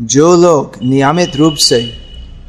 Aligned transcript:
जो 0.00 0.36
लोग 0.36 0.72
नियमित 0.82 1.36
रूप 1.36 1.54
से 1.54 1.92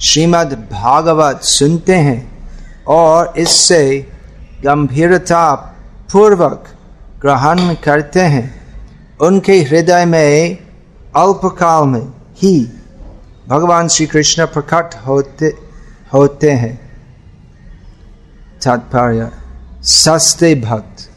श्रीमद् 0.02 0.54
भागवत 0.54 1.42
सुनते 1.44 1.96
हैं 1.96 2.50
और 2.88 3.34
इससे 3.38 4.08
गंभीरता 4.64 5.56
पूर्वक 6.12 6.68
ग्रहण 7.22 7.74
करते 7.74 8.20
हैं, 8.20 8.62
उनके 9.22 9.62
हृदय 9.62 10.06
में 10.06 10.58
अल्पकाल 11.16 11.88
में 11.88 12.14
ही 12.38 12.70
भगवान 13.48 13.88
श्री 13.88 14.06
कृष्ण 14.06 14.46
प्रकट 14.46 14.96
होते 15.08 15.54
होते 16.14 16.52
हैं। 16.52 16.92
तात्पर्य, 18.64 19.32
सस्ते 19.84 20.56
भक्त 20.56 21.10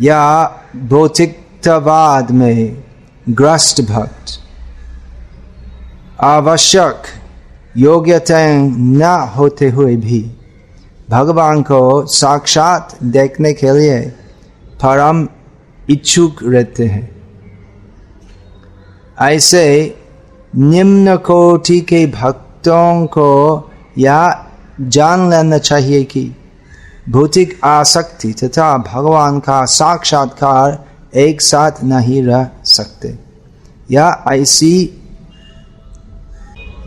या 0.00 0.46
भौतिकतावाद 0.76 2.30
में 2.30 2.84
ग्रस्त 3.28 3.80
भक्त। 3.80 4.43
आवश्यक 6.20 7.02
योग्यता 7.76 8.36
न 8.66 9.02
होते 9.36 9.70
हुए 9.70 9.96
भी 9.96 10.36
भगवान 11.10 11.62
को 11.62 12.06
साक्षात 12.06 12.98
देखने 13.02 13.52
के 13.52 13.72
लिए 13.72 14.00
परम 14.84 15.28
इच्छुक 15.90 16.36
रहते 16.42 16.86
हैं। 16.86 17.22
ऐसे 19.20 19.96
निम्न 20.56 21.16
कोटि 21.16 21.80
के 21.80 22.06
भक्तों 22.06 23.06
को 23.06 23.70
या 23.98 24.46
जान 24.80 25.30
लेना 25.30 25.58
चाहिए 25.58 26.04
कि 26.04 26.36
भौतिक 27.08 27.60
आसक्ति 27.64 28.32
तथा 28.32 28.78
भगवान 28.78 29.40
का 29.40 29.64
साक्षात्कार 29.64 30.84
एक 31.14 31.42
साथ 31.42 31.72
नहीं 31.84 32.22
रह 32.22 32.48
सकते। 32.64 33.18
या 33.90 34.24
ऐसी 34.32 35.00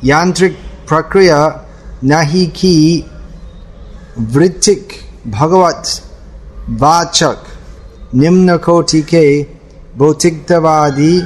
यांत्रिक 0.04 0.58
प्रक्रिया 0.88 1.40
नहीं 2.04 2.48
कि। 2.52 3.04
वृत्तिक 4.20 4.88
भगवत 5.28 5.84
वाचक 6.80 7.44
निम्न 8.16 8.58
कोटि 8.58 9.02
के 9.04 9.26
भौतिकतावादी 9.98 11.20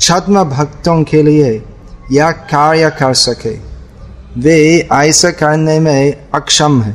छद्म 0.00 0.44
भक्तों 0.44 1.02
के 1.04 1.22
लिए 1.22 1.50
यह 2.12 2.30
कार्य 2.30 2.90
कर 2.90 3.14
सके। 3.14 3.54
वे 4.40 4.56
ऐसा 4.92 5.30
करने 5.30 5.78
में 5.80 6.28
अक्षम 6.34 6.80
है, 6.82 6.94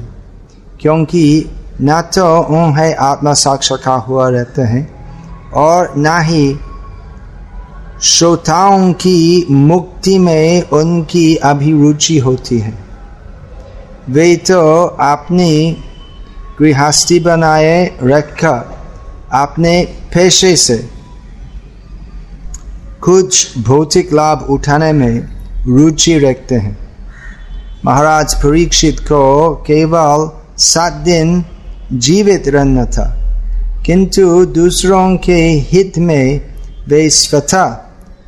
क्योंकि 0.81 1.23
न 1.81 2.01
तो 2.13 2.27
उन्हें 2.55 2.95
आत्मा 2.95 3.33
साक्षात्कार 3.33 3.99
हुआ 3.99 4.29
रहते 4.29 4.61
हैं 4.61 4.83
और 5.55 5.93
न 5.97 6.21
ही 6.23 6.47
श्रोताओं 8.03 8.91
की 8.93 9.45
मुक्ति 9.49 10.17
में 10.19 10.61
उनकी 10.61 11.35
अभिरुचि 11.35 12.17
होती 12.17 12.59
है। 12.59 12.73
वे 14.09 14.35
तो 14.35 14.83
अपनी 14.83 15.77
गृहस्थी 16.59 17.19
बनाए 17.19 17.99
रखकर 18.03 18.77
अपने 19.33 19.81
पेशे 20.13 20.55
से। 20.55 20.77
कुछ 23.01 23.57
भौतिक 23.57 24.13
लाभ 24.13 24.45
उठाने 24.49 24.91
में 24.93 25.17
रुचि 25.65 26.17
रखते 26.19 26.55
हैं। 26.55 26.77
महाराज 27.85 28.35
परीक्षित 28.35 28.99
को 28.99 29.49
केवल 29.67 30.29
सात 30.57 30.93
दिन 30.93 31.43
जीवित 31.93 32.47
रहना 32.47 32.85
था, 32.85 33.09
किंतु 33.85 34.45
दूसरों 34.45 35.17
के 35.17 35.41
हित 35.69 35.97
में 35.97 36.41
वे 36.87 37.09
स्वतः 37.09 37.77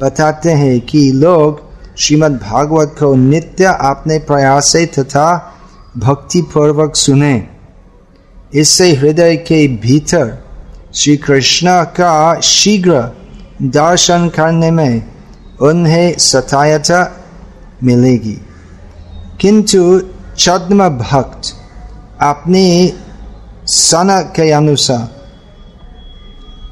बताते 0.02 0.52
हैं 0.52 0.82
कि 0.82 1.12
लोग 1.12 1.62
श्रीमद् 1.98 2.38
भागवत 2.38 2.96
को 3.00 3.16
नित्य 3.16 3.66
अपने 3.66 4.20
प्रयास 4.20 4.68
से 4.68 4.86
तथा 4.86 5.54
भक्ति 5.98 6.42
पूर्वक 6.42 6.96
सुने। 6.96 7.48
इससे 8.54 8.96
हृदय 8.96 9.36
के 9.36 9.68
भीतर 9.68 10.46
श्री 10.96 11.18
कृष्ण 11.18 11.84
का 11.84 12.40
शीघ्र 12.40 13.18
दर्शन 13.62 14.30
करने 14.30 14.72
में 14.72 15.06
उन्हें 15.62 16.16
सहायता 16.18 17.22
मिलेगी। 17.84 18.38
किंतु 19.42 20.02
छद्म 20.38 20.90
भक्त 20.90 21.42
अपनी 22.22 22.94
सनक 23.66 24.34
के 24.36 24.52
अनुसार 24.52 25.19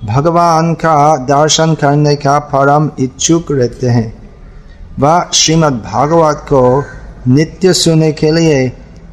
भगवान 0.05 0.73
का 0.73 1.17
दर्शन 1.17 1.75
करने 1.75 2.15
का 2.15 2.39
परम 2.39 2.89
इच्छुक 2.99 3.51
रहते 3.51 3.87
हैं। 3.87 4.31
वह 4.99 5.29
श्रीमद् 5.33 5.75
भागवत 5.75 6.45
को 6.53 6.83
नित्य 7.27 7.73
सुनने 7.73 8.11
के 8.11 8.31
लिए 8.31 8.71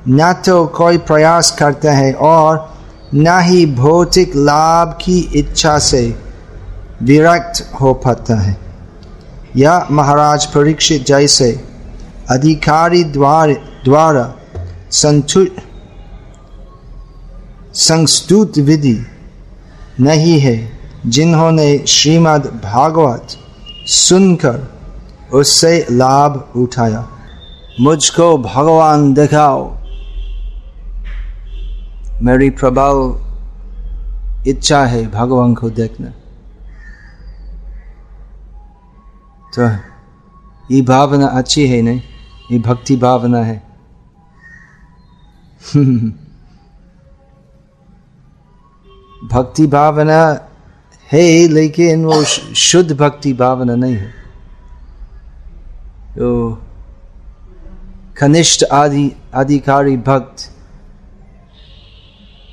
न 0.08 0.32
तो 0.32 0.66
कोई 0.66 0.98
प्रयास 0.98 1.50
करते 1.50 1.88
हैं 1.88 2.14
और 2.14 2.74
न 3.14 3.40
ही 3.42 3.66
भौतिक 3.66 4.36
लाभ 4.36 4.98
की 5.02 5.18
इच्छा 5.18 5.78
से 5.78 6.18
विरक्त 7.02 7.72
हो 7.80 7.94
पाता 7.94 8.34
है। 8.34 8.56
या 9.56 9.86
महाराज 9.90 10.46
परीक्षित 10.46 11.06
जैसे 11.06 11.64
अधिकारी 12.30 13.04
द्वार, 13.04 13.52
द्वारा 13.84 14.34
संतु 14.90 15.46
संस्तुत 17.74 18.58
विधि 18.58 19.06
नहीं 20.00 20.40
है। 20.40 20.73
जिन्होंने 21.06 21.78
श्रीमद् 21.78 22.46
भागवत 22.46 23.28
सुनकर 23.86 24.74
उससे 25.32 25.86
लाभ 25.90 26.52
उठाया। 26.56 27.08
मुझको 27.80 28.38
भगवान 28.38 29.14
दिखाओ। 29.14 29.76
मेरी 32.22 32.50
प्रबल 32.50 33.24
इच्छा 34.50 34.84
है 34.84 35.10
भगवान 35.10 35.54
को 35.54 35.70
देखना। 35.70 36.08
तो 39.54 39.78
ये 40.74 40.82
भावना 40.82 41.26
अच्छी 41.26 41.66
है 41.66 41.82
नहीं? 41.82 42.02
ये 42.52 42.58
भक्ति 42.58 42.96
भावना 42.96 43.38
है। 43.38 43.62
भक्ति 49.32 49.66
भावना 49.66 50.48
है, 51.14 51.48
लेकिन 51.48 52.04
वो 52.04 52.24
शुद्ध 52.54 52.96
भक्ति 52.96 53.32
भावना 53.32 53.74
नहीं 53.74 53.94
है। 53.94 54.10
तो 56.18 56.62
कनिष्ठ 58.20 58.64
आदि, 58.72 59.12
अधिकारी 59.34 59.96
भक्त 59.96 60.50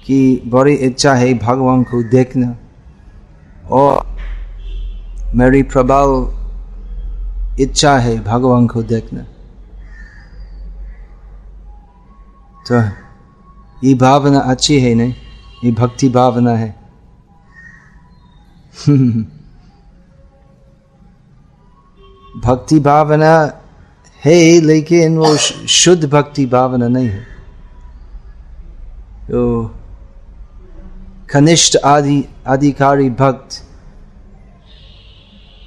की 0.05 0.41
बड़ी 0.45 0.73
इच्छा 0.73 1.13
है 1.13 1.33
भगवान 1.33 1.83
को 1.83 2.03
देखना। 2.03 2.57
और 3.69 4.17
मेरी 5.35 5.63
प्रबल 5.63 6.41
इच्छा 7.59 7.97
है 7.97 8.23
भगवान 8.23 8.67
को 8.67 8.83
देखना। 8.83 9.21
तो 12.67 12.81
ये 13.87 13.93
भावना 13.93 14.39
अच्छी 14.39 14.79
है 14.79 14.95
नहीं? 14.95 15.13
ये 15.65 15.71
भक्ति 15.71 16.09
भावना 16.09 16.51
है। 16.51 16.80
भक्ति 22.37 22.79
भावना 22.79 23.61
है, 24.25 24.61
लेकिन 24.61 25.17
वो 25.17 25.37
शुद्ध 25.67 26.09
भक्ति 26.09 26.45
भावना 26.45 26.87
नहीं 26.87 27.07
है। 27.07 27.23
तो 29.27 29.75
कनिष्ठ 31.31 31.77
आदि, 31.85 32.25
अधिकारी 32.47 33.09
भक्त 33.09 33.67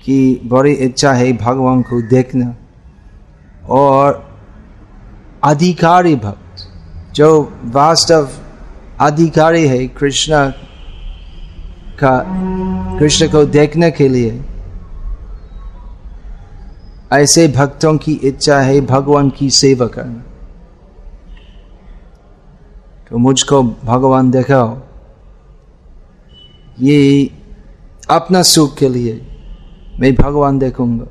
की 0.04 0.40
बड़ी 0.44 0.72
इच्छा 0.72 1.12
है 1.12 1.32
भगवान 1.32 1.82
को 1.82 2.02
देखना, 2.02 2.54
और 3.68 4.38
अधिकारी 5.44 6.16
भक्त, 6.16 6.70
जो 7.14 7.52
वास्तव 7.64 8.30
अधिकारी 9.00 9.66
है, 9.66 9.86
कृष्ण 9.88 10.52
का 11.98 12.24
कृष्ण 12.98 13.28
को 13.28 13.44
देखने 13.44 13.90
के 13.90 14.08
लिए। 14.08 14.42
ऐसे 17.12 17.48
भक्तों 17.48 17.96
की 17.96 18.12
इच्छा 18.12 18.60
है 18.60 18.80
भगवान 18.80 19.30
की 19.30 19.50
सेवा 19.50 19.86
करना। 19.86 20.22
तो 23.10 23.18
मुझको 23.18 23.62
भगवान 23.62 24.30
देखाओ। 24.30 24.80
ये 26.80 27.30
अपना 28.10 28.42
सुख 28.42 28.76
के 28.76 28.88
लिए 28.88 29.26
मैं 30.00 30.14
भगवान 30.14 30.58
देखूँगा। 30.58 31.04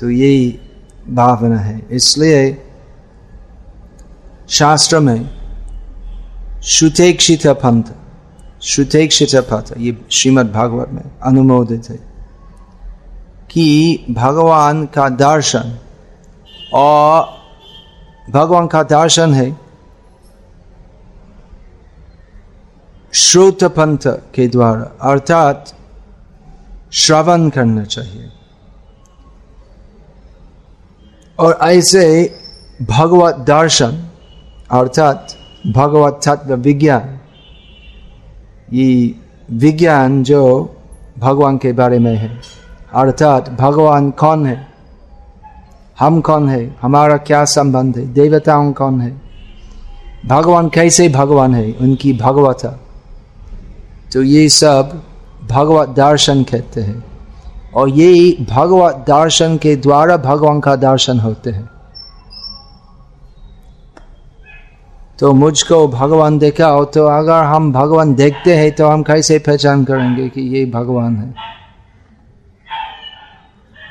तो 0.00 0.10
यही 0.10 0.58
भावना 1.08 1.58
है। 1.58 1.86
इसलिए 1.90 2.62
शास्त्र 4.48 5.00
में 5.00 5.30
श्रुतेक्षित 6.62 7.46
पंथ 7.46 7.82
श्रुतेक्षित 8.62 9.34
पथ 9.50 9.72
ये 9.78 9.96
श्रीमद् 10.10 10.52
भागवत 10.52 10.88
में 10.92 11.02
अनुमोदित 11.26 11.88
है 11.90 11.96
कि 13.50 14.04
भगवान 14.10 14.84
का 14.86 15.08
दर्शन 15.08 15.78
और 16.74 17.40
भगवान 18.30 18.66
का 18.66 18.82
दर्शन 18.82 19.34
है 19.34 19.50
श्रोत 23.12 23.64
पंथ 23.76 24.06
के 24.34 24.46
द्वारा 24.48 25.10
अर्थात 25.10 25.74
श्रवण 26.96 27.48
करना 27.50 27.84
चाहिए 27.84 28.30
और 31.38 31.58
ऐसे 31.62 32.04
भगवत 32.82 33.44
दर्शन 33.48 33.98
अर्थात 34.70 35.36
भगवत 35.66 36.20
तत्व 36.24 36.54
विज्ञान 36.56 37.18
ये 38.72 39.14
विज्ञान 39.52 40.22
जो 40.24 40.42
भगवान 41.18 41.58
के 41.58 41.72
बारे 41.72 41.98
में 41.98 42.14
है 42.16 42.30
अर्थात 42.94 43.48
भगवान 43.60 44.10
कौन 44.10 44.46
है 44.46 44.56
हम 45.98 46.20
कौन 46.20 46.48
है 46.48 46.64
हमारा 46.82 47.16
क्या 47.16 47.44
संबंध 47.44 47.96
है 47.98 48.06
देवताओं 48.12 48.72
कौन 48.72 49.00
है 49.00 49.10
भगवान 50.26 50.68
कैसे 50.68 51.08
भगवान 51.08 51.54
है 51.54 51.72
उनकी 51.72 52.12
भगवता 52.12 52.78
तो 54.12 54.22
ये 54.22 54.48
सब 54.48 55.00
भगवत 55.50 55.88
दर्शन 55.88 56.42
कहते 56.44 56.80
हैं 56.80 57.02
और 57.74 57.88
ये 57.90 58.36
भगवत 58.50 59.04
दर्शन 59.08 59.56
के 59.56 59.74
द्वारा 59.76 60.16
भगवान 60.16 60.60
का 60.60 60.74
दर्शन 60.76 61.18
होते 61.18 61.50
हैं 61.50 61.68
तो 65.22 65.32
मुझको 65.32 65.86
भगवान 65.88 66.38
देखा 66.38 66.66
हो 66.66 66.84
तो 66.84 67.04
अगर 67.06 67.44
हम 67.44 67.72
भगवान 67.72 68.14
देखते 68.14 68.54
हैं 68.56 68.70
तो 68.72 68.86
हम 68.88 69.02
कैसे 69.02 69.38
पहचान 69.38 69.84
करेंगे 69.84 70.28
कि 70.28 70.40
ये 70.56 70.64
भगवान 70.66 71.16
है? 71.16 71.34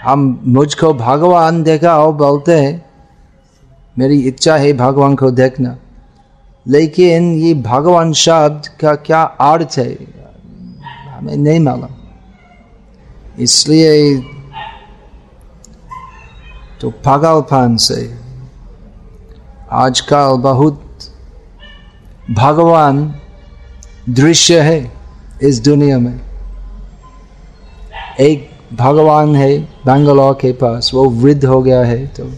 हम 0.03 0.41
मुझको 0.47 0.93
भगवान 0.93 1.61
देखा 1.63 1.93
हो 1.93 2.11
बोलते 2.13 2.59
हैं, 2.59 2.73
मेरी 3.95 4.19
इच्छा 4.21 4.57
है 4.57 4.73
भगवान 4.73 5.15
को 5.15 5.31
देखना। 5.31 5.75
लेकिन 6.65 7.31
ये 7.35 7.53
भगवान 7.63 8.13
शब्द 8.15 8.67
का 8.81 8.95
क्या 8.97 9.23
अर्थ 9.23 9.77
है, 9.77 9.97
हमें 11.07 11.35
नहीं 11.37 11.59
मालूम। 11.59 11.95
इसलिए 13.39 14.17
तो 16.81 16.89
पागलपन 17.05 17.77
से 17.79 18.01
आजकल 19.71 20.37
बहुत 20.41 20.87
भगवान 22.29 23.15
दृश्य 24.09 24.59
है 24.59 24.91
इस 25.43 25.59
दुनिया 25.59 25.97
में। 25.99 26.19
एक 28.19 28.49
भगवान 28.73 29.35
है 29.35 29.57
बेंगलोर 29.59 30.33
के 30.33 30.51
पास, 30.51 30.91
वो 30.93 31.09
वृद्ध 31.09 31.45
हो 31.45 31.61
गया 31.61 31.81
है 31.83 32.07
तो 32.07 32.29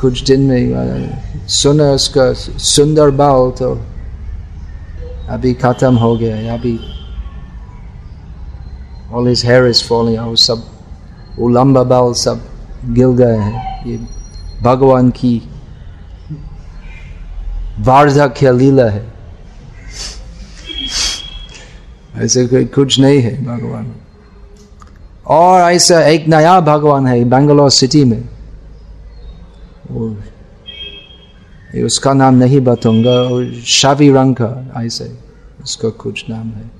कुछ 0.00 0.22
दिन 0.24 0.40
में 0.40 1.48
सुना 1.48 1.84
उसका 1.84 2.32
सुंदर 2.32 3.10
बाल 3.10 3.50
तो 3.50 3.80
अभी 5.28 5.54
खत्म 5.54 5.96
हो 5.96 6.16
गया 6.16 6.36
है, 6.36 6.48
अभी 6.48 6.78
all 9.12 9.34
his 9.34 9.44
hair 9.44 9.66
is 9.66 9.84
falling 9.84 10.18
out, 10.18 10.36
सब 10.36 10.66
वो 11.38 11.48
लंबा 11.48 11.82
बाल 11.82 12.12
सब 12.12 12.40
गिल 12.84 13.12
गए 13.12 13.36
हैं। 13.36 13.86
ये 13.86 13.98
भगवान 14.62 15.10
की 15.10 15.51
वार्धक्य 17.78 18.52
लीला 18.52 18.88
है। 18.90 19.06
ऐसे 22.16 22.46
कोई 22.46 22.64
कुछ 22.64 22.98
नहीं 23.00 23.20
है 23.20 23.44
भगवान। 23.44 23.92
और 25.26 25.72
ऐसा 25.72 26.00
एक 26.02 26.28
नया 26.28 26.60
भगवान 26.60 27.06
है 27.06 27.24
बेंगलोर 27.24 27.70
सिटी 27.70 28.04
में। 28.04 28.28
उसका 31.84 32.12
नाम 32.12 32.34
नहीं 32.34 32.60
बताऊँगा 32.60 33.62
शावी 33.64 34.10
रंग 34.12 34.34
का, 34.34 34.82
ऐसे 34.84 35.18
उसका 35.64 35.88
कुछ 35.88 36.24
नाम 36.30 36.48
है। 36.48 36.70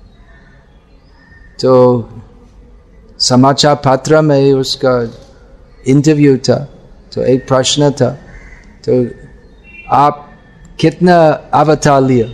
तो 1.61 2.09
समाचार 3.19 3.75
पत्र 3.75 4.21
में 4.21 4.53
उसका 4.53 4.93
इंटरव्यू 5.87 6.37
था 6.39 6.59
तो 7.13 7.23
एक 7.23 7.49
प्रश्न 7.49 7.91
था 7.91 8.11
तो 8.89 9.07
आप 9.89 10.32
कितना 10.83 11.17
अवतार 11.55 12.01
लिया? 12.03 12.27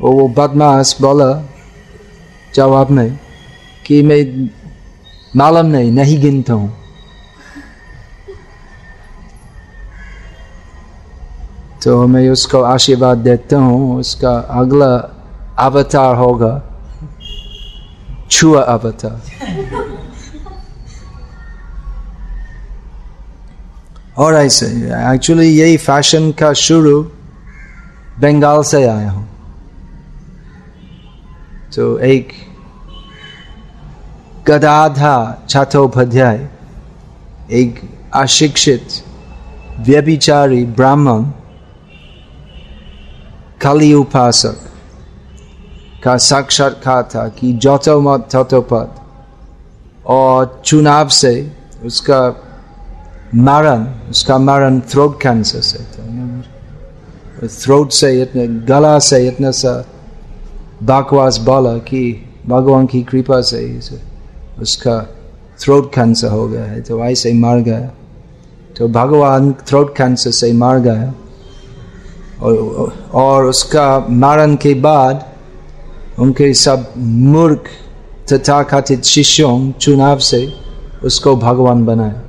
वो 0.00 0.12
वो 0.12 0.26
बदमाश 0.28 0.96
बोला, 1.00 1.30
जवाब 2.54 2.90
में 2.90 3.18
कि 3.86 4.02
मैं 4.02 4.50
मालूम 5.36 5.66
नहीं 5.66 5.90
नहीं 5.92 6.20
गिनता 6.20 6.52
हूँ। 6.52 6.72
तो 11.82 12.06
मैं 12.06 12.28
उसको 12.28 12.62
आशीर्वाद 12.64 13.18
देता 13.18 13.56
हूँ, 13.56 13.98
उसका 14.00 14.34
अगला 14.60 14.92
अवतार 15.58 16.14
होगा, 16.16 16.52
छुआ 18.30 18.62
अवतार 18.62 19.85
और 24.18 24.34
ऐसे 24.34 24.66
एक्चुअली 25.12 25.48
यही 25.58 25.76
फ़ैशन 25.76 26.30
का 26.32 26.52
शुरू 26.52 27.02
बंगाल 28.20 28.62
से 28.62 28.86
आया 28.86 29.10
हूँ। 29.10 29.28
तो 31.74 31.98
एक 31.98 32.28
गदाधा 34.48 35.46
छात्रोपाध्याय, 35.48 36.48
एक 37.50 37.80
अशिक्षित, 38.14 38.88
व्यभिचारी 39.80 40.64
ब्राह्मण, 40.64 41.24
कली 43.60 43.92
उपासक 43.94 44.56
का 46.04 46.16
साक्षात्कार 46.16 47.02
था 47.02 47.28
कि 47.28 47.52
जोतो 47.52 48.00
मत 48.00 48.28
ततो 48.32 48.60
और 50.06 50.62
चुनाव 50.64 51.08
से 51.08 51.52
उसका 51.84 52.45
मरण 53.34 53.86
उसका 54.10 54.38
मरण 54.38 54.80
थ्रोट 54.80 55.20
कैंसर 55.20 55.60
से 55.60 55.78
था 55.78 56.06
थ्रोट 57.46 57.90
से 57.90 58.22
इतने 58.22 58.46
गला 58.46 58.98
से 58.98 59.28
इतना 59.28 59.50
सा 59.50 59.86
बकवास 60.82 61.38
बोला 61.38 61.78
कि 61.78 62.24
भगवान 62.46 62.86
की 62.86 63.02
कृपा 63.02 63.40
से 63.40 63.80
उसका 64.58 65.00
थ्रोट 65.60 65.94
कैंसर 65.94 66.28
हो 66.28 66.48
गया 66.48 66.64
है 66.64 66.80
तो 66.80 67.04
ऐसे 67.04 67.32
मर 67.32 67.56
गया 67.56 67.90
तो 68.76 68.88
भगवान 68.88 69.52
थ्रोट 69.52 69.96
कैंसर 69.96 70.30
से 70.30 70.52
मर 70.52 70.78
गया 70.78 71.14
और, 72.42 72.92
और 73.14 73.44
उसका 73.44 74.06
मरण 74.10 74.56
के 74.56 74.74
बाद 74.74 75.26
उनके 76.18 76.54
सब 76.54 76.92
मूर्ख 76.98 77.64
तथा 78.32 78.62
कथित 78.62 79.04
शिष्यों 79.04 79.72
चुनाव 79.72 80.18
से 80.18 80.52
उसको 81.04 81.36
भगवान 81.36 81.84
बनाया 81.84 82.22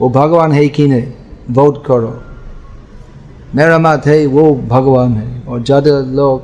वो 0.00 0.08
भगवान 0.10 0.52
है 0.52 0.68
कि 0.68 0.86
नहीं? 0.86 1.12
वोट 1.50 1.84
करो। 1.86 2.14
मेरा 3.54 3.78
मत 3.78 4.06
है, 4.06 4.24
वो 4.26 4.54
भगवान 4.68 5.12
है। 5.12 5.42
और 5.42 5.62
ज़्यादा 5.62 5.98
लोग 6.16 6.42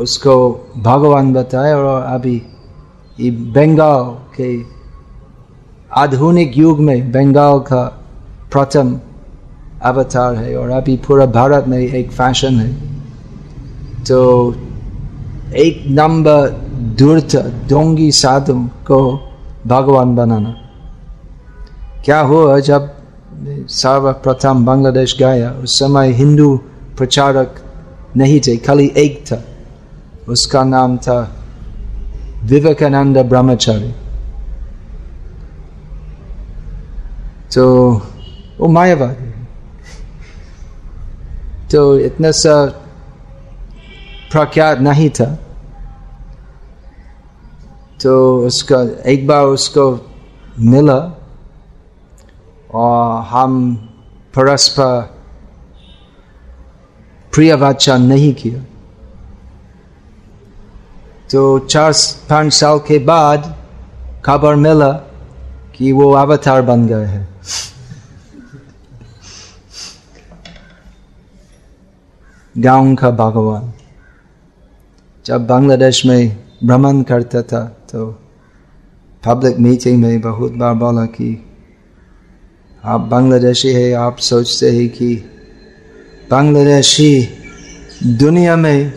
उसको 0.00 0.34
भगवान 0.78 1.32
बताए 1.32 1.72
और 1.72 2.02
अभी 2.02 2.42
ये 3.20 3.30
बंगाल 3.30 4.04
के 4.36 4.50
आधुनिक 5.92 6.58
युग 6.58 6.80
में 6.80 7.10
बंगाल 7.12 7.58
का 7.58 7.82
प्रथम 8.52 8.98
अवतार 9.82 10.34
है 10.34 10.56
और 10.56 10.70
अभी 10.70 10.96
पूरा 10.96 11.26
भारत 11.26 11.64
में 11.68 11.78
एक 11.78 12.10
फ़ैशन 12.10 12.58
है। 12.60 12.72
तो 14.04 14.20
एक 15.56 15.82
नंबर 15.88 16.48
दूरथ 16.98 17.36
डोंगी 17.68 18.10
साधु 18.12 18.54
को 18.86 19.00
भगवान 19.66 20.14
बनाना 20.16 20.54
क्या 22.04 22.20
हुआ 22.20 22.58
जब 22.60 22.90
सर्वप्रथम 23.68 24.64
बांग्लादेश 24.66 25.16
गया? 25.18 25.50
उस 25.50 25.78
समय 25.78 26.12
हिंदू 26.12 26.56
प्रचारक 26.96 27.62
नहीं 28.16 28.40
थे, 28.40 28.56
खाली 28.56 28.92
एक 28.96 29.24
था। 29.26 29.42
उसका 30.28 30.64
नाम 30.64 30.96
था 30.96 31.18
विवेकानंद 32.44 33.18
ब्रह्मचारी। 33.18 33.92
तो 37.54 37.64
वो 38.60 38.68
मायावादी 38.68 39.30
तो 41.72 41.98
इतना 41.98 42.30
सा 42.30 42.66
प्रख्यात 44.32 44.78
नहीं 44.78 45.10
था। 45.10 45.38
तो 48.02 48.46
उसका, 48.46 49.02
एक 49.06 49.26
बार 49.26 49.44
उसको 49.44 50.08
मिला 50.58 50.98
और 52.74 53.22
हम 53.22 53.76
परस्पर 54.34 55.00
प्रिय 57.34 57.54
वाचा 57.54 57.96
नहीं 57.96 58.34
किया। 58.34 58.62
तो 61.30 61.58
चार, 61.58 61.92
पाँच 62.30 62.52
साल 62.52 62.78
के 62.78 62.98
बाद 62.98 63.56
खबर 64.24 64.54
मिला 64.54 64.92
कि 65.74 65.92
वो 65.92 66.12
अवतार 66.12 66.62
बन 66.62 66.86
गए 66.86 67.04
हैं। 67.04 67.28
गाँव 72.58 72.94
का 72.94 73.10
भगवान, 73.10 73.72
जब 75.26 75.46
बांग्लादेश 75.46 76.06
में 76.06 76.44
भ्रमण 76.64 77.02
करता 77.02 77.42
था 77.42 77.76
तो 77.92 78.06
पब्लिक 79.22 79.58
मीटिंग 79.58 80.00
में 80.02 80.20
बहुत 80.20 80.52
बार 80.52 80.74
बोला 80.74 81.04
कि 81.06 81.46
आप 82.84 83.00
बांग्लादेशी 83.00 83.72
है, 83.72 83.92
आप 83.92 84.18
सोचते 84.18 84.70
हैं 84.70 84.88
कि 84.88 85.14
बांग्लादेशी 86.30 87.28
दुनिया 88.02 88.56
में 88.56 88.92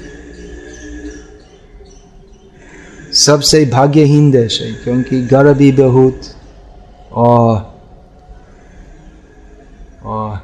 सबसे 3.13 3.65
भाग्यहीन 3.65 4.31
देश 4.31 4.61
है, 4.61 4.71
क्योंकि 4.73 5.21
गरीबी 5.21 5.71
बहुत 5.71 6.21
और 7.11 7.57
और 10.03 10.37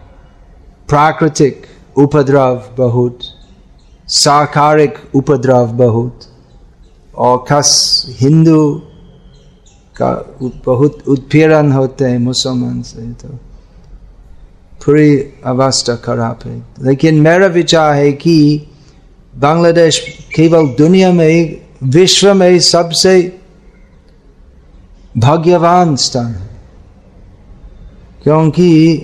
प्राकृतिक 0.89 1.65
उपद्रव 1.98 2.63
बहुत 2.77 3.20
साकारिक 4.08 4.98
उपद्रव 5.15 5.72
बहुत। 5.77 6.20
और 7.20 7.46
खास 7.50 8.06
हिंदू 8.20 8.82
का 9.96 10.12
बहुत 10.66 11.04
उत्पीड़न 11.08 11.72
होते 11.72 12.06
हैं 12.06 12.20
मुसलमान 12.20 12.82
से 12.82 13.02
तो 13.14 13.28
पूरी 14.86 15.18
अवस्था 15.46 15.96
खराब 15.96 16.40
है। 16.46 16.64
लेकिन 16.82 17.22
मेरा 17.22 17.48
विचार 17.48 17.94
है 17.94 18.12
कि 18.12 18.68
बांग्लादेश 19.36 20.00
केवल 20.36 20.68
दुनिया 20.68 21.12
में 21.12 21.62
विश्व 21.84 22.34
में 22.34 22.60
सबसे 22.60 23.40
भाग्यवान 25.18 25.96
स्थान 25.96 26.26
है। 26.26 26.50
क्योंकि 28.24 28.96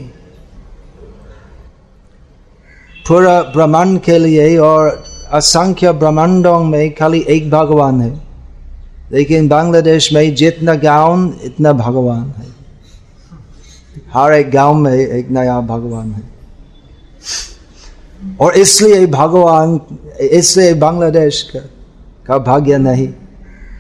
पूरा 3.08 3.42
ब्रह्मांड 3.42 4.00
के 4.02 4.18
लिए 4.18 4.58
और 4.58 5.04
असंख्य 5.36 5.92
ब्रह्मांडों 5.92 6.63
में 6.63 6.96
खाली 6.96 7.25
एक 7.30 7.50
भगवान 7.50 8.01
है। 8.01 8.22
लेकिन 9.12 9.48
बांग्लादेश 9.48 10.13
में 10.13 10.36
जितना 10.36 10.74
गाँव 10.74 11.34
इतना 11.44 11.74
भगवान 11.74 12.34
है। 12.38 12.56
हर 14.13 14.34
एक 14.34 14.51
गाँव 14.51 14.74
में 14.74 14.94
एक 14.94 15.30
नया 15.30 15.62
भगवान 15.62 16.12
है। 16.12 16.22
और 18.42 18.54
इसलिए 18.54 19.06
भगवान 19.08 19.80
इसलिए 20.22 20.74
बांग्लादेश 20.74 21.42
का, 21.42 21.60
का 22.25 22.38
भाग्य 22.38 22.77
नहीं। 22.77 23.10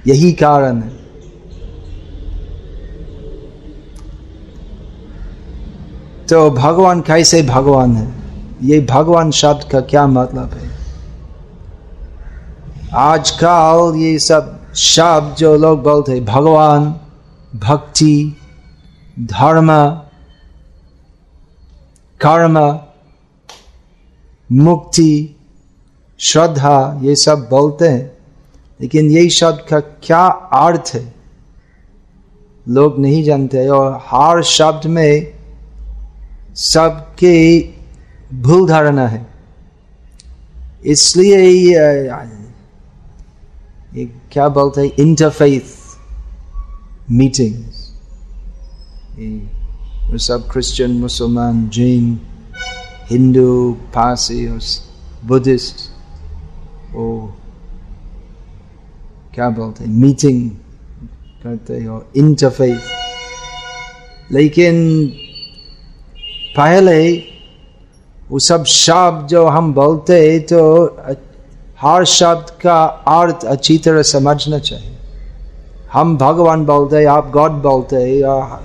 यही 0.07 0.33
कारण 0.33 0.81
है। 0.81 1.05
तो 6.29 6.51
भगवान 6.51 7.01
कैसे 7.01 7.41
भगवान 7.41 7.95
है? 7.95 8.11
ये 8.63 8.79
भगवान 8.81 9.31
शब्द 9.31 9.71
का 9.71 9.79
क्या 9.79 10.07
मतलब 10.07 10.51
है? 10.53 10.84
आजकल 12.93 13.93
ये 13.95 14.19
सब 14.19 14.73
शब्द 14.73 15.35
जो 15.35 15.55
लोग 15.55 15.83
बोलते 15.83 16.21
भगवान, 16.21 16.99
भक्ति, 17.55 18.37
धर्म, 19.19 19.89
कर्म, 22.25 22.79
मुक्ति, 24.51 25.35
श्रद्धा, 26.19 26.99
ये 27.03 27.15
सब 27.15 27.47
बोलते 27.49 27.87
हैं। 27.87 28.17
लेकिन 28.81 29.11
यही 29.11 29.29
शब्द 29.29 29.69
का 29.69 29.79
क्या 29.79 30.25
अर्थ 30.53 30.91
है? 30.93 31.13
लोग 32.67 32.99
नहीं 32.99 33.23
जानते। 33.23 33.67
और 33.67 33.93
हर 34.05 34.43
शब्द 34.43 34.87
में 34.87 35.33
सबके 36.53 37.69
भूल 38.33 38.67
धारणा 38.67 39.07
है। 39.07 39.27
इसलिए 40.85 41.37
क्या 44.35 44.47
बोलते 44.49 44.81
हैं? 44.81 44.91
इंटरफेथ 44.99 45.67
मीटिंग्स 47.11 47.75
सब 50.25 50.49
क्रिश्चियन 50.51 50.91
मुसलमान 50.91 51.69
जैन 51.69 52.19
हिंदू 53.11 53.71
पारसी 53.95 54.47
बुद्धिस्ट 55.25 55.75
वो 56.95 57.05
क्या 59.35 59.49
बोलते 59.49 59.83
हैं? 59.83 59.91
मीटिंग 59.91 60.49
करते 61.43 61.73
हैं 61.73 62.01
इंटरफेथ 62.15 62.79
लेकिन 64.31 64.75
पहले 66.57 66.99
वो 68.29 68.39
सब 68.39 68.65
शब्द 68.65 69.27
जो 69.27 69.45
हम 69.47 69.73
बोलते 69.73 70.13
हैं 70.29 70.39
तो 70.41 70.59
हर 71.85 72.05
शब्द 72.05 72.49
का 72.49 72.83
अर्थ 73.07 73.45
अच्छी 73.45 73.77
तरह 73.77 74.01
समझना 74.01 74.59
चाहिए। 74.59 74.97
हम 75.93 76.17
भगवान 76.17 76.65
बोलते 76.65 76.95
हैं, 76.95 77.07
आप 77.07 77.29
गॉड 77.29 77.51
बोलते 77.51 77.95
हैं, 77.95 78.07
या 78.07 78.61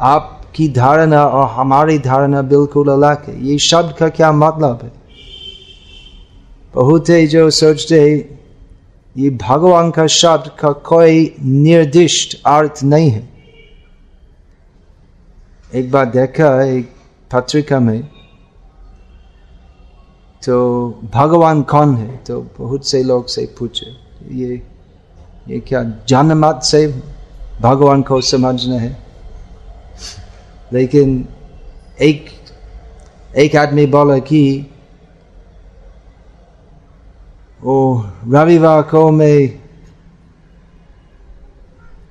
आपकी 0.00 0.68
धारणा 0.68 1.24
और 1.26 1.48
हमारी 1.48 1.98
धारणा 1.98 2.42
बिल्कुल 2.42 2.88
अलग 2.88 3.26
है। 3.28 3.46
ये 3.46 3.58
शब्द 3.58 3.92
का 3.92 4.08
क्या 4.08 4.32
मतलब 4.32 4.80
है? 4.82 4.92
बहुत 6.74 7.08
ही 7.08 7.26
जो 7.26 7.50
सोचते 7.50 8.00
हैं, 8.00 8.40
ये 9.16 9.30
भगवान 9.30 9.90
का 9.90 10.06
शब्द 10.06 10.50
का 10.60 10.72
कोई 10.72 11.36
निर्दिष्ट 11.42 12.42
अर्थ 12.46 12.80
नहीं 12.84 13.10
है। 13.10 13.28
एक 15.74 15.90
बार 15.90 16.06
देखा 16.06 16.62
एक 16.62 16.92
पत्रिका 17.32 17.80
में 17.80 18.08
तो 20.46 21.00
भगवान 21.14 21.62
कौन 21.62 21.96
है? 21.96 22.16
तो 22.16 22.46
बहुत 22.58 22.86
से 22.86 23.02
लोग 23.02 23.26
से 23.26 23.46
पूछे, 23.58 23.86
ये 24.34 24.62
ये 25.48 25.60
क्या 25.60 25.82
जनमत 26.08 26.60
से 26.62 26.86
भगवान 27.60 28.02
को 28.02 28.20
समझना 28.20 28.74
है? 28.74 28.98
लेकिन 30.72 31.28
एक 32.00 32.30
एक 33.36 33.56
आदमी 33.56 33.86
बोला 33.86 34.18
कि, 34.18 34.66
ओ 37.64 38.02
रविवार 38.28 38.82
को 38.82 39.10
मैं 39.10 39.60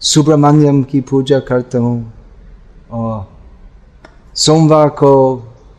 सुब्रमण्यम 0.02 0.84
की 0.84 1.02
पूजा 1.02 1.40
करता 1.40 1.80
हूँ 1.80 2.14
और 2.92 3.28
सोमवार 4.36 4.90
को 4.90 5.36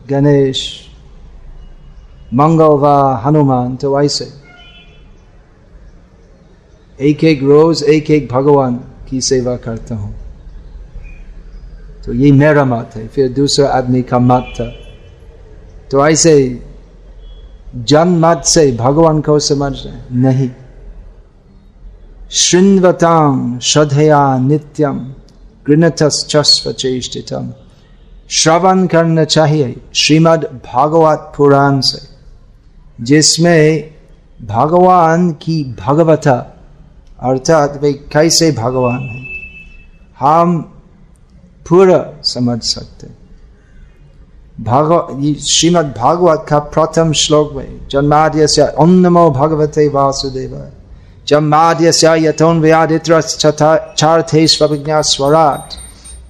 गणेश 0.09 0.82
मंगलवार 2.33 3.21
हनुमान 3.23 3.75
तो 3.75 3.99
ऐसे 4.01 4.31
एक 6.99 7.23
एक 7.23 7.43
रोज 7.43 7.83
एक 7.89 8.11
एक 8.11 8.27
भगवान 8.31 8.75
की 9.09 9.21
सेवा 9.21 9.55
करता 9.57 9.95
हूँ 9.95 10.13
तो 12.05 12.13
ये 12.13 12.31
मेरा 12.31 12.63
मत 12.65 12.91
है 12.95 13.07
फिर 13.07 13.31
दूसरा 13.33 13.67
आदमी 13.69 14.01
का 14.01 14.19
मत 14.21 14.53
था 14.59 14.65
तो 15.91 16.07
ऐसे 16.07 16.35
जन 17.89 18.09
मत 18.19 18.43
से 18.45 18.71
भगवान 18.77 19.21
को 19.21 19.37
समझ 19.39 19.73
रहे 19.75 20.21
नहीं 20.21 20.49
श्रृंवतांग 22.31 23.59
श्रद्धया 23.61 24.21
नित्यम 24.39 24.99
गृणतश्चस्व 25.65 26.71
चेष्टितम 26.71 27.51
श्रवण 28.31 28.85
करना 28.87 29.23
चाहिए 29.25 29.75
श्रीमद् 29.95 30.45
भागवत 30.65 31.31
पुराण 31.37 31.79
से 31.81 32.12
जिसमें 33.01 33.93
भगवान 34.41 35.31
की 35.41 35.63
भगवता, 35.79 36.33
अर्थात 37.19 37.79
वे 37.81 37.93
कैसे 38.13 38.51
भगवान 38.51 38.99
है, 38.99 39.25
हम 40.19 40.61
पूरा 41.69 41.99
समझ 42.23 42.61
सकते 42.61 43.07
भागव 44.63 45.21
श्रीमद 45.41 45.93
भागवत 45.97 46.45
का 46.49 46.59
प्रथम 46.59 47.11
श्लोक 47.13 47.53
में 47.53 47.87
जन्माद्य 47.91 48.47
से 48.47 48.61
अन्नमो 48.61 49.29
भगवते 49.31 49.87
वासुदेव 49.87 50.55
जन्माद्य 51.27 51.91
से 51.91 52.15
यथोन 52.19 52.59
व्यादित्र 52.61 53.21
चार्थे 53.21 54.45
स्वविज्ञा 54.47 55.01
स्वराट 55.01 55.73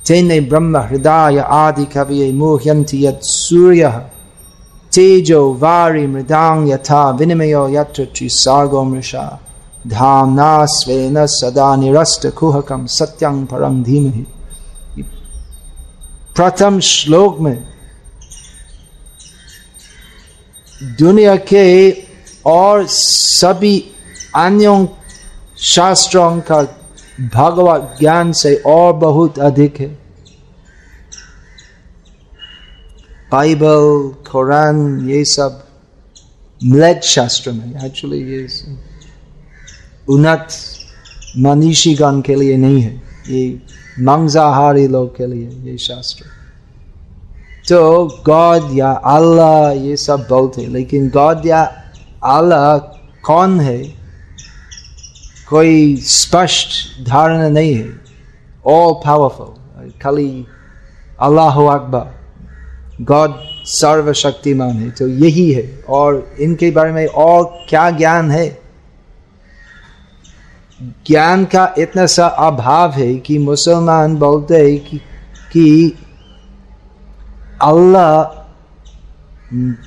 तेने 0.07 0.39
ब्रह्म 0.41 0.77
हृदय 0.77 1.39
आदि 1.39 1.85
कवि 1.85 2.31
मोह्यंति 2.31 3.05
यत् 3.05 3.23
सूर्य 3.23 3.91
तेजो 4.95 5.53
वारी 5.53 6.07
मृदांग 6.07 6.69
यथा 6.69 7.09
विनिमयो 7.09 7.67
यत्र 7.69 8.05
त्रिसार्गो 8.05 8.83
मृषा। 8.83 9.39
धामना 9.87 10.65
स्वेन 10.65 11.25
सदा 11.25 11.75
निरस्त 11.75 12.25
कुहकम 12.27 12.85
सत्यं 12.85 13.45
परम 13.45 13.83
धीमहि। 13.83 14.25
प्रथम 16.35 16.79
श्लोक 16.79 17.39
में, 17.39 17.63
दुनिया 20.83 21.35
के 21.35 21.91
और 22.45 22.85
सभी 22.87 23.85
अन्यों 24.35 24.87
शास्त्रों 25.57 26.39
का 26.41 26.61
भगवत 27.33 27.95
ज्ञान 27.99 28.31
से 28.31 28.55
और 28.55 28.93
बहुत 28.93 29.39
अधिक 29.39 29.79
है। 29.79 30.02
बाइबल 33.33 33.85
कुरान 34.31 35.09
ये 35.09 35.23
सब 35.25 35.63
म्लेट 36.61 37.03
शास्त्र 37.03 37.51
में 37.51 37.85
एक्चुअली 37.85 38.19
ये 38.31 38.47
उन्नत 40.09 40.47
मनीषी 41.37 41.41
मनीषीगण 41.45 42.21
के 42.21 42.35
लिए 42.35 42.57
नहीं 42.57 42.81
है, 42.81 43.01
ये 43.29 43.61
मांसाहारी 43.99 44.87
लोग 44.87 45.15
के 45.17 45.27
लिए 45.27 45.49
ये 45.71 45.77
शास्त्र। 45.77 46.25
तो 47.69 48.05
गॉड 48.25 48.77
या 48.77 48.91
अल्लाह 48.91 49.71
ये 49.71 49.97
सब 49.97 50.27
बहुत 50.29 50.57
है, 50.57 50.67
लेकिन 50.67 51.09
गॉड 51.09 51.45
या 51.45 51.63
अल्लाह 52.23 52.77
कौन 53.25 53.59
है? 53.59 53.77
कोई 55.49 55.95
स्पष्ट 55.97 57.03
धारणा 57.05 57.49
नहीं 57.49 57.73
है। 57.75 57.89
ऑल 58.65 58.93
पावरफुल 59.05 59.91
खाली 60.03 60.45
अल्लाह 61.21 61.61
अकबर। 61.69 62.22
गॉड 63.03 63.33
सर्वशक्तिमान 63.67 64.75
है 64.77 64.89
तो 64.91 65.07
यही 65.07 65.51
है 65.51 65.63
और 65.89 66.35
इनके 66.41 66.69
बारे 66.71 66.91
में 66.91 67.05
और 67.05 67.43
क्या 67.69 67.89
ज्ञान 67.91 68.31
है 68.31 68.47
ज्ञान 71.07 71.45
का 71.45 71.73
इतना 71.77 72.05
सा 72.05 72.27
अभाव 72.47 72.91
है 72.91 73.13
कि 73.17 73.37
मुसलमान 73.39 74.15
बोलते 74.17 74.57
हैं 74.57 74.79
कि, 74.79 74.97
कि 75.51 75.97
अल्लाह 77.61 78.41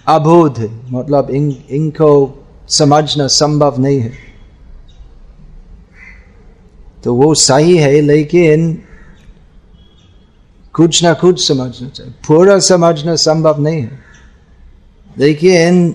अबोध 0.08 0.58
है 0.58 0.68
मतलब 0.90 1.30
इन 1.30 1.54
इनको 1.70 2.10
समझना 2.70 3.26
संभव 3.30 3.80
नहीं 3.80 4.00
है 4.00 4.12
तो 7.04 7.14
वो 7.14 7.34
सही 7.34 7.76
है 7.76 8.00
लेकिन 8.00 8.66
कुछ 10.76 11.02
ना 11.04 11.12
कुछ 11.14 11.46
समझना 11.46 11.88
चाहिए। 11.88 12.12
पूरा 12.26 12.58
समझना 12.58 13.14
संभव 13.16 13.60
नहीं 13.60 13.80
है। 13.82 13.98
लेकिन 15.18 15.94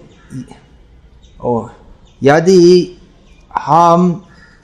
यदि 2.22 2.98
हम 3.52 4.12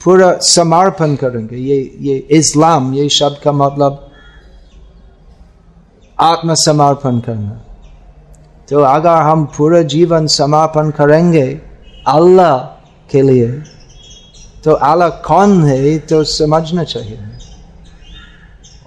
पूरा 0.04 0.32
समर्पण 0.42 1.14
करेंगे, 1.16 1.56
ये 1.56 1.96
ये 2.00 2.16
इस्लाम, 2.30 2.92
ये 2.94 3.08
शब्द 3.08 3.38
का 3.44 3.52
मतलब 3.52 4.10
आत्मसमर्पण 6.18 7.18
करना। 7.20 7.60
तो 8.68 8.80
अगर 8.80 9.22
हम 9.22 9.44
पूरा 9.56 9.82
जीवन 9.84 10.26
समर्पण 10.26 10.90
करेंगे 10.90 11.46
अल्लाह 12.08 12.56
के 13.10 13.22
लिए 13.22 13.48
तो 14.64 14.72
अल्लाह 14.72 15.08
कौन 15.24 15.64
है 15.64 15.98
तो 16.00 16.22
समझना 16.24 16.84
चाहिए। 16.84 17.18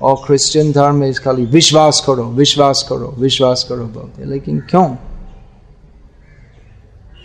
और 0.02 0.16
क्रिश्चियन 0.26 0.72
धर्म 0.72 0.96
में 0.96 1.14
खाली 1.14 1.46
विश्वास 1.48 2.04
करो 2.06 2.24
विश्वास 2.34 2.86
करो 2.90 3.14
विश्वास 3.20 3.64
करो 3.70 3.86
बोलते 3.88 4.26
लेकिन 4.26 4.60
क्यों 4.70 4.88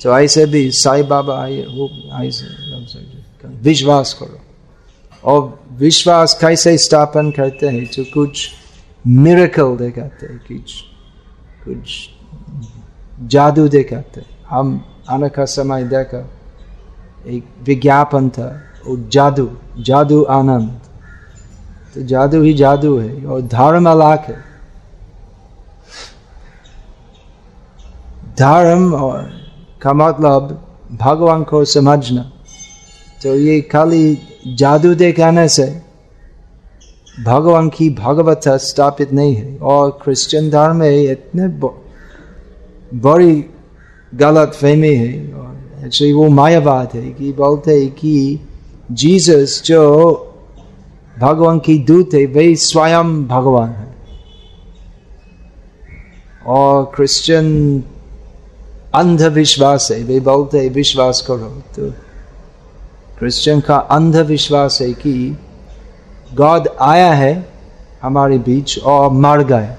तो 0.03 0.19
ऐसे 0.19 0.45
भी 0.47 0.71
साई 0.75 1.03
बाबा 1.13 1.39
आए 1.43 1.63
वो 1.69 1.89
ऐसे 2.23 2.47
विश्वास 3.63 4.13
करो 4.15 4.41
और 5.25 5.43
विश्वास 5.79 6.37
कैसे 6.41 6.77
स्थापन 6.79 7.31
करते 7.31 7.69
हैं 7.69 7.87
तो 7.87 8.05
कुछ 8.13 8.49
मिरेकल 9.05 9.77
दिखाते 9.77 10.27
हैं 10.27 10.39
कुछ 10.49 10.75
कुछ 11.65 12.09
जादू 13.33 13.67
दिखाते 13.69 14.23
हम 14.49 14.81
आने 15.11 15.29
का 15.29 15.45
समय 15.45 15.85
देखा 15.85 16.27
एक 17.27 17.45
विज्ञापन 17.65 18.29
था 18.31 18.49
वो 18.87 18.97
जादू 19.13 19.49
जादू 19.81 20.23
आनंद 20.31 20.86
तो 21.97 22.03
जादू 22.03 22.43
ही 22.43 22.53
जादू 22.55 22.97
है, 22.99 23.25
और 23.25 23.41
धर्म 23.43 23.89
अलग 23.91 24.25
है। 24.25 24.37
धर्म 28.39 28.93
और 28.95 29.31
का 29.83 29.93
मतलब 29.93 30.63
भगवान 30.93 31.43
को 31.43 31.65
समझना। 31.65 32.23
तो 33.23 33.35
ये 33.35 33.61
खाली 33.63 34.19
जादू 34.57 34.95
दिखाने 34.95 35.49
से 35.49 35.65
भगवान 37.25 37.69
की 37.69 37.89
भगवत 37.91 38.49
स्थापित 38.49 39.13
नहीं 39.13 39.35
है, 39.35 39.57
और 39.59 39.91
क्रिश्चियन 40.05 40.51
धर्म 40.51 40.77
में 40.77 41.11
इतने 41.11 41.49
बड़ी 43.01 43.45
गलत 44.15 44.53
फहमी 44.55 44.95
है 44.95 45.13
एक्चुअली 45.87 46.13
वो 46.13 46.29
मायावाद 46.29 46.91
है 46.95 47.11
कि 47.11 47.33
बोलते 47.33 47.81
हैं 47.81 47.91
कि 47.91 48.41
जीसस 48.93 49.63
जो 49.67 50.26
भगवान 51.19 51.59
की 51.59 51.79
दूत 51.79 52.11
है 52.15 52.27
वे 52.27 52.57
स्वयं 52.57 53.27
भगवान 53.27 53.69
है। 53.69 53.97
और 56.47 56.93
क्रिश्चियन 56.95 57.83
अंधविश्वास 58.95 59.89
है 59.93 60.03
वे 60.03 60.21
बोलते 60.21 60.59
है, 60.59 60.69
विश्वास 60.69 61.21
करो। 61.21 61.63
तो 61.77 61.91
क्रिश्चियन 63.19 63.61
का 63.61 63.77
अंधविश्वास 63.77 64.79
है 64.83 64.93
कि 64.93 65.39
गॉड 66.35 66.69
आया 66.81 67.13
है 67.13 67.49
हमारे 68.03 68.39
बीच 68.39 68.79
और 68.79 69.11
मर 69.11 69.43
गए। 69.43 69.75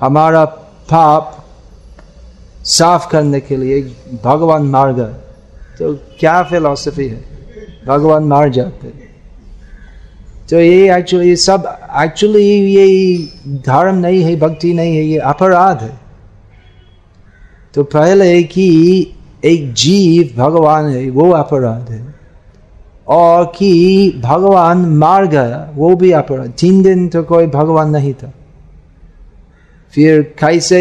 हमारा 0.00 0.44
पाप 0.44 1.44
साफ़ 2.62 3.10
करने 3.10 3.40
के 3.40 3.56
लिए 3.56 3.82
भगवान 4.24 4.62
मार 4.62 4.92
गए। 4.92 5.14
तो 5.78 5.94
क्या 5.94 6.42
फिलॉसफी 6.42 7.08
है? 7.08 7.24
भगवान 7.86 8.24
मार 8.24 8.48
जाते। 8.48 9.03
तो 10.50 10.60
ये 10.60 10.96
एक्चुअली 10.96 11.36
सब 11.36 11.78
एक्चुअली 12.02 12.42
ये 12.74 13.16
धर्म 13.46 13.94
नहीं 13.94 14.22
है 14.22 14.36
भक्ति 14.36 14.72
नहीं 14.72 14.96
है 14.96 15.04
ये 15.04 15.18
अपराध 15.18 15.82
है 15.82 16.00
तो 17.74 17.84
पहले 17.84 18.42
कि 18.42 18.66
एक 19.44 19.72
जीव 19.72 20.34
भगवान 20.36 20.86
है, 20.86 21.10
वो 21.10 21.30
अपराध 21.30 21.90
है। 21.90 22.14
और 23.08 23.52
कि 23.56 24.10
भगवान 24.24 24.78
मार 24.78 25.26
गया, 25.26 25.70
वो 25.74 25.96
भी 25.96 26.10
अपराध। 26.10 26.52
तीन 26.60 26.82
दिन 26.82 27.08
तो 27.08 27.22
कोई 27.22 27.46
भगवान 27.46 27.90
नहीं 27.90 28.14
था। 28.14 28.32
फिर 29.94 30.22
कैसे 30.38 30.80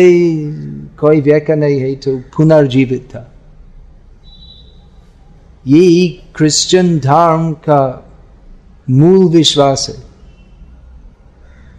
कोई 1.00 1.22
व्याख्या 1.22 1.56
नहीं 1.56 1.80
है 1.80 1.96
तो 1.96 2.18
पुनर्जीवित 2.18 3.02
था। 3.02 3.32
ये 5.68 6.08
क्रिश्चियन 6.36 7.00
धर्म 7.00 7.52
का 7.54 8.10
मूल 8.88 9.26
विश्वास 9.26 9.86
है। 9.90 9.96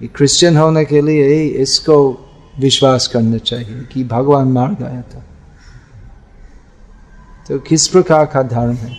ये 0.02 0.08
क्रिश्चियन 0.08 0.56
होने 0.56 0.84
के 0.84 1.00
लिए 1.00 1.44
इसको 1.62 1.96
विश्वास 2.58 3.06
करना 3.06 3.38
चाहिए 3.38 3.82
कि 3.92 4.04
भगवान 4.04 4.48
मार 4.48 4.74
गया 4.74 5.02
था। 5.02 5.22
तो 7.48 7.58
किस 7.58 7.86
प्रकार 7.88 8.26
का 8.26 8.42
धर्म 8.42 8.74
है? 8.74 8.96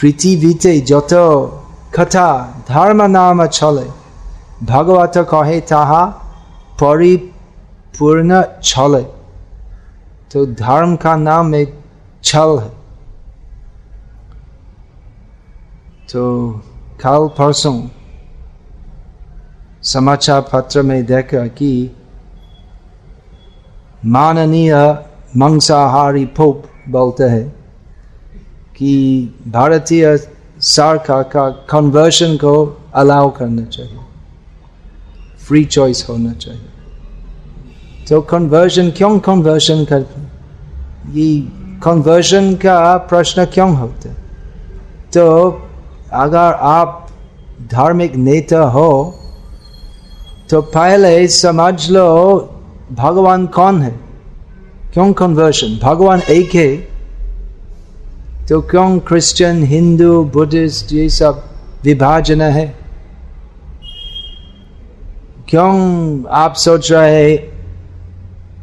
पृथ्वीते 0.00 0.80
যত 0.80 1.12
कथा 1.96 2.28
धर्म 2.68 3.02
नाम 3.02 3.46
चले। 3.46 3.86
भगवत 4.66 5.12
कहे 5.30 5.60
ताहा 5.60 6.04
परिपूर्ण 6.80 8.42
छले 8.62 9.02
तो 10.32 10.46
धर्म 10.46 10.96
का 10.96 11.16
नाम 11.16 11.54
एक 11.54 11.74
छल 12.24 12.58
है। 12.58 12.81
तो 16.12 16.50
कल 17.06 17.28
परसों 17.28 17.88
समाचार 19.82 20.40
पत्र 20.40 20.82
में 20.82 21.06
देखा 21.06 21.46
कि 21.46 21.96
माननीय 24.04 24.98
मंसाहारी 25.36 26.26
पोप 26.26 26.64
बोलते 26.88 27.24
हैं 27.24 27.48
कि 28.76 28.92
भारतीय 29.48 30.16
सरकार 30.60 31.22
का 31.22 31.50
कन्वर्शन 31.50 32.36
को 32.36 32.82
अलाउ 32.94 33.30
करना 33.30 33.64
चाहिए। 33.64 33.98
फ्री 35.46 35.64
चॉइस 35.64 36.06
होना 36.08 36.32
चाहिए। 36.32 36.68
तो 38.08 38.20
कन्वर्जन 38.20 38.90
क्यों 38.90 39.18
कन्वर्जन 39.18 39.84
करते 39.84 40.20
ये 41.20 41.40
कन्वर्जन 41.80 42.54
का 42.54 42.96
प्रश्न 42.96 43.44
क्यों 43.44 43.76
होता 43.76 44.08
है? 44.08 44.14
तो 45.14 45.50
अगर 46.14 46.54
आप 46.60 47.08
धार्मिक 47.72 48.16
नेता 48.16 48.60
हो 48.60 49.18
तो 50.50 50.60
पहले 50.62 51.28
समझ 51.28 51.90
लो, 51.90 52.38
भगवान 52.92 53.46
कौन 53.46 53.82
है? 53.82 53.90
क्यों 54.92 55.12
कन्वर्शन 55.12 55.78
भगवान 55.82 56.20
एक 56.30 56.54
है। 56.54 56.76
तो 58.48 58.60
क्यों 58.60 58.98
क्रिश्चियन 58.98 59.62
हिंदू 59.62 60.24
बुद्धिस्ट 60.24 60.92
ये 60.92 61.08
सब 61.08 61.42
विभाजन 61.84 62.40
है? 62.42 62.66
क्यों 65.48 66.24
आप 66.30 66.54
सोच 66.54 66.92
रहे 66.92 67.36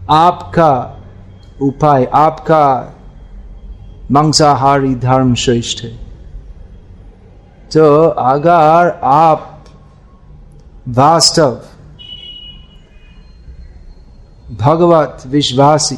आपका 0.10 0.72
उपाय, 1.62 2.06
आपका 2.14 2.96
मांसाहारी 4.12 4.96
धर्म 4.96 5.34
श्रेष्ठ 5.36 5.84
है? 5.84 6.09
तो 7.74 8.06
अगर 8.06 9.00
आप 9.04 9.66
वास्तव 10.88 11.60
भगवत 14.60 15.24
विश्वासी 15.28 15.98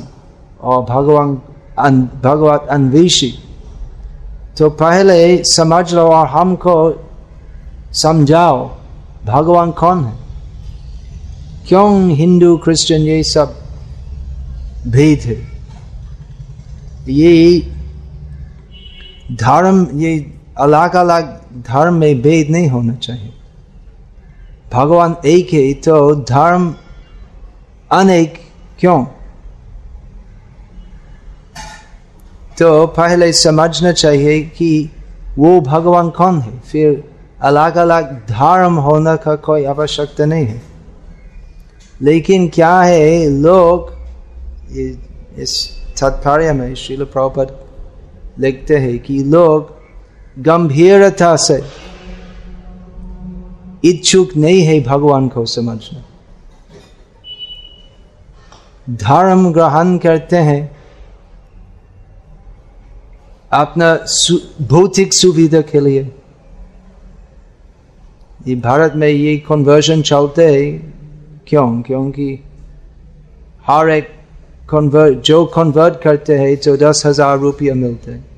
और 0.61 0.81
भगवान 0.83 2.01
भगवत 2.23 2.67
अन्वेषी 2.69 3.33
तो 4.57 4.69
पहले 4.69 5.43
समझ 5.43 5.93
लो 5.93 6.07
और 6.07 6.27
हमको 6.27 6.75
समझाओ, 7.93 8.69
भगवान 9.25 9.71
कौन 9.71 10.03
है? 10.05 10.13
क्यों 11.67 12.09
हिंदू, 12.09 12.57
क्रिश्चियन 12.57 13.01
ये 13.01 13.23
सब 13.23 13.55
भेद 14.87 15.19
है? 15.19 15.35
ये 17.13 17.59
धर्म, 19.31 19.99
ये 19.99 20.33
अलग 20.57 20.95
अलग 20.95 21.40
धर्म 21.57 21.93
में 21.93 22.21
भेद 22.21 22.49
नहीं 22.49 22.67
होना 22.67 22.93
चाहिए। 22.93 23.33
भगवान 24.73 25.15
एक 25.25 25.53
है 25.53 25.73
तो 25.73 26.15
धर्म 26.15 26.75
अनेक 27.91 28.33
क्यों? 28.79 29.05
तो 32.59 32.87
पहले 32.87 33.33
समझना 33.33 33.91
चाहिए 33.91 34.41
कि 34.43 34.89
वो 35.37 35.61
भगवान 35.61 36.09
कौन 36.09 36.41
है? 36.41 36.59
फिर 36.59 37.03
अलग 37.41 37.75
अलग 37.75 38.27
धर्म 38.27 38.75
होने 38.75 39.17
का 39.17 39.35
कोई 39.35 39.65
आवश्यकता 39.65 40.25
नहीं 40.25 40.45
है। 40.45 40.61
लेकिन 42.01 42.47
क्या 42.47 42.81
है, 42.81 43.29
लोग 43.29 43.91
इस 45.39 45.69
तात्पर्य 45.99 46.53
में 46.53 46.75
शिल 46.75 47.03
प्रभुपद 47.03 47.55
लिखते 48.39 48.77
हैं 48.77 48.99
कि 48.99 49.23
लोग 49.23 49.80
गंभीरता 50.39 51.35
से। 51.35 51.61
इच्छुक 53.83 54.35
नहीं 54.37 54.61
है 54.61 54.79
भगवान 54.83 55.27
को 55.27 55.45
समझना। 55.45 56.03
धर्म 58.89 59.51
ग्रहण 59.53 59.97
करते 59.97 60.37
हैं। 60.37 60.61
अपना 63.51 63.93
भौतिक 64.61 65.13
सुविधा 65.13 65.61
के 65.61 65.79
लिए। 65.79 66.11
ये 68.47 68.55
भारत 68.55 68.93
में 68.95 69.07
ये 69.07 69.37
कन्वर्जन 69.37 70.01
चलते 70.01 70.45
है। 70.45 70.71
क्यों? 71.47 71.81
क्योंकि 71.81 72.39
हर 73.67 73.89
एक 73.89 74.09
कन्वर्ट 74.69 75.19
जो 75.19 75.45
कन्वर्ट 75.45 76.01
करते 76.01 76.37
हैं 76.37 76.55
तो 76.57 76.77
दस 76.77 77.03
हज़ार 77.05 77.37
रुपया 77.39 77.73
मिलते 77.75 78.11
हैं। 78.11 78.30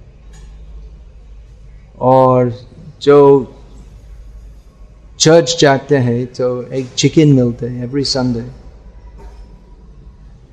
और 1.99 2.53
जो 3.01 3.47
चर्च 5.19 5.57
जाते 5.59 5.97
हैं 5.97 6.25
तो 6.25 6.63
एक 6.63 6.89
चिकन 6.89 7.27
मिलते 7.27 7.67
हैं 7.67 7.83
एवरी 7.83 8.03
संडे 8.03 8.41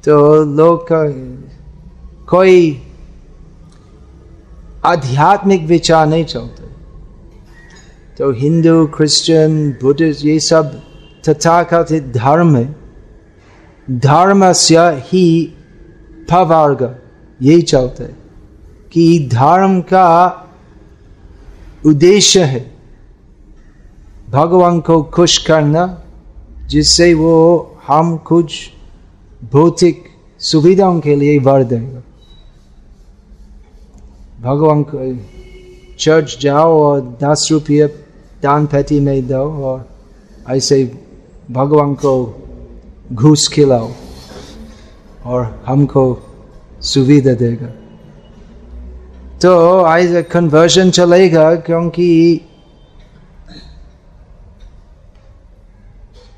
तो 0.04 0.44
लोग 0.44 0.88
का 0.92 1.06
कोई 2.24 2.82
आध्यात्मिक 4.84 5.62
विचार 5.62 6.06
नहीं 6.06 6.24
चलते 6.24 6.62
तो 8.18 8.32
हिंदू 8.32 8.86
क्रिश्चियन 8.86 9.70
बुद्धिस्ट 9.82 10.24
ये 10.24 10.40
सब 10.40 10.82
तथाकथित 11.28 12.04
धर्म 12.04 12.56
है। 12.56 12.76
धर्म 13.90 14.52
से 14.52 14.78
ही 14.78 15.54
पवर्ग 16.30 16.96
यही 17.42 17.62
चलते 17.62 18.04
कि 18.92 19.28
धर्म 19.32 19.80
का 19.80 20.46
उद्देश्य 21.86 22.42
है। 22.42 22.74
भगवान 24.30 24.80
को 24.80 25.02
खुश 25.02 25.38
करना, 25.38 26.02
जिससे 26.66 27.14
वो 27.14 27.76
हम 27.86 28.16
कुछ 28.16 28.70
भौतिक 29.52 30.04
सुविधाओं 30.38 31.00
के 31.00 31.16
लिए 31.16 31.38
वर 31.38 31.64
देंगे। 31.64 31.98
भगवान 34.42 34.82
को 34.82 35.18
चर्च 35.98 36.38
जाओ 36.40 36.80
और 36.80 37.00
दस 37.00 37.48
रुपये 37.52 37.86
दान 38.42 38.66
पेटी 38.66 39.00
में 39.00 39.26
दो 39.26 39.64
और 39.64 39.88
ऐसे 40.48 40.98
भगवान 41.50 41.94
को 41.94 42.42
घूस 43.12 43.48
खिलाओ 43.52 43.90
और 45.26 45.62
हमको 45.66 46.18
सुविधा 46.80 47.32
देगा। 47.32 47.79
तो 49.42 49.88
ऐसे 49.88 50.22
कन्वर्जन 50.22 50.90
चलेगा 50.90 51.54
क्योंकि 51.54 52.40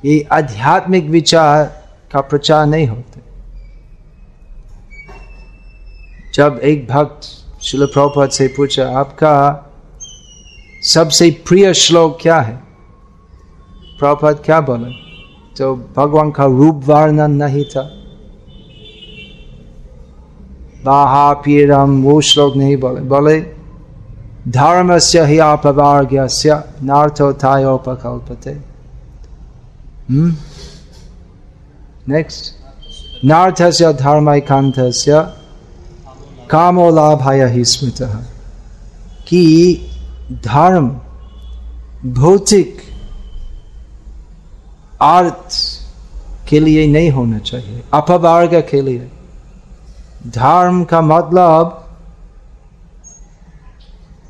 ये 0.04 0.28
आध्यात्मिक 0.32 1.04
विचार 1.10 1.64
का 2.12 2.20
प्रचार 2.20 2.66
नहीं 2.66 2.86
होते। 2.86 3.20
जब 6.34 6.60
एक 6.62 6.88
भक्त 6.88 7.20
शिल 7.62 7.86
प्रभुपद 7.86 8.30
से 8.30 8.48
पूछा, 8.48 8.98
आपका 8.98 9.66
सबसे 10.82 11.30
प्रिय 11.48 11.74
श्लोक 11.74 12.18
क्या 12.22 12.40
है? 12.40 12.56
प्रभुपद 13.98 14.42
क्या 14.44 14.60
बोले? 14.60 14.92
तो 15.56 15.76
भगवान 15.96 16.30
का 16.30 16.44
रूप 16.44 16.84
वर्णन 16.84 17.30
नहीं 17.30 17.64
था। 17.64 18.01
बाहा 20.84 21.32
पीरम 21.44 22.02
वो 22.02 22.20
श्लोक 22.20 22.56
नहीं 22.56 22.76
बोले 22.76 23.00
बोले 23.10 23.40
धर्म 24.50 24.98
से 24.98 25.24
ही 25.26 25.38
अपवार्ग्य 25.40 26.26
नार्थो 26.84 27.32
थायोपकल्पते 27.44 28.54
नेक्स्ट 32.10 33.24
नार्थस्य 33.24 33.92
धर्मैकांतस्य 33.94 35.20
कामो 36.50 36.90
लाभाय 36.90 37.46
ही 37.48 37.64
स्मृत 37.64 38.02
कि 39.28 39.44
धर्म 40.46 40.88
भौतिक 42.14 42.80
अर्थ 45.02 45.56
के 46.48 46.60
लिए 46.60 46.86
नहीं 46.86 47.10
होना 47.10 47.38
चाहिए 47.40 47.82
अपवर्ग 47.94 48.60
के 48.70 48.80
लिए 48.82 49.08
धर्म 50.26 50.82
का 50.84 51.00
मतलब 51.00 51.78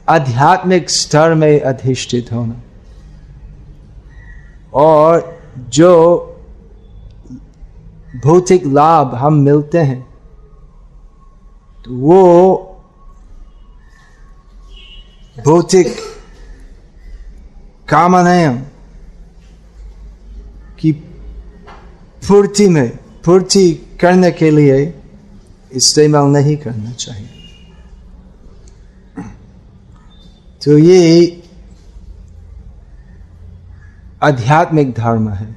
आध्यात्मिक 0.09 0.91
स्तर 0.91 1.35
में 1.35 1.61
अधिष्ठित 1.61 2.33
होना। 2.33 2.61
और 4.75 5.41
जो 5.69 5.93
भौतिक 8.25 8.67
लाभ 8.67 9.15
हम 9.15 9.35
मिलते 9.35 9.79
हैं 9.79 10.01
तो 11.85 11.95
वो 11.97 12.23
भौतिक 15.45 15.95
कामनाएँ 17.89 18.57
की 20.79 20.93
पूर्ति 20.93 22.69
में, 22.69 22.89
पूर्ति 23.25 23.73
करने 24.01 24.31
के 24.31 24.51
लिए 24.51 24.85
इस्तेमाल 25.75 26.25
नहीं 26.25 26.57
करना 26.57 26.93
चाहिए। 26.93 27.29
तो 30.63 30.79
ये 30.79 31.43
आध्यात्मिक 34.23 34.93
धर्म 34.93 35.29
है 35.31 35.57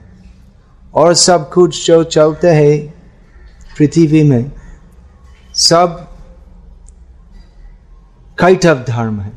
और 0.93 1.13
सब 1.13 1.49
कुछ 1.51 1.85
जो 1.87 2.03
चलते 2.03 2.49
है 2.49 2.77
पृथ्वी 3.77 4.23
में, 4.23 4.51
सब 5.53 5.97
कैटव 8.39 8.83
धर्म 8.87 9.19
है। 9.21 9.31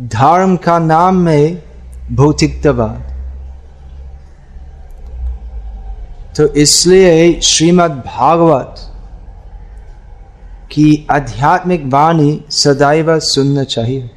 धर्म 0.00 0.56
का 0.56 0.78
नाम 0.78 1.16
में 1.16 1.62
भौतिकतावाद 2.12 3.13
तो 6.36 6.46
इसलिए 6.54 7.40
श्रीमद् 7.40 7.98
भागवत 8.06 8.74
की 10.72 11.06
आध्यात्मिक 11.10 11.84
वाणी 11.86 12.32
सदैव 12.50 13.18
सुनना 13.20 13.64
चाहिए, 13.64 14.10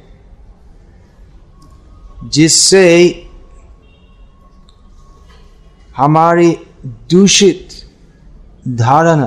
जिससे 2.24 2.86
हमारी 5.96 6.50
दूषित 7.10 7.68
धारणा 8.78 9.26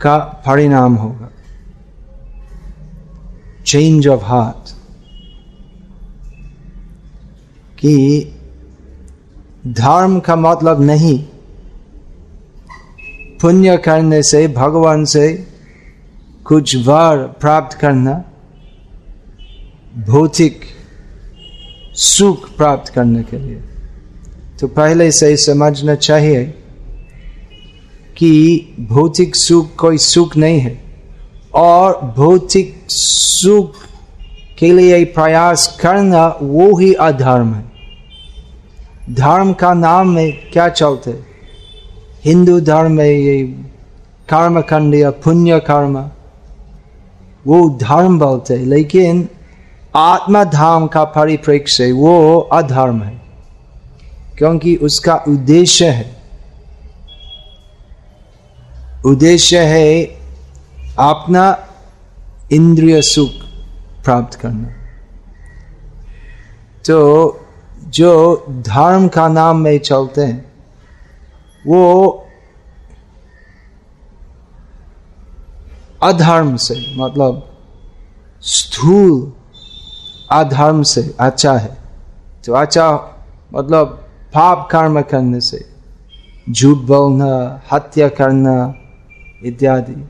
का 0.00 0.16
परिणाम 0.46 0.94
होगा। 0.94 1.30
चेंज 3.66 4.08
ऑफ़ 4.08 4.24
हार्ट 4.24 4.70
कि 7.78 7.94
धर्म 9.68 10.20
का 10.20 10.36
मतलब 10.36 10.80
नहीं। 10.80 11.18
पुण्य 13.40 13.76
करने 13.76 14.22
से, 14.22 14.48
भगवान 14.48 15.04
से 15.04 15.46
कुछ 16.44 16.76
वर 16.76 17.16
प्राप्त 17.40 17.78
करना, 17.78 18.24
भौतिक 20.06 20.60
सुख 21.94 22.56
प्राप्त 22.56 22.92
करने 22.92 23.22
के 23.22 23.38
लिए। 23.38 23.60
तो 24.60 24.66
पहले 24.66 25.10
से 25.12 25.36
समझना 25.36 25.94
चाहिए 25.94 26.44
कि 28.16 28.60
भौतिक 28.80 29.36
सुख 29.36 29.74
कोई 29.76 29.98
सुख 29.98 30.36
नहीं 30.36 30.60
है, 30.60 30.80
और 31.54 32.14
भौतिक 32.16 32.86
सुख 32.90 33.74
के 34.58 34.72
लिए 34.72 35.04
प्रयास 35.04 35.78
करना 35.80 36.38
वो 36.42 36.76
ही 36.76 36.92
अधर्म 36.92 37.54
है। 37.54 37.77
धर्म 39.08 39.52
का 39.52 39.72
नाम 39.74 40.08
में 40.08 40.50
क्या 40.50 40.68
चलते? 40.68 41.10
हिंदू 42.24 42.60
धर्म 42.60 42.92
में 42.92 43.04
ये 43.04 43.42
कर्म 44.28 44.60
खंड 44.60 44.94
या 44.94 45.10
पुण्य 45.10 45.58
कर्म, 45.60 45.98
वो 47.46 47.68
धर्म 47.80 48.18
बोलते 48.18 48.56
लेकिन 48.56 49.28
आत्मा 49.96 50.44
धाम 50.44 50.86
का 50.86 51.04
परिप्रेक्ष्य 51.04 51.90
वो 51.92 52.38
अधर्म 52.52 53.02
है, 53.02 53.20
क्योंकि 54.38 54.76
उसका 54.76 55.14
उद्देश्य 55.28 55.88
है। 55.88 56.16
उद्देश्य 59.06 59.58
है 59.58 60.04
अपना 60.98 61.66
इंद्रिय 62.52 63.00
सुख 63.02 63.30
प्राप्त 64.04 64.34
करना। 64.34 64.68
तो 66.84 67.37
जो 67.88 68.44
धर्म 68.48 69.08
का 69.08 69.26
नाम 69.28 69.56
में 69.56 69.78
चलते 69.78 70.20
हैं, 70.20 70.52
वो 71.64 72.24
अधर्म 76.02 76.56
से 76.56 76.74
मतलब 76.96 77.44
स्थूल 78.42 79.32
अधर्म 80.32 80.82
से 80.82 81.14
अच्छा 81.20 81.52
है। 81.52 81.76
तो 82.46 82.52
अच्छा 82.52 82.90
मतलब 83.54 83.86
पाप 84.34 84.68
कर्म 84.72 85.00
करने 85.02 85.40
से, 85.40 85.64
झूठ 86.50 86.78
बोलना, 86.86 87.62
हत्या 87.72 88.08
करना 88.10 88.74
इत्यादि 89.44 90.04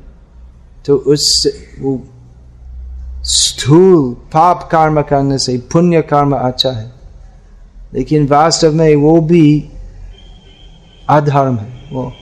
तो 0.87 0.97
उससे 1.07 1.51
वो 1.81 2.01
स्थूल 3.25 4.13
पाप 4.33 4.69
कर्म 4.73 5.03
करने 5.03 5.39
से, 5.39 5.57
पुण्य 5.73 6.03
कर्म 6.03 6.37
अच्छा 6.37 6.71
है। 6.71 6.98
लेकिन 7.95 8.27
वास्तव 8.27 8.73
में 8.73 8.97
वो 8.97 9.21
भी 9.21 9.69
अधर्म 11.09 11.57
है। 11.57 11.85
वो 11.93 12.13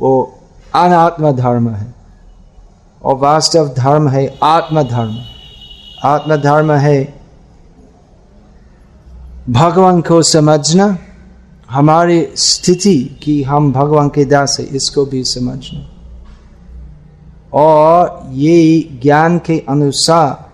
वो 0.00 0.38
अनात्म 0.74 1.32
धर्म 1.32 1.70
है। 1.70 1.94
और 3.02 3.14
वास्तव 3.14 3.68
धर्म 3.68 4.08
है 4.08 4.38
आत्म 4.42 4.82
धर्म। 4.82 5.16
आत्म 6.04 6.36
धर्म 6.36 6.72
है 6.72 7.20
भगवान 9.50 10.00
को 10.00 10.22
समझना, 10.22 10.98
हमारी 11.70 12.28
स्थिति 12.34 13.20
कि 13.22 13.42
हम 13.42 13.72
भगवान 13.72 14.08
के 14.08 14.24
दास 14.24 14.56
है, 14.60 14.66
इसको 14.66 15.06
भी 15.06 15.24
समझना। 15.24 15.90
और 17.52 18.26
ये 18.32 18.80
ज्ञान 19.02 19.38
के 19.38 19.64
अनुसार 19.68 20.50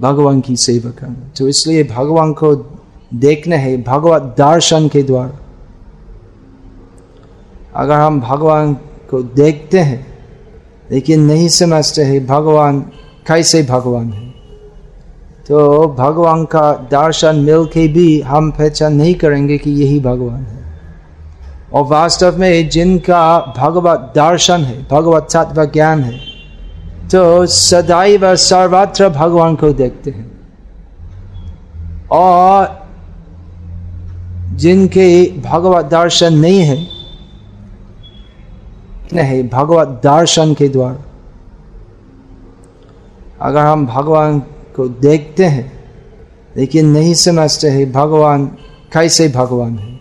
भगवान 0.00 0.40
की 0.40 0.56
सेवा 0.56 0.90
करना। 0.90 1.30
तो 1.38 1.48
इसलिए 1.48 1.84
भगवान 1.84 2.32
को 2.32 2.76
देखना 3.10 3.56
है 3.56 3.76
भगवत 3.82 4.22
दर्शन 4.38 4.88
के 4.88 5.02
द्वारा। 5.02 5.38
अगर 7.74 7.94
हम 7.94 8.20
भगवान 8.20 8.74
को 9.10 9.22
देखते 9.22 9.78
हैं, 9.78 10.06
लेकिन 10.90 11.20
नहीं 11.20 11.48
समझते 11.48 12.02
हैं 12.02 12.26
भगवान 12.26 12.80
कैसे 13.26 13.62
भगवान 13.62 14.12
है 14.12 14.28
तो 15.48 15.86
भगवान 15.88 16.44
का 16.44 16.72
दर्शन 16.90 17.36
मिल 17.36 17.64
के 17.64 17.86
भी 17.88 18.20
हम 18.20 18.50
पहचान 18.50 18.94
नहीं 18.94 19.14
करेंगे 19.14 19.58
कि 19.58 19.70
यही 19.72 20.00
भगवान 20.00 20.42
है। 20.42 20.58
और 21.72 21.84
वास्तव 21.84 22.38
में 22.38 22.68
जिनका 22.68 23.54
भगवत 23.58 24.12
दर्शन 24.16 24.60
है, 24.60 24.86
भगवत 24.90 25.28
तत्व 25.32 25.64
ज्ञान 25.64 26.02
है 26.02 26.18
तो 27.08 27.46
सदैव 27.46 28.34
सर्वत्र 28.36 29.08
भगवान 29.08 29.54
को 29.54 29.72
देखते 29.72 30.10
हैं। 30.10 30.30
और 32.12 32.79
जिनके 34.50 35.24
भगवत 35.40 35.84
दर्शन 35.84 36.34
नहीं 36.34 36.60
है, 36.60 36.86
नहीं, 39.14 39.48
भगवत 39.48 39.88
दर्शन 40.04 40.54
के 40.54 40.68
द्वारा। 40.68 41.04
अगर 43.40 43.60
हम 43.60 43.86
भगवान 43.86 44.38
को 44.76 44.88
देखते 44.88 45.44
हैं, 45.44 45.72
लेकिन 46.56 46.88
नहीं 46.88 47.14
समझते 47.14 47.68
हैं 47.68 47.92
भगवान 47.92 48.46
कैसे 48.92 49.28
भगवान 49.28 49.78
है 49.78 49.98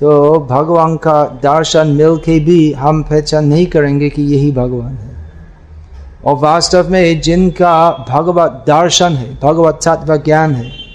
तो 0.00 0.38
भगवान 0.50 0.96
का 0.96 1.24
दर्शन 1.42 1.88
मिल 1.88 2.16
के 2.16 2.38
भी 2.40 2.72
हम 2.72 3.02
पहचान 3.02 3.46
नहीं 3.46 3.66
करेंगे 3.66 4.08
कि 4.10 4.22
यही 4.22 4.50
भगवान 4.52 4.94
है। 4.94 5.14
और 6.24 6.34
वास्तव 6.34 6.90
में 6.90 7.20
जिनका 7.20 8.06
भगवत 8.10 8.64
दर्शन 8.66 9.12
है, 9.12 9.38
भगवत 9.42 9.78
तत्व 9.84 10.16
ज्ञान 10.16 10.54
है 10.54 10.85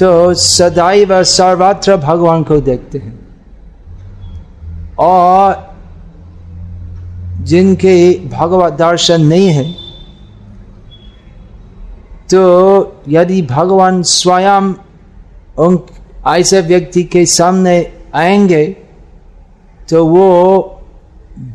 तो 0.00 0.34
सदैव 0.34 1.22
सर्वत्र 1.22 1.96
भगवान 1.96 2.42
को 2.42 2.60
देखते 2.60 2.98
हैं। 2.98 3.18
और 4.98 5.70
जिनके 7.42 7.96
भगवत 8.28 8.72
दर्शन 8.72 9.24
नहीं 9.26 9.48
है 9.48 9.64
तो 12.30 12.42
यदि 13.08 13.42
भगवान 13.42 14.02
स्वयं 14.02 14.72
उन 15.58 15.78
ऐसे 16.28 16.60
व्यक्ति 16.60 17.02
के 17.04 17.24
सामने 17.26 17.76
आएँगे 18.14 18.64
तो 19.90 20.04
वो 20.06 20.28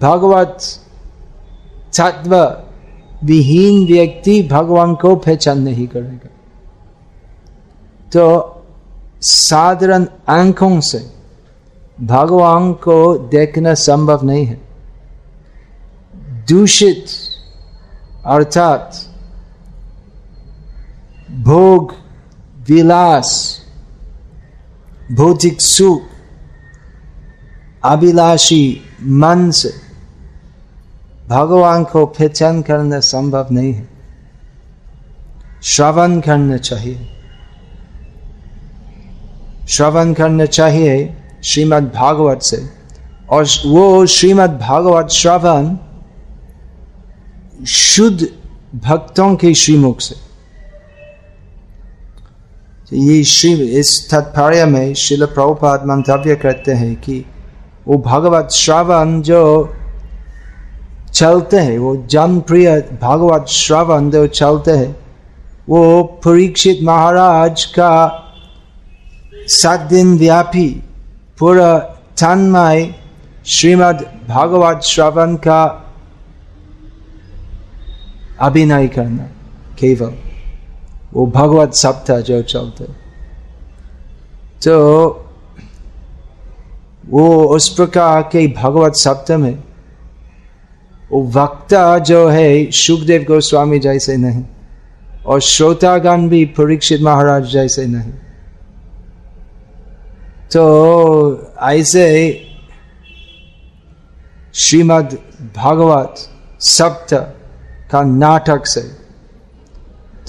भगवत 0.02 0.58
तत्व 2.00 2.36
विहीन 3.24 3.86
व्यक्ति 3.88 4.42
भगवान 4.52 4.96
को 4.96 5.16
पहचान 5.16 5.62
नहीं 5.62 5.88
करेगा। 5.88 6.30
तो 8.14 8.54
साधारण 9.22 10.06
आँखों 10.30 10.80
से 10.82 11.14
भगवान 12.02 12.74
को 12.74 13.18
देखना 13.18 13.74
संभव 13.74 14.26
नहीं 14.26 14.46
है। 14.46 14.62
दूषित, 16.50 17.06
अर्थात 18.26 18.96
भोग, 21.32 21.94
विलास, 22.68 23.62
भौतिक 25.12 25.62
सुख, 25.62 26.02
अभिलाषी 27.84 28.82
मन 29.02 29.52
से 29.52 29.74
भगवान 31.28 31.84
को 31.84 32.06
पहचान 32.06 32.62
करना 32.62 33.00
संभव 33.00 33.48
नहीं 33.52 33.74
है। 33.74 33.88
श्रवण 35.64 36.20
करना 36.22 36.58
चाहिए। 36.58 37.17
श्रवण 39.68 40.14
करना 40.14 40.46
चाहिए 40.46 41.18
श्रीमद् 41.44 41.96
भागवत 41.96 42.42
से। 42.42 42.70
और 43.30 43.46
वो 43.66 44.06
श्रीमद् 44.06 44.60
भागवत 44.60 45.08
श्रवण 45.08 45.78
शुद्ध 47.66 48.28
भक्तों 48.76 49.36
के 49.36 49.54
श्रीमुख 49.54 50.02
से। 50.02 50.16
ये 52.94 53.24
श्री 53.24 53.54
इस 53.54 54.08
तात्पर्य 54.12 54.66
में 54.66 54.94
शिल 54.94 55.26
प्रभुपाद 55.26 55.84
मंतव्य 55.86 56.36
करते 56.36 56.72
हैं 56.72 56.96
कि 56.96 57.26
वो 57.88 57.98
भगवत 57.98 58.50
श्रवण 58.52 59.22
जो 59.22 59.74
चलते 61.14 61.58
हैं, 61.58 61.78
वो 61.78 62.08
जनप्रिय 62.10 62.90
भगवत 63.02 63.46
श्रवण 63.48 64.10
जो 64.10 64.28
चलते 64.28 64.72
हैं, 64.72 64.96
वो 65.70 66.04
परीक्षित 66.04 66.80
महाराज 66.84 67.66
का 67.66 68.24
सात 69.48 69.80
दिन 69.90 70.18
व्यापी 70.18 70.68
पूरा 71.40 71.78
तन्मय 72.20 72.94
श्रीमद 73.48 74.06
भागवत 74.28 74.82
श्रवण 74.84 75.36
का 75.38 75.62
अभिनय 78.40 78.88
करना। 78.88 79.24
केवल 79.80 80.14
वो 81.14 81.26
भगवत 81.28 81.74
सप्ताह 81.76 82.20
जो 82.22 82.42
चलते 82.44 82.86
तो 84.64 84.76
वो 87.10 87.28
उस 87.46 87.70
प्रकार 87.70 88.22
के 88.32 88.48
भगवत 88.54 88.96
सप्ताह 88.98 89.38
में 89.38 89.58
वो 91.12 91.24
वक्ता 91.34 91.98
जो 92.00 92.28
है 92.28 92.72
सुखदेव 92.74 93.24
गोस्वामी 93.24 93.80
जैसे 93.80 94.18
नहीं, 94.18 94.44
और 95.26 95.42
श्रोतागण 95.42 96.28
भी 96.30 96.46
परीक्षित 96.58 97.02
महाराज 97.02 97.52
जैसे 97.52 97.86
नहीं। 97.86 98.14
तो 100.52 101.54
ऐसे 101.62 102.06
श्रीमद् 104.54 105.14
भागवत 105.56 106.16
सप्त 106.60 107.14
का 107.92 108.02
नाटक 108.04 108.66
से 108.66 108.82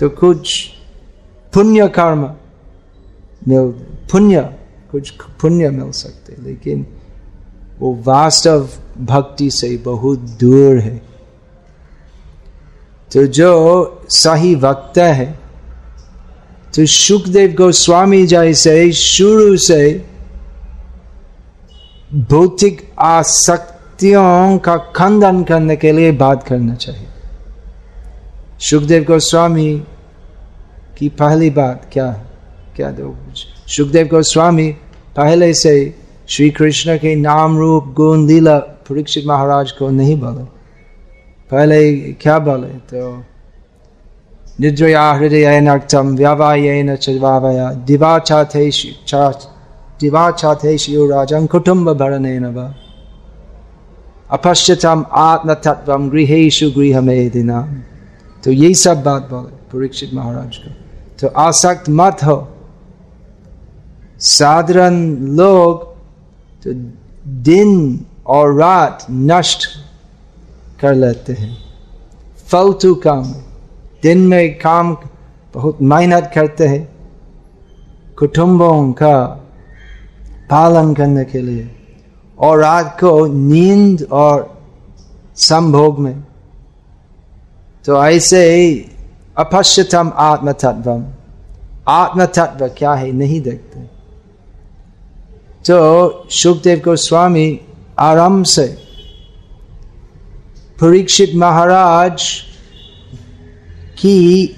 तो 0.01 0.09
कुछ 0.09 0.69
पुण्य 1.55 1.89
कर्म 1.89 2.23
मिल, 3.49 3.71
पुण्य, 4.11 4.41
कुछ 4.91 5.11
पुण्य 5.11 5.71
मिल 5.71 5.91
सकते 5.93 6.43
लेकिन 6.43 6.87
वो 7.79 7.95
वास्तव 8.07 8.69
भक्ति 8.99 9.51
से 9.51 9.77
बहुत 9.77 10.19
दूर 10.19 10.79
है। 10.79 10.97
तो 13.13 13.27
जो 13.27 13.51
सही 14.11 14.55
वक्त 14.55 14.99
है 14.99 15.39
तो 16.75 16.87
सुखदेव 16.87 17.53
गोस्वामी 17.53 18.27
जैसे 18.27 18.93
शुरू 18.93 19.57
से 19.57 20.05
भौतिक 22.15 22.93
आसक्तियों 22.99 24.59
का 24.59 24.77
खंडन 24.77 25.45
करने 25.45 25.77
के 25.77 25.93
लिए 25.93 26.13
बात 26.13 26.43
करना 26.43 26.75
चाहिए। 26.75 27.07
सुखदेव 28.61 29.03
गोस्वामी 29.03 29.83
की 30.99 31.09
पहली 31.09 31.51
बात 31.51 31.91
क्या 31.93 32.07
है? 32.07 32.27
क्या 32.77 32.91
दो 32.91 33.17
सुखदेव 33.67 34.07
गोस्वामी 34.07 34.69
पहले 35.17 35.55
से 35.55 35.95
श्री 36.29 36.51
कृष्ण 36.51 36.97
के 36.97 37.15
नाम 37.15 37.59
रूप, 37.59 37.95
गुण, 37.97 38.27
लीला, 38.27 38.59
परीक्षित 38.59 39.25
महाराज 39.27 39.73
को 39.73 39.91
नहीं 39.91 40.21
बोले। 40.21 40.45
पहले 41.51 41.95
क्या 41.95 42.39
बोले? 42.39 42.69
तो 42.69 43.25
निद्रया 44.59 45.11
हृदय 45.13 45.61
नक्तम 45.61 46.09
व्यवायन 46.17 46.95
चवावया 46.97 47.73
दिवाचाथे 47.87 48.71
दिवाचाथे 50.01 50.77
राजन 51.09 51.47
कुटुंब 51.47 51.93
भरने 51.93 52.39
व 52.39 52.75
अपश्यतम 54.31 55.05
आत्म 55.13 55.55
तत्व 55.55 55.97
गृहेशु 56.09 56.71
गृह 56.71 57.01
में 57.01 57.31
तो 58.45 58.51
यही 58.51 58.75
सब 58.75 59.03
बात 59.03 59.29
बोले, 59.31 59.55
परीक्षित 59.71 60.11
महाराज 60.15 60.57
को 60.57 60.71
तो 61.19 61.35
आसक्त 61.37 61.89
मत 61.91 62.19
हो। 62.25 62.37
साधारण 64.21 64.95
लोग 65.37 65.83
तो 66.63 66.73
दिन 67.43 68.05
और 68.27 68.55
रात 68.55 69.07
नष्ट 69.11 69.69
कर 70.81 70.95
लेते 70.95 71.33
हैं। 71.33 71.57
फालतू 72.49 72.95
काम। 72.95 73.35
दिन 74.03 74.19
में 74.19 74.59
काम 74.59 74.97
बहुत 75.55 75.79
मेहनत 75.83 76.31
करते 76.35 76.67
हैं। 76.67 76.89
कुटुंबों 78.19 78.93
का 78.93 79.25
पालन 80.51 80.95
करने 80.95 81.25
के 81.25 81.39
लिए 81.39 81.75
और 82.39 82.59
रात 82.59 82.97
को 83.01 83.27
नींद 83.27 84.09
और 84.13 84.63
संभोग 85.37 85.99
में। 85.99 86.25
तो 87.85 88.05
ऐसे 88.05 88.45
अपश्यतम 89.37 90.13
आत्म 90.17 90.53
तत्व 90.53 91.05
आत्म 91.89 92.25
तत्व 92.25 92.69
क्या 92.69 92.95
है? 92.95 93.13
नहीं 93.13 93.41
देखते। 93.41 93.81
तो 95.67 96.29
सुखदेव 96.31 96.79
को 96.79 96.97
स्वामी 96.97 97.61
आराम 97.99 98.43
से 98.43 98.67
परीक्षित 100.81 101.33
महाराज 101.35 102.48
की 103.99 104.55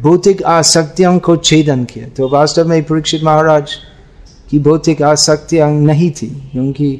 भौतिक 0.00 0.42
आसक्तियों 0.44 1.18
को 1.18 1.36
छेदन 1.38 1.84
किया। 1.84 2.08
तो 2.08 2.28
वास्तव 2.28 2.68
में 2.68 2.82
परीक्षित 2.84 3.22
महाराज 3.24 3.74
की 4.50 4.58
भौतिक 4.58 5.02
आसक्तियाँ 5.02 5.70
नहीं 5.70 6.10
थी, 6.12 6.26
क्योंकि 6.52 6.90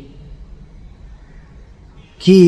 कि 2.21 2.39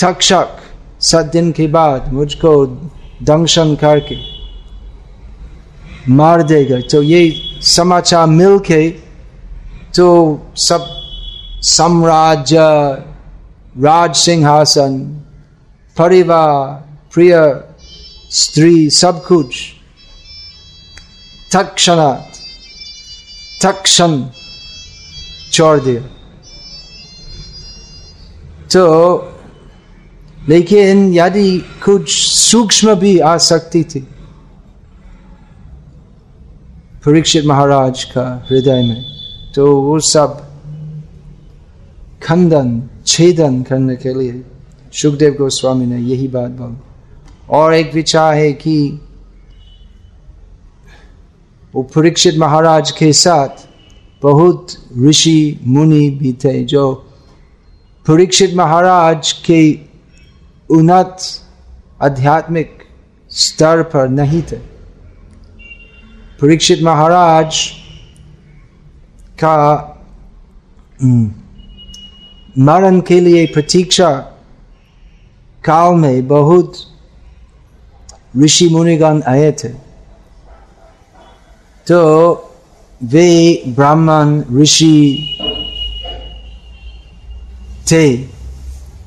तक्षक 0.00 0.60
सात 1.02 1.26
दिन 1.26 1.50
के 1.52 1.66
बाद 1.68 2.12
मुझको 2.12 2.54
दंशन 3.22 3.74
करके 3.76 4.16
मार 6.10 6.42
देगा। 6.42 6.80
तो 6.90 7.02
ये 7.02 7.20
समाचार 7.64 8.26
मिल 8.28 8.58
के 8.66 8.88
तो 9.96 10.06
सब 10.58 10.86
साम्राज्य 11.64 12.56
राज 13.78 14.14
सिंहासन 14.16 14.98
परिवार 15.96 16.82
प्रिय 17.14 17.60
स्त्री 18.30 18.90
सब 18.90 19.26
कुछ 19.26 19.56
तक्षणात 21.52 22.32
तक्षण 23.62 24.24
छोड़ 25.52 25.80
तो 28.72 29.18
लेकिन 30.48 31.14
यदि 31.14 31.58
कुछ 31.58 32.26
सूक्ष्म 32.26 32.94
भी 32.94 33.18
आ 33.18 33.36
सकती 33.36 33.84
थी। 33.84 34.00
परीक्षित 37.04 37.44
महाराज 37.44 38.04
का 38.04 38.46
हृदय 38.50 38.82
में। 38.82 39.04
तो 39.54 39.80
वो 39.80 40.00
सब 40.00 40.48
खंडन 42.22 42.82
छेदन 43.06 43.62
करने 43.62 43.96
के 43.96 44.20
लिए 44.20 44.44
सुखदेव 44.92 45.32
गोस्वामी 45.32 45.86
ने 45.86 45.98
यही 45.98 46.28
बात 46.28 46.50
बोली। 46.50 46.93
और 47.50 47.74
एक 47.74 47.94
विचार 47.94 48.34
है 48.34 48.52
कि 48.52 49.00
वो 51.74 51.82
परीक्षित 51.82 52.34
महाराज 52.38 52.90
के 52.90 53.12
साथ 53.12 53.48
बहुत 54.22 54.66
ऋषि 55.06 55.60
मुनि 55.66 56.10
भी 56.10 56.32
थे 56.32 56.64
जो 56.64 56.92
परीक्षित 58.08 58.54
महाराज 58.54 59.32
के 59.32 59.78
उन्नत 60.70 61.16
आध्यात्मिक 62.02 62.82
स्तर 63.30 63.82
पर 63.82 64.08
नहीं 64.08 64.42
थे। 64.42 64.56
परीक्षित 66.40 66.82
महाराज 66.82 67.70
का 69.38 69.54
हम्म, 71.02 71.32
मरण 72.64 73.00
के 73.00 73.20
लिए 73.20 73.46
प्रतीक्षा 73.46 74.10
काल 75.64 75.94
में 75.94 76.28
बहुत 76.28 76.72
ऋषि 78.42 78.68
मुनिगण 78.68 79.20
आए 79.28 79.50
थे 79.62 79.68
तो 81.86 82.00
वे 83.12 83.28
ब्राह्मण 83.76 84.40
ऋषि 84.60 84.96
थे 87.90 88.06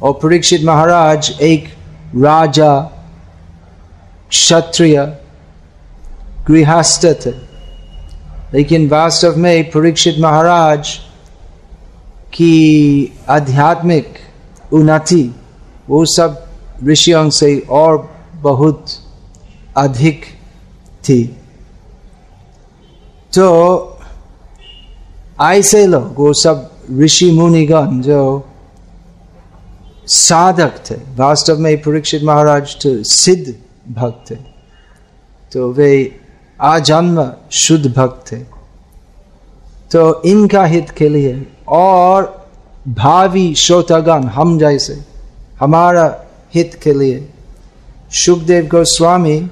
और 0.04 0.14
परीक्षित 0.24 0.64
महाराज 0.66 1.32
एक 1.42 1.68
राजा 2.16 2.74
क्षत्रिय 4.30 4.98
गृहस्थ 6.48 7.06
थे 7.26 7.32
लेकिन 8.54 8.88
वास्तव 8.90 9.38
में 9.38 9.64
परीक्षित 9.72 10.20
महाराज 10.20 10.94
की 12.34 12.54
आध्यात्मिक 13.30 14.14
उन्नति 14.74 15.24
वो 15.90 16.06
सब 16.16 16.44
ऋषियों 16.88 17.30
से 17.30 17.58
और 17.72 17.98
बहुत 18.42 18.86
अधिक 19.78 20.26
थी। 21.04 21.24
तो 23.34 24.00
ऐसे 25.42 25.88
लोग, 25.88 26.14
वो 26.18 26.34
सब 26.34 26.72
ऋषि 27.00 27.32
मुनिगण 27.32 28.02
जो 28.02 28.48
साधक 30.08 30.92
थे, 30.92 30.96
वास्तव 30.96 31.58
में 31.58 31.78
परीक्षित 31.78 32.24
महाराज 32.24 32.76
तो 32.76 33.04
सिद्ध 33.04 33.56
भक्त 33.94 34.32
थे। 34.32 34.36
तो 35.52 35.72
वे 35.72 36.20
आजन्म 36.62 37.34
शुद्ध 37.52 37.94
भक्त 37.94 38.32
थे। 38.32 38.38
तो 39.92 40.24
इनका 40.24 40.66
हित 40.66 40.90
के 40.90 41.10
लिए 41.10 41.48
और 41.68 42.50
भावी 42.88 43.56
श्रोतागण, 43.56 44.24
हम 44.24 44.60
जैसे, 44.60 45.02
हमारा 45.60 46.24
हित 46.56 46.80
के 46.84 46.94
लिए, 46.94 47.30
सुखदेव 48.12 48.68
गोस्वामी 48.68 49.50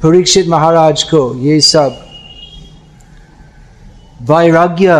परीक्षित 0.00 0.46
महाराज 0.48 1.02
को 1.04 1.22
ये 1.36 1.60
सब 1.60 1.96
वैराग्य 4.30 4.94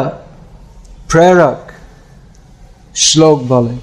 प्रेरक 1.11 1.73
श्लोक 2.97 3.43
बोले 3.43 3.77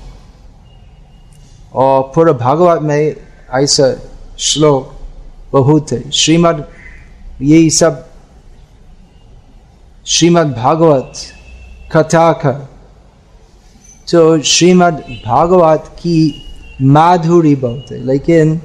और 1.76 2.02
पूरा 2.16 2.34
भागवत 2.34 2.82
में 2.82 3.16
ऐसा 3.56 3.94
श्लोक 4.40 4.94
बहुत 5.54 5.92
है 5.92 6.10
श्रीमद 6.12 6.66
ये 7.42 7.70
सब 7.70 8.06
श्रीमद् 10.08 10.56
भागवत 10.56 11.14
कथा 11.92 12.32
का 12.44 12.52
तो 14.08 14.22
श्रीमद् 14.46 15.02
भागवत 15.26 15.92
की 16.00 16.20
माधुरी 16.82 17.56
बहुत 17.58 17.92
है 17.92 18.06
लेकिन 18.06 18.60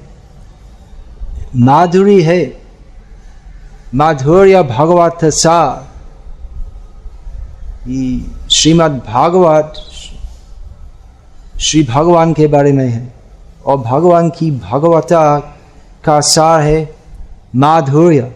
माधुरी 1.56 2.22
है। 2.22 2.62
माधुर्य 3.94 4.62
भगवत 4.62 5.18
सा। 5.24 5.88
श्रीमद् 8.50 9.06
भागवत 9.06 9.74
श्री 11.60 11.82
भगवान 11.82 12.32
के 12.32 12.46
बारे 12.46 12.72
में 12.72 12.88
है। 12.88 13.14
और 13.66 13.76
भगवान 13.76 14.30
की 14.30 14.50
भगवता 14.50 15.38
का 16.04 16.20
सार 16.20 16.60
है 16.60 16.96
माधुर्य। 17.56 18.32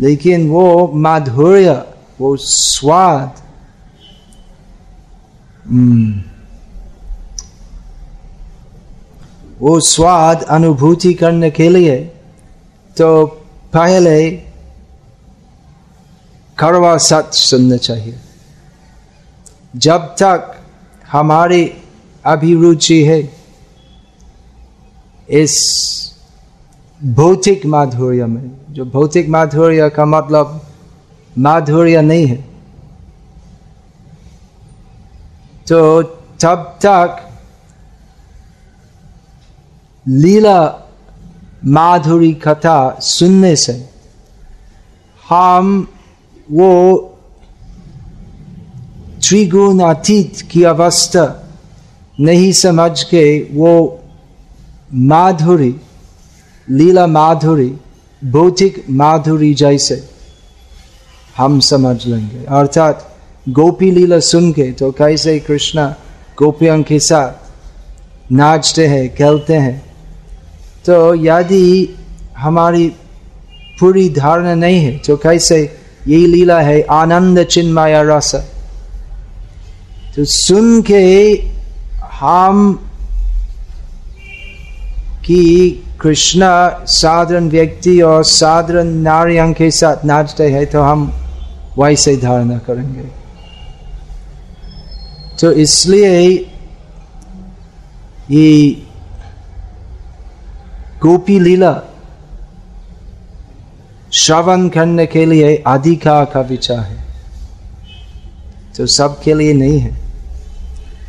लेकिन 0.00 0.50
वो 0.50 0.92
माधुर्य 0.94 1.86
वो 2.20 2.36
स्वाद 2.36 3.32
हम्म, 5.68 6.29
वो 9.60 9.78
स्वाद 9.80 10.42
अनुभूति 10.42 11.12
करने 11.14 11.50
के 11.50 11.68
लिए 11.68 11.96
तो 12.96 13.26
पहले 13.72 14.30
करवा 16.58 16.96
सच 16.98 17.34
सुनना 17.34 17.76
चाहिए। 17.76 18.18
जब 19.76 20.06
तक 20.22 20.56
हमारी 21.08 21.62
अभिरुचि 22.24 23.02
है, 23.04 23.20
इस 25.28 25.54
भौतिक 27.00 27.66
माधुर्य 27.66 28.26
में, 28.26 28.50
जो 28.70 28.84
भौतिक 28.84 29.28
माधुर्य 29.28 29.88
का 29.90 30.04
मतलब 30.04 30.60
माधुर्य 31.38 32.02
नहीं 32.02 32.26
है 32.26 32.36
तो 35.68 36.02
तब 36.42 36.78
तक 36.84 37.26
लीला 40.08 40.86
माधुरी 41.64 42.32
कथा 42.32 42.98
सुनने 43.00 43.56
से 43.56 43.88
हम 45.28 45.88
वो 46.50 46.96
त्रिगुण 49.28 49.80
अतीत 49.80 50.40
की 50.50 50.62
अवस्था 50.62 51.52
नहीं 52.20 52.52
समझ 52.52 53.02
के 53.02 53.48
वो 53.52 54.00
माधुरी, 54.92 55.74
लीला 56.70 57.06
माधुरी, 57.06 57.76
भौतिक 58.24 58.84
माधुरी 58.90 59.54
जैसे 59.54 60.08
हम 61.36 61.60
समझ 61.60 62.06
लेंगे। 62.06 62.44
अर्थात 62.44 63.16
गोपी 63.48 63.90
लीला 63.90 64.18
सुन 64.20 64.52
के 64.52 64.72
तो 64.72 64.90
कैसे 64.92 65.38
कृष्णा 65.40 65.94
गोपियों 66.38 66.82
के 66.82 66.98
साथ 67.00 68.32
नाचते 68.32 68.86
हैं, 68.86 69.14
खेलते 69.14 69.54
हैं 69.54 69.89
तो 70.84 71.14
यदि 71.14 71.96
हमारी 72.38 72.86
पूरी 73.80 74.08
धारणा 74.08 74.54
नहीं 74.54 74.78
है। 74.84 74.96
तो 74.98 75.16
कैसे? 75.16 75.58
यही 76.08 76.26
लीला 76.26 76.60
है, 76.60 76.80
आनंद 76.82 77.42
चिन्मय 77.44 78.02
रस। 78.06 78.34
तो 80.16 80.24
सुन 80.24 80.82
के 80.82 81.04
हम 82.12 82.72
कि 85.24 85.42
कृष्णा 86.00 86.52
साधारण 86.88 87.48
व्यक्ति 87.50 88.00
और 88.00 88.24
साधारण 88.24 88.88
नारियों 89.02 89.52
के 89.52 89.70
साथ 89.70 90.04
नाचते 90.04 90.48
हैं 90.50 90.66
तो 90.66 90.80
हम 90.80 91.12
वैसे 91.78 92.16
धारणा 92.16 92.58
करेंगे। 92.58 93.04
तो 95.40 95.50
इसलिए 95.52 96.20
ये 98.30 98.46
गोपी 101.02 101.40
लीला। 101.40 101.80
श्रवण 104.12 104.68
करने 104.68 105.06
के 105.06 105.26
लिए 105.26 105.64
अधिकार 105.66 106.24
का 106.24 106.40
विचार 106.40 106.78
है। 106.78 107.06
तो 108.76 108.86
सबके 108.86 109.34
लिए 109.34 109.52
नहीं 109.52 109.78
है। 109.78 110.00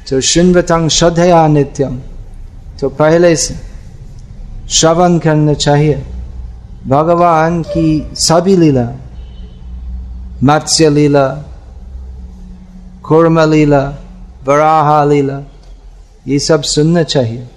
तो 0.10 0.22
शुन्वतंग 0.22 0.89
श्रद्धया 0.89 1.48
नित्यम। 1.48 2.00
तो 2.80 2.89
पहले 2.89 3.36
से 3.36 3.56
श्रवण 4.70 5.18
करना 5.18 5.54
चाहिए। 5.54 6.06
भगवान 6.88 7.64
की 7.64 8.12
सभी 8.14 8.58
लीला। 8.58 8.89
मत्स्य 10.44 10.89
लीला, 10.89 11.28
कुर्म 13.04 13.52
लीला, 13.52 13.96
वराहा 14.46 15.04
लीला, 15.04 15.39
ये 16.28 16.39
सब 16.39 16.62
सुनना 16.62 17.04
चाहिए। 17.04 17.48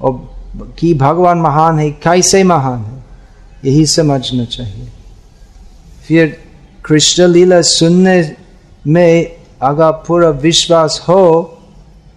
और 0.00 0.37
कि 0.78 0.92
भगवान 0.94 1.38
महान 1.38 1.78
है, 1.78 1.90
कैसे 1.92 2.42
महान 2.44 2.84
है, 2.84 3.04
यही 3.64 3.86
समझना 3.86 4.44
चाहिए। 4.46 4.88
फिर 6.06 6.36
कृष्ण 6.84 7.26
लीला 7.26 7.60
सुनने 7.62 8.36
में 8.86 9.36
अगर 9.62 9.90
पूरा 10.06 10.28
विश्वास 10.40 11.00
हो 11.08 11.54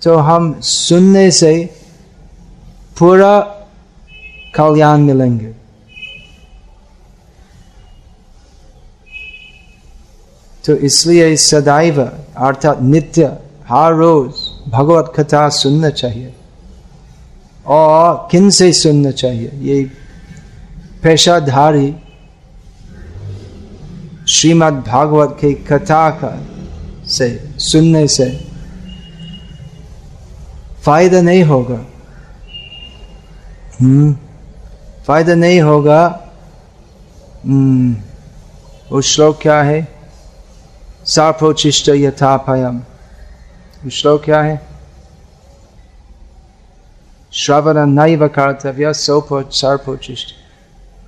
तो 0.04 0.16
हम 0.18 0.60
सुनने 0.62 1.30
से 1.32 1.54
पूरा 3.00 3.40
कल्याण 4.56 5.02
मिलेंगे। 5.02 5.52
तो 10.66 10.76
इसलिए 10.80 11.36
सदैव, 11.38 12.02
अर्थात 12.02 12.82
नित्य, 12.82 13.26
हर 13.70 13.94
रोज 13.94 14.34
भगवत 14.72 15.14
कथा 15.16 15.48
सुनना 15.50 15.90
चाहिए। 15.92 16.34
और 17.66 18.28
किन 18.32 18.50
से 18.50 18.74
सुनना 18.74 19.12
चाहिए? 19.12 19.52
ये 19.54 19.92
पेशाधारी 21.04 21.96
श्रीमद् 24.28 24.88
भागवत 24.88 25.38
के 25.42 25.54
कथा 25.54 26.10
का 26.10 26.48
से, 27.08 27.50
सुनने 27.58 28.08
से 28.08 28.52
फ़ायदा 30.84 31.22
नहीं 31.22 31.44
होगा। 31.44 31.86
हम्म 33.82 34.18
फ़ायदा 35.08 35.36
नहीं 35.36 35.62
होगा। 35.62 36.30
हम्म 37.46 37.96
वो 38.92 39.02
श्लोक 39.02 39.42
क्या 39.42 39.62
है? 39.62 39.88
सार्पोचिष्ट 41.06 41.90
यथापयम। 41.90 42.82
श्लोक 43.92 44.24
क्या 44.24 44.42
है? 44.42 44.71
श्रवण 47.34 47.78
नैव 47.90 48.28
कर्तव्य 48.28 48.92
सोपो 48.94 49.42
सर्पोचिष्ट 49.54 50.34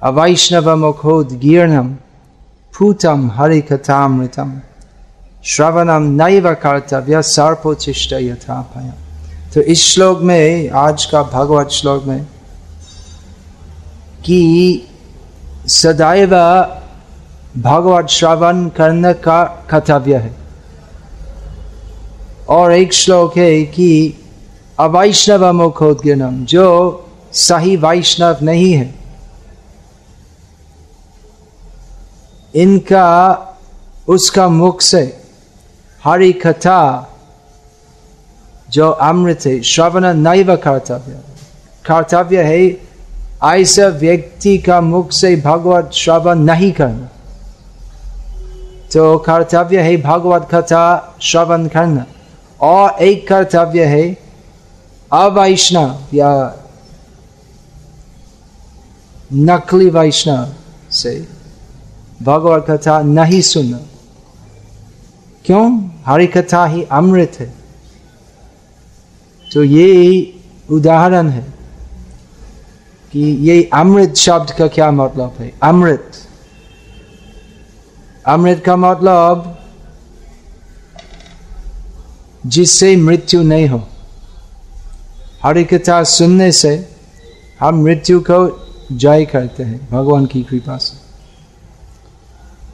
अवैष्णव 0.04 0.76
मुखोदीर्णम 0.76 1.94
फूतम 2.74 3.30
हरिकथामृतम 3.36 4.52
श्रवणम 5.46 6.04
नैव 6.22 6.54
कर्तव्य 6.64 7.22
सर्पोचिष्ट 7.24 8.14
यथापयम 8.14 8.92
तो 9.54 9.62
इस 9.74 9.84
श्लोक 9.86 10.22
में 10.22 10.70
आज 10.86 11.06
का 11.06 11.24
भगवत 11.34 11.72
श्लोक 11.72 12.06
में 12.06 12.24
कि 14.26 14.42
सदैव 15.72 16.36
भगवत 17.60 18.10
श्रवण 18.10 18.68
करने 18.78 19.14
का 19.28 19.44
कर्तव्य 19.70 20.18
है 20.18 20.36
और 22.50 22.72
एक 22.74 22.94
श्लोक 22.94 23.38
है 23.38 23.64
कि 23.66 23.92
अवैष्णव 24.80 25.54
मुखोदगिनम 25.54 26.46
जो 26.46 27.06
सही 27.34 27.76
वैष्णव 27.76 28.38
नहीं 28.42 28.74
है। 28.74 28.96
इनका, 32.56 33.38
उसका 34.08 34.48
मुख 34.48 34.82
से 34.82 35.24
हरि 36.04 36.34
कथा, 36.34 37.10
जो 38.70 38.90
अमृत 38.90 39.40
है, 39.46 39.62
श्रवण 39.62 40.14
नैव 40.14 40.56
कर्तव्य। 40.56 41.20
कर्तव्य 41.86 42.44
है, 42.44 42.82
ऐसा 43.62 43.88
व्यक्ति 43.88 44.58
का 44.58 44.82
मुख 44.82 45.12
से 45.12 45.36
भगवत 45.36 45.92
श्रवण 45.94 46.36
नहीं 46.36 46.72
करना। 46.72 47.10
तो 48.94 49.18
कर्तव्य 49.18 49.80
है, 49.82 50.02
भगवत 50.02 50.48
कथा 50.54 51.16
श्रवण 51.22 51.68
करना। 51.68 52.06
और 52.62 52.90
एक 53.04 53.28
कर्तव्य 53.28 53.86
है 53.86 54.23
अवैष्णव 55.14 56.16
या 56.16 56.32
नकली 59.34 59.90
वैष्णव 59.90 60.54
से 60.92 61.16
भगवत 62.22 62.66
कथा 62.70 63.02
नहीं 63.02 63.42
सुनना 63.42 63.78
क्यों 65.46 65.66
हरि 66.08 66.28
कथा 66.28 66.66
ही 66.66 66.84
अमृत 66.92 67.38
है 67.40 67.54
तो 69.52 69.64
ये 69.64 69.90
उदाहरण 70.72 71.30
है 71.30 71.46
कि 73.14 73.24
ये 73.50 73.62
अमृत 73.74 74.16
शब्द 74.18 74.52
का 74.58 74.68
क्या 74.68 74.92
मतलब 74.92 75.36
है 75.40 75.52
अमृत 75.64 76.12
अमृत 78.28 78.64
का 78.66 78.76
मतलब 78.76 79.50
जिससे 82.46 82.96
मृत्यु 82.98 83.42
नहीं 83.44 83.68
हो 83.68 83.88
हरि 85.44 85.64
कथा 85.64 86.04
सुनने 86.04 86.52
से 86.52 86.96
हम 87.60 87.76
मृत्यु 87.76 88.20
को 88.20 88.68
जय 88.92 89.26
करते 89.26 89.64
हैं, 89.64 89.90
भगवान 89.92 90.26
की 90.26 90.44
कृपा 90.44 90.78
से। 90.78 90.98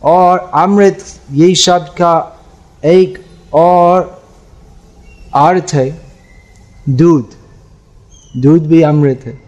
और 0.04 0.40
अमृत, 0.40 1.04
ये 1.32 1.56
शब्द 1.56 1.88
का 1.88 2.40
एक 2.86 3.26
और 3.54 4.24
अर्थ 5.36 5.72
है 5.74 6.02
दूध। 6.90 7.30
दूध 8.38 8.66
भी 8.66 8.82
अमृत 8.82 9.22
है। 9.26 9.42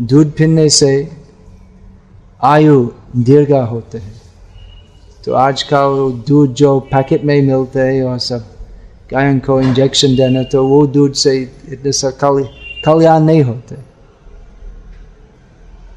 दूध 0.00 0.32
पीने 0.32 0.68
से 0.68 1.16
आयु 2.42 2.90
दीर्घा 3.16 3.64
होते 3.64 3.98
हैं। 3.98 4.22
तो 5.24 5.32
आज 5.32 5.62
का 5.62 5.78
दूध 6.26 6.54
जो 6.54 6.80
पैकेट 6.80 7.24
में 7.24 7.42
मिलते 7.42 7.80
हैं, 7.80 8.02
और 8.02 8.18
सब 8.18 8.53
गायन 9.14 9.38
को 9.38 9.60
इंजेक्शन 9.60 10.16
देना 10.16 10.42
तो 10.42 10.66
वो 10.66 10.86
दूध 10.86 11.12
से 11.14 11.36
इतने 11.68 11.92
सा 11.92 12.10
कल्याण 12.20 13.22
नहीं 13.22 13.42
होते 13.42 13.76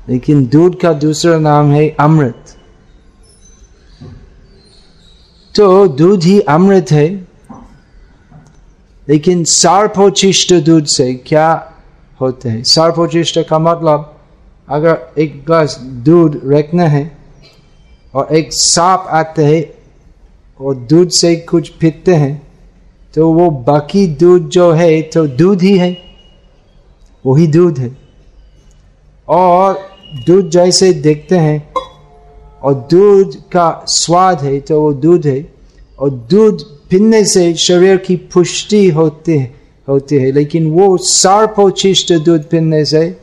लेकिन 0.10 0.46
दूध 0.48 0.80
का 0.82 0.92
दूसरा 0.94 1.38
नाम 1.38 1.72
है 1.72 1.90
अमृत 2.00 2.56
तो 5.56 5.88
दूध 5.88 6.24
ही 6.24 6.40
अमृत 6.50 6.92
है 6.92 7.08
लेकिन 9.08 9.44
सार्पोचिष्ट 9.44 10.54
दूध 10.54 10.86
से 10.86 11.14
क्या 11.14 11.50
होते 12.22 12.50
हैं 12.50 12.64
सार्पोचिष्ट 12.64 13.40
का 13.50 13.60
मतलब 13.60 14.14
अगर 14.68 15.20
एक 15.20 15.44
ग्लास 15.46 15.78
दूध 16.06 16.42
रखना 16.46 16.88
है 16.88 17.06
और 18.14 18.36
एक 18.36 18.54
सांप 18.54 19.08
आते 19.12 19.46
हैं 19.46 19.64
और 20.60 20.76
दूध 20.76 21.10
से 21.10 21.36
कुछ 21.36 21.70
पीते 21.70 22.16
हैं 22.16 22.47
तो 23.14 23.32
वो 23.34 23.50
बाकी 23.50 24.08
दूध 24.08 24.50
जो 24.50 24.72
है 24.72 25.02
तो 25.02 25.28
दूध 25.28 25.62
ही 25.62 25.78
है। 25.78 25.98
वही 27.26 27.48
दूध 27.48 27.80
है। 27.80 27.98
और 29.28 29.80
दूध 30.28 30.50
जैसे 30.50 30.94
देखते 30.94 31.38
हैं, 31.38 31.74
और 32.64 32.74
दूध 32.74 33.36
का 33.36 33.84
स्वाद 33.88 34.42
है 34.42 34.60
तो 34.60 34.82
वो 34.82 34.94
दूध 34.94 35.28
है। 35.28 35.54
और 36.00 36.10
दूध 36.10 36.62
पीने 36.90 37.26
से 37.26 37.54
शरीर 37.54 37.98
की 37.98 38.16
पुष्टि 38.16 38.90
होती 38.90 39.38
है 39.38 39.54
होती 39.90 40.16
है। 40.16 40.32
लेकिन 40.32 40.72
वो 40.72 40.98
सार्पोचिष्ट 40.98 42.14
दूध 42.14 42.44
पीने 42.44 42.86
से 42.86 43.18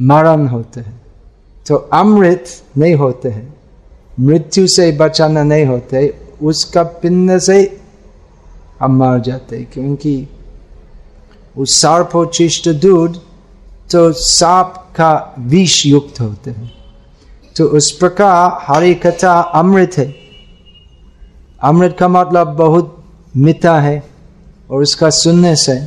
मरण 0.00 0.46
होते 0.46 0.80
हैं। 0.80 1.00
तो 1.68 1.74
अमृत 1.74 2.44
नहीं 2.78 2.94
होते 2.94 3.28
हैं। 3.28 3.54
मृत्यु 4.20 4.66
से 4.66 4.92
बचाना 4.92 5.42
नहीं 5.42 5.64
होते। 5.66 6.14
उसका 6.42 6.82
पीने 6.82 7.40
से 7.40 7.80
हम 8.80 8.96
मर 8.96 9.18
जाते 9.20 9.62
क्योंकि 9.64 10.28
उस 11.56 11.80
सार्पोचिष्ट 11.80 12.68
दूध 12.68 13.16
तो 13.90 14.12
सांप 14.12 14.74
का 14.96 15.34
विष 15.38 15.86
युक्त 15.86 16.20
होते 16.20 16.50
हैं। 16.50 16.72
तो 17.56 17.64
उस 17.64 17.90
प्रकार 17.90 18.58
हरी 18.62 18.94
कथा 18.94 19.40
अमृत 19.40 19.98
है। 19.98 20.14
अमृत 21.62 21.96
का 22.00 22.08
मतलब 22.08 22.48
बहुत 22.48 23.04
मीठा 23.36 23.80
है 23.80 24.02
और 24.70 24.82
उसका 24.82 25.10
सुनने 25.10 25.56
से 25.56 25.78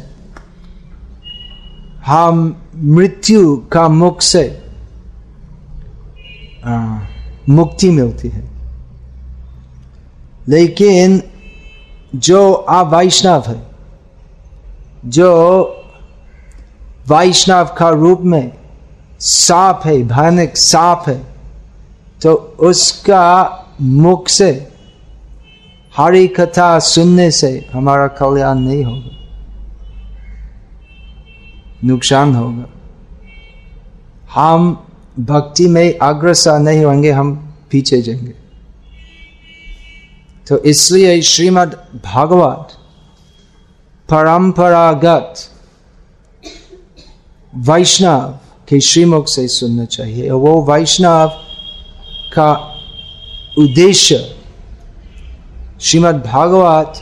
हम 2.06 2.62
मृत्यु 2.76 3.58
का 3.72 3.88
मुख 3.88 4.22
से 4.22 4.44
मुक्ति 7.50 7.90
मिलती 7.90 8.28
है। 8.28 8.50
लेकिन 10.48 11.22
जो 12.16 12.66
वैष्णव 12.86 13.44
है, 13.48 13.62
जो 15.06 15.30
वैष्णव 17.10 17.70
का 17.78 17.90
रूप 17.90 18.22
में 18.22 18.52
साप 19.20 19.82
है, 19.86 20.02
भयानक 20.04 20.58
साप 20.58 21.04
है 21.08 21.22
तो 22.22 22.34
उसका 22.60 23.28
मुख 23.82 24.28
से, 24.30 24.52
हरी 25.98 26.28
कथा 26.28 26.78
सुनने 26.80 27.30
से 27.32 27.50
हमारा 27.74 28.08
कल्याण 28.08 28.60
नहीं 28.60 28.84
होगा, 28.84 29.18
नुकसान 31.84 32.36
होगा। 32.36 32.66
हम 34.34 34.86
भक्ति 35.20 35.68
में 35.68 35.98
अग्रसर 35.98 36.60
नहीं 36.60 36.84
होंगे, 36.86 37.12
हम 37.12 37.34
पीछे 37.72 38.02
जाएँगे। 38.02 38.41
तो 40.48 40.58
इसलिए 40.58 41.22
श्रीमद् 41.22 41.74
भागवत 42.06 42.68
परंपरागत 44.10 45.34
वैष्णव 47.56 48.40
के 48.70 48.80
श्रीमुख 48.80 49.26
से 49.28 49.48
सुनना 49.48 49.86
चाहिए। 49.86 50.30
और 50.30 50.40
वो 50.40 50.62
वैष्णव 50.64 51.28
का 52.34 52.52
उद्देश्य 53.58 54.36
श्रीमद् 55.82 56.18
भागवत 56.18 56.94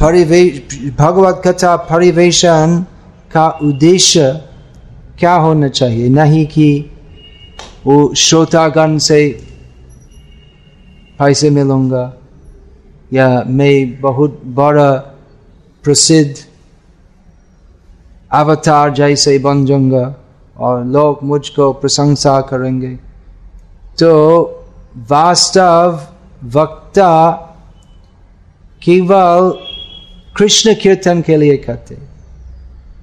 परिवेश, 0.00 0.78
भगवत 0.98 1.42
कथा 1.46 1.76
परिवेशन 1.76 2.86
का 3.32 3.48
उद्देश्य 3.62 4.32
क्या 5.18 5.34
होना 5.34 5.68
चाहिए? 5.68 6.08
नहीं 6.08 6.46
कि 6.46 6.90
वो 7.86 8.14
श्रोतागण 8.14 8.98
से 8.98 9.46
पैसे 11.20 11.50
मिलूँगा 11.50 12.04
या 13.12 13.28
मैं 13.48 14.00
बहुत 14.00 14.40
बड़ा 14.56 14.92
प्रसिद्ध 15.84 16.34
अवतार 18.32 18.90
जैसे 18.94 19.38
बन 19.38 19.64
जाऊँगा 19.66 20.04
और 20.56 20.84
लोग 20.86 21.22
मुझको 21.24 21.72
प्रशंसा 21.82 22.40
करेंगे 22.50 22.94
तो 24.00 24.12
वास्तव 25.10 26.00
वक्ता 26.56 27.12
केवल 28.82 29.50
कृष्ण 30.36 30.74
कीर्तन 30.82 31.22
के 31.22 31.36
लिए 31.36 31.56
करते 31.56 31.96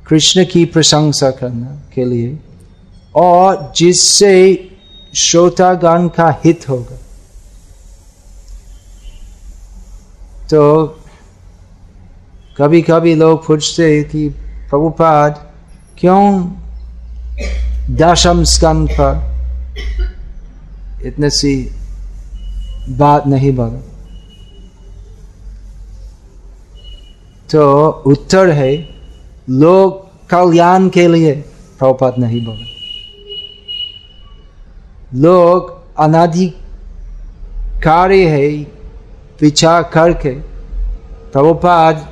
कृष्ण 0.07 0.45
की 0.51 0.63
प्रशंसा 0.73 1.29
करना 1.31 1.75
के 1.95 2.05
लिए 2.05 2.37
और 3.15 3.71
जिससे 3.77 4.37
श्रोतागण 5.15 6.07
का 6.17 6.29
हित 6.45 6.69
होगा 6.69 7.06
तो 10.49 10.99
कभी 12.57 12.81
कभी 12.81 13.15
लोग 13.15 13.47
पूछते 13.47 14.03
कि, 14.03 14.29
प्रभुपाद, 14.69 15.51
क्यों 15.99 16.51
दशम 17.89 18.43
स्कंद 18.43 18.91
पर 18.91 19.37
इतने 21.05 21.29
सी 21.29 21.71
बात 22.89 23.27
नहीं 23.27 23.51
बोला? 23.51 23.81
तो 27.51 27.89
उत्तर 27.89 28.49
है, 28.49 28.89
लोग 29.49 30.07
कल्याण 30.29 30.89
के 30.89 31.07
लिए 31.07 31.45
प्रभुपात 31.79 32.19
नहीं 32.19 32.45
बोले। 32.45 32.77
लोग 35.19 35.77
अनाधिकारी 35.97 38.25
है 38.25 38.76
विचार 39.41 39.83
करके 39.93 40.33
प्रभुपाद 41.31 42.07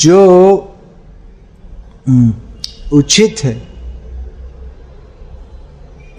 जो 0.00 0.20
उचित 2.92 3.44
है, 3.44 3.56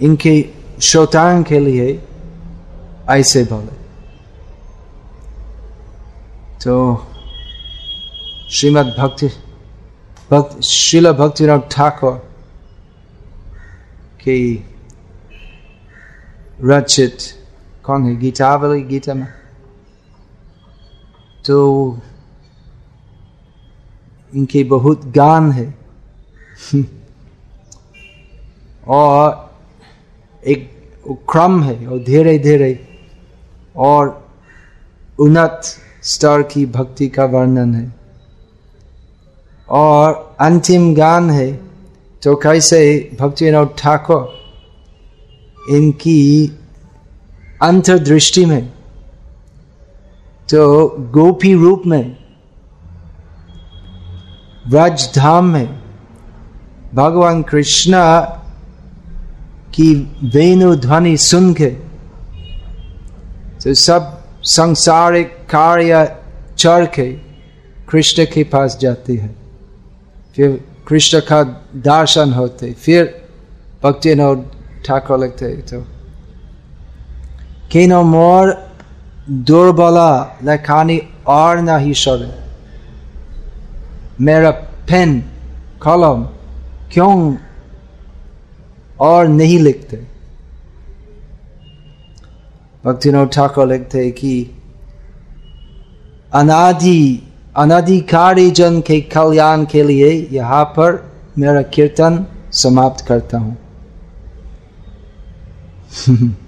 इनके 0.02 0.34
श्रोताओं 0.82 1.42
के 1.42 1.58
लिए 1.58 1.88
ऐसे 3.10 3.44
बोले। 3.44 3.76
तो 6.64 6.74
श्रीमद 8.50 8.94
भक्ति, 8.98 9.28
भक्त 10.30 10.60
शिला 10.64 11.12
भक्तिनाथ 11.12 11.68
ठाकुर 11.70 12.12
की 14.22 14.38
रचित, 16.64 17.18
कौन 17.84 18.06
है, 18.06 18.16
गीतावली 18.16 18.80
गीता 18.82 19.14
में? 19.14 19.26
तो 21.48 21.98
इनके 24.34 24.64
बहुत 24.64 25.04
गान 25.06 25.52
है। 25.52 25.74
और 28.86 29.50
एक 30.46 30.70
क्रम 31.30 31.62
है 31.62 31.86
और 31.86 31.98
धीरे 31.98 32.38
धीरे 32.38 32.88
और 33.76 34.28
उन्नत 35.20 35.60
स्तर 36.02 36.42
की 36.42 36.66
भक्ति 36.66 37.08
का 37.08 37.24
वर्णन 37.24 37.74
है। 37.74 37.94
और 39.68 40.36
अंतिम 40.40 40.94
गान 40.94 41.30
है 41.30 41.52
तो 42.22 42.34
कैसे 42.36 42.80
भक्ति 43.20 43.50
ठाकुर 43.78 45.74
इनकी 45.76 46.20
अंतर्दृष्टि 47.62 48.44
में 48.44 48.72
तो 50.48 50.88
गोपी 51.12 51.52
रूप 51.54 51.82
में 51.86 52.16
व्रज 54.66 55.08
धाम 55.16 55.44
में, 55.44 55.68
भगवान 56.94 57.42
कृष्ण 57.42 57.92
की 59.74 59.92
वेणु 60.34 60.74
ध्वनि 60.76 61.16
सुन 61.16 61.52
के 61.54 61.70
तो 63.62 63.74
सब 63.76 64.14
संसारिक 64.48 65.36
कार्य 65.50 66.06
चढ़ 66.58 66.84
के 66.94 67.10
कृष्ण 67.90 68.24
के 68.24 68.44
पास 68.44 68.78
जाती 68.80 69.16
है। 69.16 69.34
फिर 70.36 70.64
कृष्ण 70.88 71.20
का 71.20 71.42
दर्शन 71.84 72.32
होते, 72.32 72.72
फिर 72.74 73.04
भक्ति 73.82 74.14
ठाकुर 74.86 75.18
लगते 75.18 75.46
तो 75.62 75.80
किनो 77.72 78.02
मोर 78.04 78.52
दुर्बला 79.30 80.38
लेखानी 80.44 81.02
और 81.26 81.58
नहीं 81.58 81.92
सरे 81.92 82.48
मेरा 84.20 84.50
पेन, 84.50 85.20
कलम 85.82 86.22
क्यों 86.92 87.36
और 89.00 89.28
नहीं 89.28 89.58
लिखते? 89.58 89.96
भक्तिनोद 92.84 93.28
ठाकुर 93.28 93.72
लिखते 93.72 94.10
कि 94.10 94.50
अनादि 96.34 97.22
अनाधिकारी 97.56 98.50
जन 98.50 98.80
के 98.80 99.00
कल्याण 99.00 99.64
के 99.64 99.82
लिए 99.82 100.28
यहाँ 100.32 100.64
पर 100.64 101.12
मेरा 101.38 101.62
कीर्तन 101.62 102.26
समाप्त 102.52 103.06
करता 103.06 103.38
हूँ। 103.38 103.58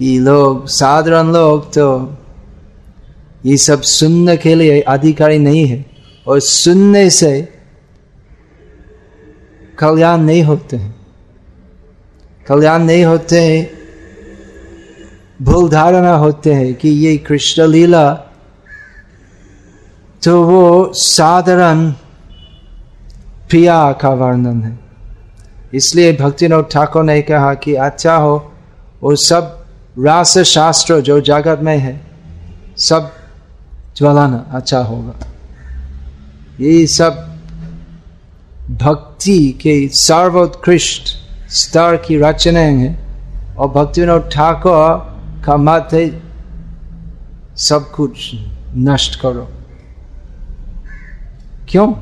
कि 0.00 0.18
लोग, 0.18 0.66
साधारण 0.66 1.32
लोग 1.32 1.72
तो 1.72 2.16
ये 3.46 3.56
सब 3.56 3.82
सुनने 3.82 4.36
के 4.36 4.54
लिए 4.54 4.80
अधिकारी 4.80 5.38
नहीं 5.38 5.66
है 5.66 5.84
और 6.26 6.40
सुनने 6.40 7.08
से 7.10 7.32
कल्याण 9.78 10.20
नहीं 10.20 10.42
होते 10.42 10.76
हैं। 10.76 10.94
कल्याण 12.46 12.82
नहीं 12.82 13.04
होते 13.04 13.40
हैं, 13.40 13.70
भूल 15.42 15.68
धारणा 15.68 16.14
होते 16.16 16.54
हैं 16.54 16.74
कि 16.74 16.88
ये 16.88 17.16
कृष्ण 17.18 17.66
लीला 17.66 18.12
तो 20.22 20.42
वो 20.44 20.92
साधारण 20.94 21.90
प्रिया 23.48 23.92
का 23.92 24.10
वर्णन 24.10 24.62
है। 24.62 24.78
इसलिए 25.74 26.12
भक्तिनोद 26.16 26.68
ठाकुर 26.72 27.04
ने 27.04 27.22
कहा 27.22 27.54
कि 27.54 27.74
अच्छा 27.74 28.16
हो, 28.16 28.52
वो 29.02 29.16
सब 29.16 29.59
रास 30.04 30.38
शास्त्र 30.38 31.00
जो 31.00 31.20
जगत 31.20 31.60
में 31.62 31.78
है, 31.78 32.00
सब 32.76 33.12
ज्वलाना 33.96 34.46
अच्छा 34.52 34.78
होगा। 34.78 35.26
ये 36.60 36.86
सब 36.86 37.38
भक्ति 38.70 39.58
के 39.62 39.88
सर्वोत्कृष्ट 39.88 41.02
स्तर 41.50 41.96
की 41.96 42.16
रचनाएँ 42.16 42.74
हैं, 42.74 43.10
और 43.56 43.68
भक्तिनोद 43.68 44.30
ठाकुर 44.32 44.98
का 45.44 45.56
मत 45.56 45.88
है, 45.92 46.22
सब 47.56 47.90
कुछ 47.90 48.34
नष्ट 48.76 49.20
करो। 49.20 49.48
क्यों? 51.68 51.92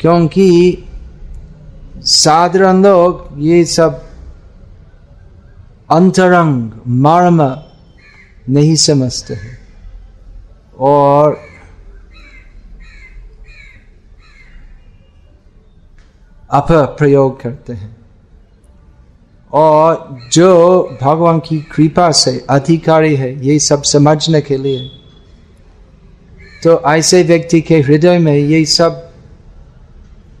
क्योंकि 0.00 0.78
साधारण 1.98 2.82
लोग 2.82 3.28
ये 3.38 3.64
सब 3.64 4.05
अंतरंग 5.90 6.70
मर्म 6.88 7.42
नहीं 8.48 8.76
समझते 8.76 9.34
हैं। 9.34 9.58
और 10.78 11.40
अप 16.50 16.72
प्रयोग 16.72 17.40
करते 17.40 17.72
हैं। 17.72 17.96
और 19.52 20.18
जो 20.32 20.82
भगवान 21.02 21.38
की 21.38 21.58
कृपा 21.60 22.10
से 22.12 22.46
अधिकारी 22.50 23.16
है, 23.16 23.46
ये 23.46 23.58
सब 23.58 23.82
समझने 23.82 24.40
के 24.40 24.56
लिए 24.56 24.90
तो 26.64 26.82
ऐसे 26.86 27.22
व्यक्ति 27.22 27.60
के 27.60 27.80
हृदय 27.80 28.18
में 28.18 28.36
ये 28.36 28.64
सब 28.64 29.10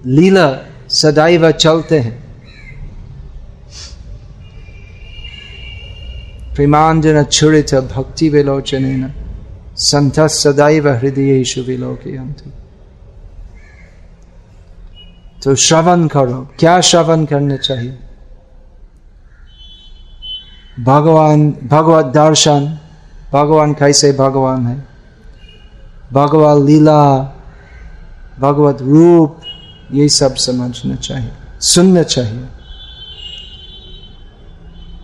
लीला 0.06 0.58
सदैव 0.88 1.50
चलते 1.50 1.98
हैं। 1.98 2.25
प्रेमांजन 6.56 7.24
छुड़ित 7.24 7.74
भक्ति 7.74 8.28
विलोचन 8.28 9.12
संत 9.76 10.20
सदैव 10.20 10.88
हृदय 10.88 11.42
विलोकयंतु 11.62 12.50
तो 15.44 15.54
श्रवण 15.54 16.06
करो। 16.06 16.48
क्या 16.58 16.80
श्रवण 16.80 17.24
करना 17.24 17.56
चाहिए? 17.56 17.98
भगवान, 20.80 21.50
भगवत 21.50 22.04
दर्शन। 22.04 22.78
भगवान 23.32 23.72
कैसे 23.72 24.12
भगवान 24.12 24.66
है? 24.66 24.86
भगवत 26.12 26.66
लीला, 26.66 27.18
भगवत 28.40 28.78
रूप, 28.82 29.40
ये 29.92 30.08
सब 30.08 30.34
समझना 30.34 30.94
चाहिए। 30.94 31.32
सुनना 31.60 32.02
चाहिए। 32.02 32.44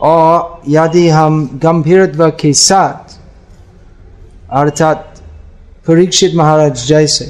और 0.03 0.62
यदि 0.68 1.09
हम 1.09 1.34
गंभीरत्व 1.62 2.28
के 2.30 2.53
साथ, 2.53 3.18
अर्थात 4.50 5.20
परीक्षित 5.86 6.34
महाराज 6.34 6.86
जैसे 6.86 7.24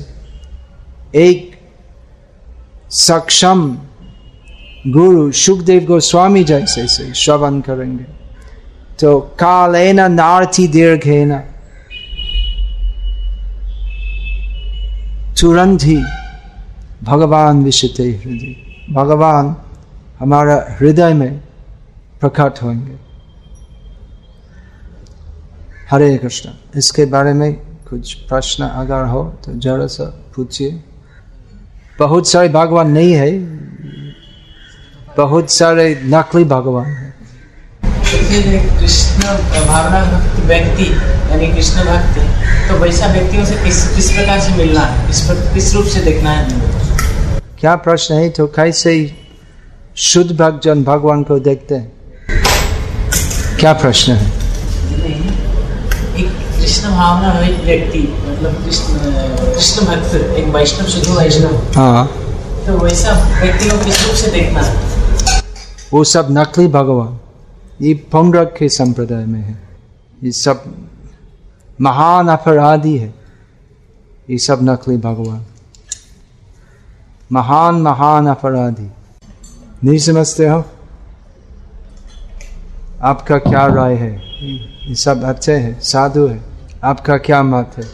एक 1.15 1.51
सक्षम 2.91 3.61
गुरु 4.87 5.31
सुखदेव 5.33 5.85
गोस्वामी 5.85 6.45
जैसे 6.45 6.87
से 6.89 7.13
श्रवण 7.15 7.61
करेंगे 7.61 8.05
तो 9.01 9.19
कालेन 9.41 10.01
नार्थी 10.13 10.67
दीर्घेन 10.69 11.39
तुरंत 15.41 15.83
ही 15.83 15.97
भगवान 17.03 17.63
विशुद्ध 17.65 18.01
हृदय। 18.01 18.55
भगवान 18.93 19.57
हमारा 20.19 20.57
हृदय 20.81 21.15
में 21.15 21.41
प्रकट 22.23 22.63
होंगे। 22.63 22.97
हरे 25.91 26.17
कृष्ण 26.19 26.51
इसके 26.79 27.05
बारे 27.05 27.33
में 27.35 27.53
कुछ 27.89 28.13
प्रश्न 28.29 28.65
अगर 28.65 29.05
हो 29.07 29.23
तो 29.45 29.53
जरा 29.61 29.87
सा 29.87 30.05
पूछिए। 30.35 30.71
बहुत 31.99 32.29
सारे 32.29 32.49
भगवान 32.49 32.91
नहीं 32.91 33.13
है 33.13 33.31
बहुत 35.17 35.51
सारे 35.51 35.87
नकली 36.05 36.45
भगवान 36.45 36.87
है। 36.87 37.11
कृष्ण 38.79 39.23
भावना 39.67 40.03
भक्त 40.13 40.39
व्यक्ति 40.47 40.85
यानी 40.85 41.47
कृष्ण 41.49 41.85
भक्त 41.85 42.19
तो 42.69 42.79
वैसा 42.79 43.07
व्यक्तियों 43.13 43.45
से 43.45 43.57
किस 43.65 43.83
किस 43.95 44.11
प्रकार 44.11 44.41
से 44.41 44.57
मिलना 44.57 44.81
है? 44.81 45.07
किस 45.07 45.21
किस 45.55 45.75
रूप 45.75 45.87
से 45.87 46.01
देखना 46.01 46.31
है? 46.31 46.45
क्या 47.61 47.75
प्रश्न 47.79 48.15
है? 48.15 48.29
तो 48.31 48.47
कैसे 48.57 48.95
शुद्ध 50.03 50.31
भक्तजन 50.33 50.85
भगवान 50.85 51.23
को 51.23 51.39
देखते 51.41 51.75
हैं? 51.75 52.02
क्या 53.61 53.73
प्रश्न 53.73 54.13
है? 54.13 54.31
कृष्ण 56.57 56.91
भावना 56.91 57.33
व्यक्ति 57.65 57.99
मतलब 58.27 58.65
कृष्ण 58.65 58.95
कृष्ण 59.53 59.87
भक्त 59.87 60.15
एक 60.15 60.47
वैष्णव 60.55 60.89
शुद्ध 60.89 61.09
वैष्णव। 61.09 61.57
हाँ। 61.77 62.07
तो 62.67 62.77
वैसा 62.79 63.13
व्यक्ति 63.41 63.69
को 63.71 63.85
किस 63.85 64.07
रूप 64.07 64.17
से 64.17 64.31
देखना 64.31 64.63
वो 65.93 66.05
सब 66.05 66.29
नकली 66.31 66.67
भगवान 66.69 67.19
ये 67.83 67.95
पंगरक 68.13 68.55
के 68.59 68.69
संप्रदाय 68.69 69.25
में 69.25 69.41
है। 69.41 69.59
ये 70.25 70.33
सब 70.33 70.65
महान 71.81 72.29
अपराधी 72.29 72.97
है। 72.99 73.15
ये 74.31 74.39
सब 74.39 74.59
नकली 74.63 74.97
भगवान। 74.97 75.45
महान 77.33 77.75
महान 77.83 78.27
अपराधी। 78.27 78.91
नहीं 79.85 79.99
समझते 79.99 80.49
हो? 80.49 80.65
आपका 83.05 83.37
क्या 83.39 83.67
राय 83.67 83.95
है? 83.95 84.11
ये 84.89 84.95
सब 84.95 85.23
अच्छे 85.25 85.53
हैं 85.53 85.81
साधु 85.81 86.27
है। 86.27 86.41
आपका 86.85 87.17
क्या 87.19 87.43
मत 87.43 87.71
है? 87.79 87.85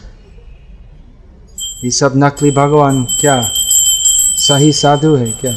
ये 1.83 1.91
सब 1.91 2.13
नकली 2.15 2.51
भगवान 2.51 3.03
क्या? 3.21 3.41
सही 4.41 4.71
साधु 4.71 5.15
है 5.15 5.31
क्या? 5.31 5.51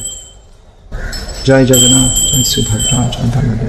जय 1.46 1.64
जगन्नाथ 1.64 2.16
जय 2.32 2.42
सुभद्रा 2.42 3.05
जय 3.09 3.30
धर्मदेव 3.30 3.68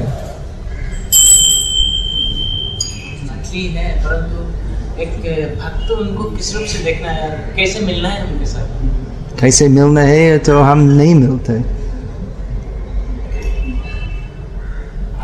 है 3.77 4.03
परंतु 4.03 5.01
एक 5.01 5.59
भक्त 5.59 5.91
उनको 5.91 6.23
किस 6.23 6.55
रूप 6.55 6.65
से 6.65 6.84
देखना 6.84 7.11
है? 7.11 7.55
कैसे 7.55 7.79
मिलना 7.79 8.09
है 8.09 8.25
उनके 8.25 8.45
साथ? 8.45 9.39
कैसे 9.39 9.67
मिलना 9.67 10.01
है 10.01 10.38
तो 10.38 10.59
हम 10.61 10.79
नहीं 10.79 11.15
मिलते। 11.15 11.82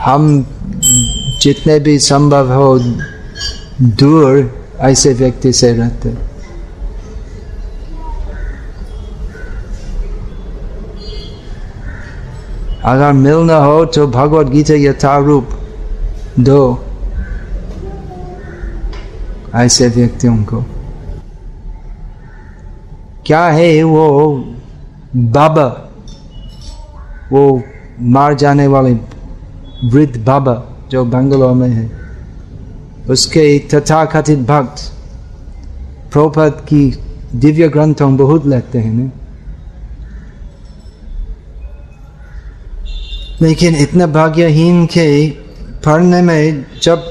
हम 0.09 0.45
जितने 1.41 1.79
भी 1.79 1.99
संभव 1.99 2.53
हो 2.53 2.79
दूर 3.81 4.65
ऐसे 4.79 5.13
व्यक्ति 5.13 5.51
से 5.53 5.71
रहते। 5.73 6.09
अगर 12.83 13.11
मिलना 13.13 13.57
हो 13.57 13.85
तो 13.85 14.07
भगवत 14.07 14.47
गीता 14.47 14.73
यथारूप 14.73 15.49
दो 16.39 16.61
ऐसे 19.55 19.87
व्यक्तियों 19.87 20.37
को। 20.43 20.63
क्या 23.25 23.45
है 23.45 23.83
वो 23.83 24.35
बाबा? 25.15 25.67
वो 27.31 27.61
मार 28.01 28.33
जाने 28.33 28.67
वाले 28.67 28.93
वृद्ध 29.83 30.25
बाबा 30.25 30.53
जो 30.91 31.05
बेंगलोर 31.05 31.53
में 31.53 31.69
है, 31.69 31.91
उसके 33.09 33.59
तथाकथित 33.59 34.39
भक्त 34.39 34.91
प्रोपद 36.11 36.61
की 36.69 36.99
दिव्य 37.35 37.67
ग्रंथों 37.69 38.17
बहुत 38.17 38.45
लेते 38.45 38.79
हैं 38.79 39.13
लेकिन 43.41 43.75
इतना 43.75 44.07
भाग्यहीन 44.07 44.85
के 44.85 45.29
पढ़ने 45.85 46.21
में 46.21 46.65
जब 46.83 47.03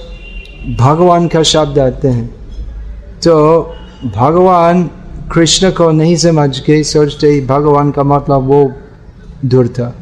भगवान 0.78 1.28
का 1.28 1.42
शब्द 1.42 1.78
आते 1.78 2.08
हैं 2.08 2.26
तो 3.24 3.62
भगवान 4.16 4.82
कृष्ण 5.32 5.70
को 5.70 5.90
नहीं 5.90 6.16
समझ 6.16 6.58
के 6.58 6.84
सोचते 6.84 7.40
भगवान 7.46 7.90
का 7.90 8.02
मतलब 8.02 8.42
वो 8.42 8.72
दूर 9.44 9.68
था। 9.68 9.94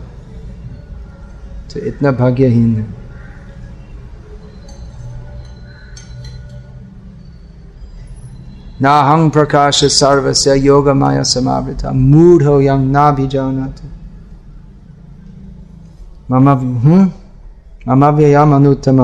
तो 1.76 1.84
इतना 1.86 2.10
भाग्यहीन 2.12 2.74
है 2.76 2.84
ना 8.82 8.92
हंग 9.02 9.30
प्रकाश 9.30 9.84
सर्वस्य 9.92 10.54
योग 10.58 10.88
माया 10.96 11.22
समावृता 11.26 11.90
मूढ़ 11.92 12.42
हो 12.42 12.60
यंग 12.60 12.90
ना 12.92 13.10
भी 13.10 13.26
जाना 13.28 13.66
थे 13.76 13.88
मम 16.30 16.48
हम्म 16.48 17.04
मम 17.88 18.04
व्ययम 18.16 18.54
अनुत्तम 18.56 19.00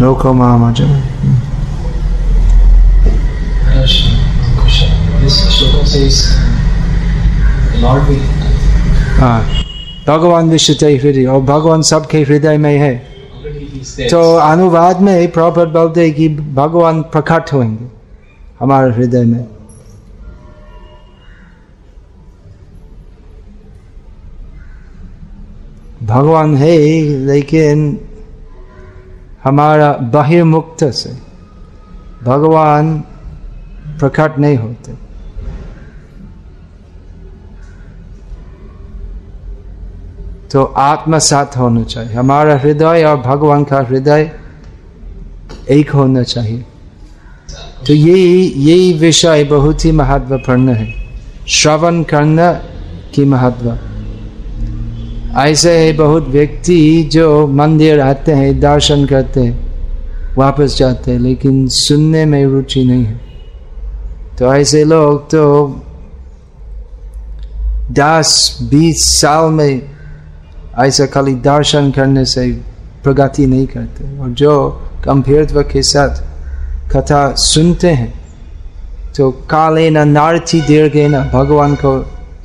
लोको 0.00 0.32
मामजम 0.32 0.92
हाँ। 9.18 9.42
भगवान 10.06 10.50
विश्व 10.50 10.72
हृदय 10.72 11.24
और 11.26 11.40
भगवान 11.40 11.82
सबके 11.82 12.22
हृदय 12.22 12.58
में 12.58 12.78
है। 12.78 12.94
तो 14.10 14.36
अनुवाद 14.36 15.00
में 15.00 15.30
प्रॉपर 15.30 15.66
बोलते 15.66 16.10
कि 16.10 16.28
भगवान 16.28 17.02
प्रकट 17.02 17.52
होंगे 17.52 17.88
हमारे 18.60 18.92
हृदय 18.92 19.24
में। 19.24 19.44
भगवान 26.02 26.56
है, 26.56 26.78
लेकिन 27.26 28.00
हमारा 29.44 29.92
बहिर्मुक्त 29.92 30.84
से 30.84 31.10
भगवान 32.22 33.00
प्रकट 33.98 34.38
नहीं 34.38 34.56
होते। 34.56 35.07
तो 40.52 40.64
आत्मसात 40.64 41.56
होना 41.56 41.82
चाहिए। 41.82 42.12
हमारा 42.12 42.58
हृदय 42.58 43.04
और 43.04 43.16
भगवान 43.16 43.64
का 43.64 43.80
हृदय 43.80 44.30
एक 45.70 45.90
होना 45.90 46.22
चाहिए। 46.22 46.64
तो 47.86 47.92
यही 47.92 48.52
यही 48.56 48.92
विषय 48.92 49.44
बहुत 49.44 49.84
ही 49.84 49.92
महत्वपूर्ण 49.92 50.72
है। 50.72 50.94
श्रवण 51.48 52.02
करना 52.02 52.52
की 53.14 53.24
महत्व। 53.24 53.78
ऐसे 55.38 55.78
है 55.78 55.92
बहुत 55.92 56.28
व्यक्ति 56.28 57.02
जो 57.12 57.46
मंदिर 57.46 58.00
आते 58.00 58.32
हैं, 58.32 58.60
दर्शन 58.60 59.06
करते 59.06 59.40
हैं, 59.40 59.68
वापस 60.38 60.76
जाते 60.78 61.10
हैं, 61.10 61.18
लेकिन 61.18 61.68
सुनने 61.68 62.24
में 62.24 62.46
रुचि 62.46 62.84
नहीं 62.84 63.04
है। 63.04 63.20
तो 64.38 64.54
ऐसे 64.54 64.84
लोग 64.84 65.30
तो 65.30 65.68
दस, 67.92 68.58
बीस 68.62 68.96
साल 69.20 69.50
में 69.50 69.97
ऐसा 70.78 71.06
खाली 71.06 71.34
दर्शन 71.44 71.90
करने 71.90 72.24
से 72.24 72.50
प्रगति 73.04 73.46
नहीं 73.46 73.66
करते। 73.66 74.18
और 74.18 74.28
जो 74.30 74.52
गंभीरत्व 75.04 75.62
के 75.62 75.82
साथ 75.82 76.22
कथा 76.92 77.22
सुनते 77.34 77.90
हैं 77.90 78.12
तो 79.16 79.30
काले 79.50 79.88
न 79.90 80.08
नार्थी 80.08 80.60
दीर्घे 80.60 81.06
न 81.08 81.22
भगवान 81.30 81.74
को 81.74 81.92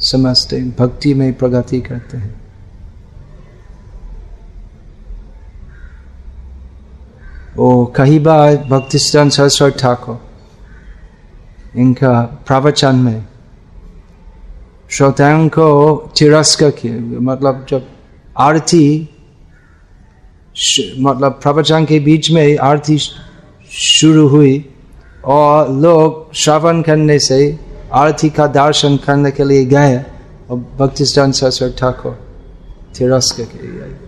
समझते 0.01 0.61
भक्ति 0.79 1.13
में 1.13 1.33
प्रगति 1.33 1.81
करते 1.81 2.17
हैं। 2.17 2.33
ओ 7.59 7.85
कई 7.95 8.19
बार 8.19 8.55
भक्तिस्तान 8.69 9.29
सरस्वत 9.29 9.77
ठाकुर, 9.79 10.19
इनका 11.75 12.21
प्रवचन 12.47 12.95
में 12.95 13.25
श्रोताओं 14.89 15.47
को 15.49 15.67
तिरस्कार 16.17 16.71
किया 16.71 16.95
मतलब 17.21 17.65
जब 17.69 17.87
आरती 18.37 19.09
मतलब 20.99 21.39
प्रवचन 21.43 21.85
के 21.85 21.99
बीच 21.99 22.31
में 22.31 22.57
आरती 22.57 22.97
शुरू 23.71 24.27
हुई 24.27 24.69
और 25.25 25.71
लोग 25.71 26.33
श्रवण 26.33 26.81
करने 26.81 27.19
से 27.19 27.59
आरती 27.93 28.29
का 28.29 28.47
दर्शन 28.47 28.97
करने 28.97 29.31
के 29.31 29.43
लिए 29.43 29.65
गए 29.65 30.05
और 30.49 30.57
भक्ति 30.79 31.05
सरस्वत 31.05 31.75
ठाकुर 31.79 32.19
तिरस्कार 32.97 33.47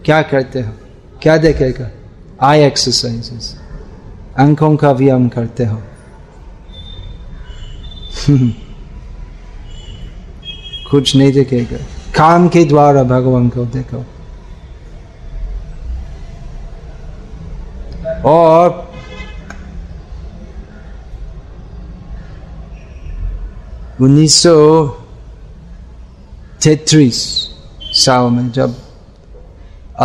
क्या 0.06 0.22
करते 0.22 0.62
हो? 0.62 0.72
क्या 1.22 1.38
देखेगा? 1.38 1.92
आई 2.42 2.64
एक्सरसाइजेस 2.64 3.60
अंकों 4.38 4.76
का 4.76 4.92
व्यायाम 4.92 5.30
करते 5.30 5.66
हो। 5.66 5.82
कुछ 10.92 11.16
नहीं 11.16 11.32
देखेगा। 11.34 11.78
काम 12.18 12.48
के 12.48 12.66
द्वारा 12.66 13.04
भगवान 13.04 13.50
को 13.50 13.66
देखो। 13.66 14.06
और 18.26 18.70
उन्नीस 24.02 24.42
सौ 24.44 24.56
तैतीस 26.64 27.18
साल 28.04 28.30
में 28.32 28.50
जब 28.52 28.76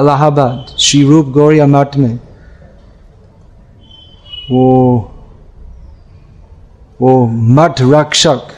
अलाहाबाद 0.00 0.74
श्री 0.78 1.02
रूप 1.04 1.28
गौरिया 1.36 1.66
मठ 1.66 1.96
में 1.96 2.18
वो 4.50 4.66
वो 7.00 7.14
मठ 7.58 7.80
रक्षक 7.82 8.52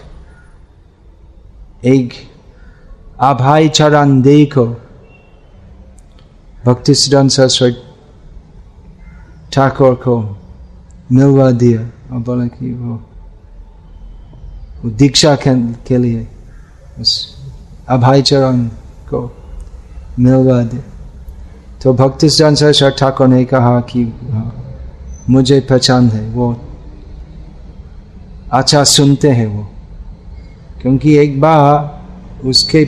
एक 1.95 2.13
आभाई 3.31 3.69
चरण 3.69 4.21
दे 4.23 4.45
को 4.57 4.67
भक्ति 6.67 6.95
सिद्धांत 6.95 7.31
सरस्वती 7.31 7.92
ठाकुर 9.53 9.95
को 9.95 10.37
मिलवा 11.13 11.51
दिया 11.51 11.81
और 12.13 12.19
बोला 12.19 12.47
कि 12.47 12.73
वो, 12.73 12.95
वो 14.85 14.91
दीक्षा 14.91 15.35
के, 15.37 15.73
के 15.73 15.99
लिए 15.99 16.29
उस 17.01 17.43
अभाई 17.89 18.23
चरण 18.23 18.65
को 19.09 19.37
मिलवा 20.19 20.63
दिया 20.63 20.83
तो 21.83 21.93
भक्ति 21.93 22.31
सरस्वती 22.31 22.91
ठाकुर 22.91 23.29
ने 23.29 23.45
कहा 23.45 23.81
कि 23.81 24.13
मुझे 25.31 25.61
पहचान 25.61 26.09
है 26.09 26.29
वो 26.31 26.61
अच्छा 28.53 28.85
सुनते 28.85 29.31
हैं 29.31 29.47
वो 29.47 29.71
क्योंकि 30.83 31.17
एक 31.17 31.41
बार 31.41 32.03
उसके 32.49 32.85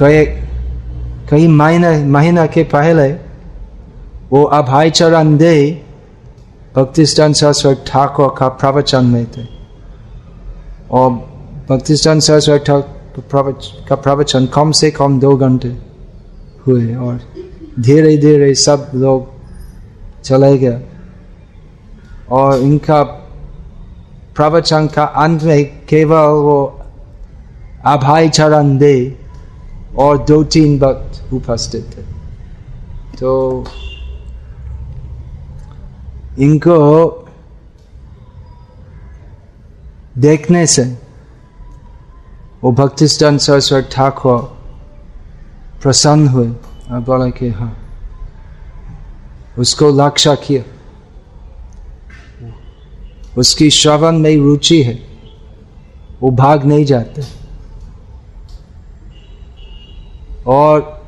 कई 0.00 0.24
कई 1.30 1.46
महीने 1.48 2.04
महीना 2.04 2.46
के 2.46 2.62
पहले 2.64 3.27
वो 4.32 4.42
अभाई 4.44 4.90
चरण 4.90 5.36
दे 5.36 5.54
भक्तिस्तान 6.76 7.32
सरस्वती 7.32 7.90
ठाकुर 7.90 8.34
का 8.38 8.48
प्रवचन 8.48 9.04
में 9.04 9.26
थे। 9.26 9.44
और 10.90 11.10
भक्तिस्तान 11.68 12.20
सरस्वती 12.20 12.64
ठाकुर 12.64 13.58
का 13.88 13.96
प्रवचन 13.96 14.46
कम 14.46 14.70
से 14.72 14.90
कम 14.90 15.18
दो 15.20 15.36
घंटे 15.36 15.68
हुए 16.66 16.94
और 16.94 17.20
धीरे 17.80 18.16
धीरे 18.16 18.54
सब 18.54 18.90
लोग 18.94 19.26
चले 20.24 20.56
गए। 20.58 20.82
और 22.30 22.58
इनका 22.58 23.02
प्रवचन 24.36 24.86
का 24.86 25.04
अंत 25.22 25.42
में 25.42 25.64
केवल 25.86 26.28
वो 26.44 26.58
अभाई 27.86 28.28
चरण 28.28 28.76
दे 28.78 28.94
और 29.98 30.18
दो 30.18 30.42
तीन 30.44 30.78
भक्त 30.78 31.32
उपस्थित 31.32 31.96
थे। 31.96 32.02
तो 33.16 33.64
इनको 36.38 37.28
देखने 40.18 40.66
से 40.66 40.98
वो 42.64 42.72
भक्तिस्तान 42.72 43.38
सरस्वती 43.38 43.94
ठाकुर 43.94 44.58
प्रसन्न 45.82 46.28
हुए 46.28 46.48
और 46.90 47.00
बोला 47.00 47.26
कि 47.26 47.48
हाँ 47.48 47.78
उसको 49.58 49.88
लक्ष्य 49.88 50.36
किया। 50.36 50.62
उसकी 53.38 53.70
श्रवण 53.70 54.18
में 54.18 54.36
रुचि 54.36 54.82
है। 54.82 55.08
वो 56.20 56.30
भाग 56.30 56.64
नहीं 56.64 56.84
जाते। 56.84 57.22
और 60.46 61.06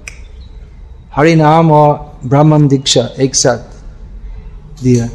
हरिनाम 1.15 1.73
और 1.73 2.19
ब्राह्मण 2.25 2.69
दीक्षा 2.69 3.01
एक 3.01 3.35
साथ 3.35 3.59
दिया। 4.83 5.09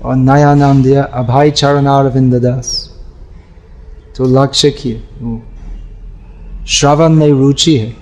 और 0.00 0.16
नया 0.16 0.54
नाम 0.54 0.82
दिया 0.82 1.02
अभाई 1.14 1.50
चरण 1.52 1.86
अरविंद 1.88 2.34
दास 2.42 2.68
तो 4.16 4.24
लक्ष्य 4.34 4.70
किए 4.72 5.00
श्रवण 6.68 7.12
में 7.14 7.30
रुचि 7.30 7.76
है, 7.78 7.94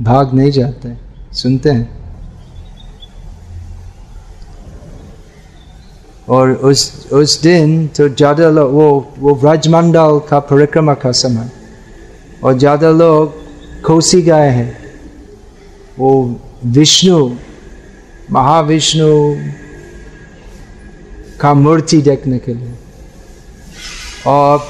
भाग 0.00 0.34
नहीं 0.34 0.50
जाते, 0.50 0.92
सुनते 1.32 1.70
हैं। 1.70 1.96
और 6.28 6.50
उस 6.50 7.10
उस 7.12 7.40
दिन 7.42 7.86
तो 7.96 8.08
ज़्यादा 8.10 8.48
लोग, 8.50 8.72
वो 8.72 9.14
वो 9.18 9.34
व्रजमंडल 9.34 10.18
का 10.28 10.38
परिक्रमा 10.40 10.94
का 10.94 11.12
समय, 11.14 11.50
और 12.44 12.58
ज़्यादा 12.58 12.90
लोग 12.92 13.32
कोसी 13.84 14.22
गए 14.22 14.48
हैं, 14.50 14.72
वो 15.98 16.10
विष्णु, 16.66 17.30
महाविष्णु 18.30 19.12
का 21.40 21.54
मूर्ति 21.54 22.02
देखने 22.02 22.38
के 22.38 22.54
लिए। 22.54 22.74
और 24.26 24.68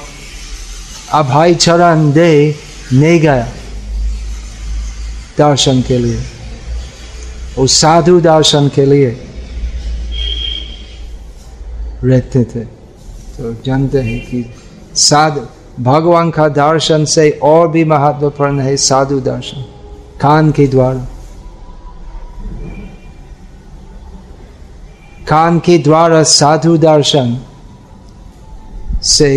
अभाई 1.11 1.55
चरण 1.55 2.11
दे 2.11 2.55
नहीं 2.93 3.19
गया 3.19 3.47
दर्शन 5.37 5.81
के 5.81 5.97
लिए। 5.97 6.19
वो 7.57 7.67
साधु 7.67 8.21
दर्शन 8.21 8.71
के 8.75 8.85
लिए 8.85 9.25
रहते 12.03 12.43
थे। 12.43 12.59
तो 12.59 13.63
जानते 13.65 13.97
हैं 13.97 14.25
कि 14.25 14.55
साधु 14.95 15.41
भगवान 15.83 16.29
का 16.29 16.47
दर्शन 16.47 17.05
से 17.05 17.39
और 17.43 17.67
भी 17.67 17.83
महत्वपूर्ण 17.83 18.59
है 18.59 18.77
साधु 18.77 19.19
दर्शन। 19.19 19.61
कान 20.21 20.51
के 20.51 20.67
द्वारा। 20.67 21.07
काम 25.29 25.57
के 25.59 25.77
द्वारा 25.77 26.21
साधु 26.25 26.77
दर्शन 26.77 27.37
से 29.05 29.29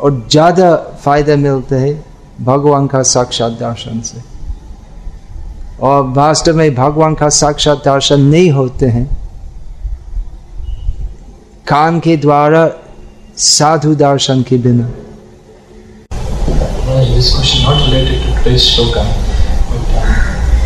और 0.00 0.10
ज़्यादा 0.30 0.74
फ़ायदा 1.04 1.36
मिलते 1.36 1.76
हैं 1.76 1.94
भगवान 2.44 2.86
का 2.86 3.02
साक्षात 3.12 3.52
दर्शन 3.60 4.00
से। 4.00 4.22
और 5.82 6.02
वास्तव 6.16 6.56
में 6.56 6.74
भगवान 6.74 7.14
का 7.14 7.28
साक्षात 7.38 7.82
दर्शन 7.84 8.20
नहीं 8.24 8.50
होते 8.50 8.86
हैं। 8.88 9.04
काम 11.68 11.98
के 12.00 12.16
द्वारा 12.16 12.62
साधु 13.38 13.94
दर्शन 14.04 14.42
के 14.48 14.58
बिना। 14.58 14.86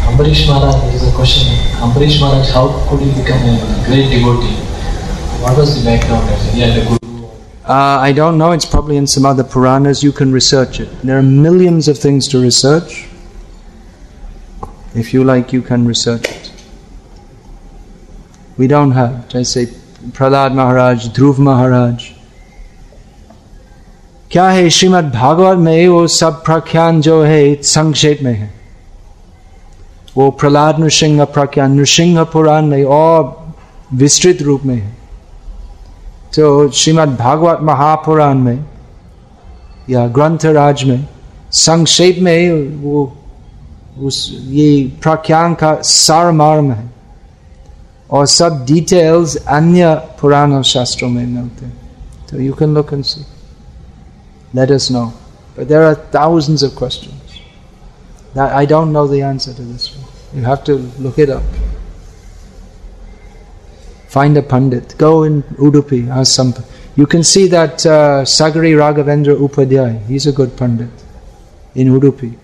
Ambarish 0.09 0.49
Maharaj 0.49 0.95
is 0.95 1.05
a 1.05 1.17
question 1.17 1.81
Ambarish 1.83 2.21
Maharaj 2.23 2.51
how 2.51 2.69
could 2.91 3.03
you 3.03 3.11
become 3.15 3.49
a 3.49 3.57
great 3.87 4.11
devotee 4.11 4.53
What 5.44 5.58
was 5.58 5.78
the 5.78 5.90
background? 5.90 6.30
He 6.54 6.62
had 6.62 6.78
a 6.78 6.86
guru. 6.86 7.00
Uh, 7.66 8.00
I 8.02 8.12
don't 8.12 8.38
know. 8.38 8.52
It's 8.52 8.66
probably 8.66 8.98
in 8.98 9.08
some 9.08 9.26
other 9.26 9.44
Puranas. 9.44 10.04
You 10.04 10.12
can 10.12 10.32
research 10.32 10.80
it. 10.80 10.90
There 11.02 11.18
are 11.18 11.22
millions 11.22 11.88
of 11.88 11.98
things 11.98 12.28
to 12.30 12.42
research. 12.42 13.08
If 14.96 15.14
you 15.14 15.24
like, 15.24 15.54
you 15.54 15.62
can 15.62 15.88
research 15.88 16.30
it. 16.30 16.52
We 18.58 18.68
don't 18.68 18.92
have. 18.92 19.36
I 19.36 19.44
say 19.44 19.68
Prahlad 20.18 20.56
Maharaj, 20.56 21.10
Dhruv 21.10 21.38
Maharaj. 21.40 22.16
क्या 24.32 24.50
है 24.50 24.70
श्रीमद् 24.70 25.06
भागवत 25.14 25.58
में 25.58 25.88
वो 25.88 26.08
सब 26.08 26.44
प्रख्यान 26.46 27.00
जो 27.02 27.22
है 27.24 27.42
संक्षेप 27.66 28.20
में 28.24 28.34
है 28.34 28.50
वो 30.18 30.30
प्रहलाद 30.42 30.80
नृसिंह 30.80 31.24
प्रख्यान 31.38 31.72
नृसिंह 31.72 32.24
पुराण 32.34 32.66
में 32.66 32.84
और 32.84 33.54
विस्तृत 34.02 34.42
रूप 34.42 34.66
में 34.66 34.76
है 34.76 34.98
तो 36.37 36.69
श्रीमद् 36.71 37.17
भागवत 37.17 37.59
महापुराण 37.63 38.39
में 38.45 38.65
या 39.91 40.07
ग्रंथराज 40.17 40.83
में 40.85 41.07
संक्षेप 41.53 42.17
में 42.23 42.81
वो 42.83 43.03
उस 44.07 44.17
ये 44.51 44.71
प्रख्यान 45.03 45.55
का 45.55 45.75
सारमर्म 45.83 46.71
है 46.73 46.93
और 48.11 48.27
सब 48.27 48.65
डिटेल्स 48.69 49.37
अन्य 49.37 49.95
पुराण 50.21 50.61
शास्त्रों 50.73 51.09
में 51.09 51.25
मिलते 51.27 51.67
हैं 51.67 51.77
तो 52.31 52.41
you 52.41 52.53
can 52.53 52.75
look 52.75 52.93
and 52.93 53.05
see 53.05 53.25
know. 54.91 55.13
But 55.57 55.69
there 55.69 55.83
are 55.85 55.95
thousands 55.95 56.63
of 56.63 56.75
questions. 56.75 57.41
Now, 58.35 58.47
I 58.57 58.65
don't 58.67 58.93
know 58.93 59.07
the 59.07 59.23
answer 59.23 59.53
to 59.55 59.63
this 59.63 59.97
one. 59.97 60.07
You 60.35 60.45
have 60.45 60.65
to 60.65 60.75
look 60.99 61.19
it 61.19 61.31
up. 61.31 61.43
Find 64.15 64.37
a 64.37 64.43
Pandit. 64.43 64.95
Go 64.97 65.25
in 65.25 65.43
Udupi, 65.59 66.09
ask 66.09 66.37
some. 66.37 66.55
You 66.95 67.05
can 67.05 67.25
see 67.25 67.49
that 67.49 67.85
uh, 67.85 68.23
Sagari 68.23 68.75
Raghavendra 68.83 69.35
Upadhyay, 69.37 70.07
he's 70.07 70.29
a 70.29 70.33
good 70.33 70.57
Pandit 70.57 70.93
in 71.75 71.89
Udupi. 71.89 72.39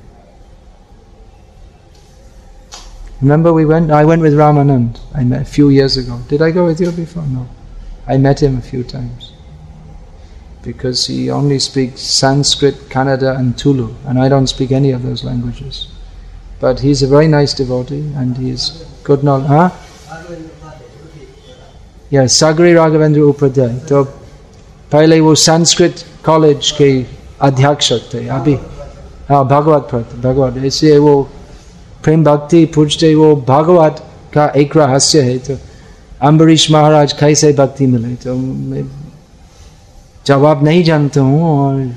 Remember 3.20 3.52
we 3.52 3.66
went, 3.66 3.92
I 3.92 4.04
went 4.04 4.20
with 4.20 4.34
Ramanand 4.34 4.98
I 5.14 5.22
met 5.22 5.42
a 5.42 5.44
few 5.44 5.68
years 5.68 5.96
ago. 5.96 6.18
Did 6.26 6.42
I 6.42 6.50
go 6.50 6.66
with 6.66 6.80
you 6.80 6.90
before? 6.90 7.22
No. 7.22 7.48
I 8.08 8.16
met 8.16 8.42
him 8.42 8.58
a 8.58 8.62
few 8.62 8.82
times 8.82 9.32
because 10.64 11.06
he 11.06 11.30
only 11.30 11.60
speaks 11.60 12.00
Sanskrit, 12.00 12.74
Kannada, 12.88 13.38
and 13.38 13.56
Tulu, 13.56 13.94
and 14.06 14.18
I 14.18 14.28
don't 14.28 14.48
speak 14.48 14.72
any 14.72 14.90
of 14.90 15.04
those 15.04 15.22
languages. 15.22 15.86
But 16.58 16.80
he's 16.80 17.04
a 17.04 17.06
very 17.06 17.28
nice 17.28 17.54
devotee, 17.54 18.12
and 18.16 18.36
he's 18.36 18.84
good 19.04 19.22
knowledge. 19.22 19.46
Huh? 19.46 19.70
Yeah, 22.10 22.24
Sagri 22.24 22.74
Raghavendra 22.74 23.22
Upadhyay. 23.22 23.86
तो 23.88 24.04
पहले 24.92 25.20
वो 25.20 25.34
Sanskrit 25.36 26.04
college 26.26 26.70
के 26.78 26.90
अध्यक्ष 27.42 27.92
थे 28.14 28.26
अभी 28.28 28.54
हाँ 29.28 29.44
भागवत 29.48 29.88
पढ़ते 29.92 30.20
भागवत 30.22 30.64
इसलिए 30.64 30.96
वो 30.98 31.14
प्रेम 32.04 32.24
भक्ति 32.24 32.64
पूछते 32.74 33.14
वो 33.14 33.34
भागवत 33.48 34.02
का 34.34 34.46
एक 34.56 34.76
रहस्य 34.76 35.20
है 35.22 35.38
तो 35.38 35.58
अम्बरीश 36.28 36.70
महाराज 36.70 37.12
कैसे 37.20 37.52
भक्ति 37.62 37.86
मिले 37.86 38.14
तो 38.24 38.34
मैं 38.34 38.84
जवाब 40.26 40.64
नहीं 40.64 40.82
जानता 40.84 41.20
हूँ 41.20 41.42
और 41.50 41.92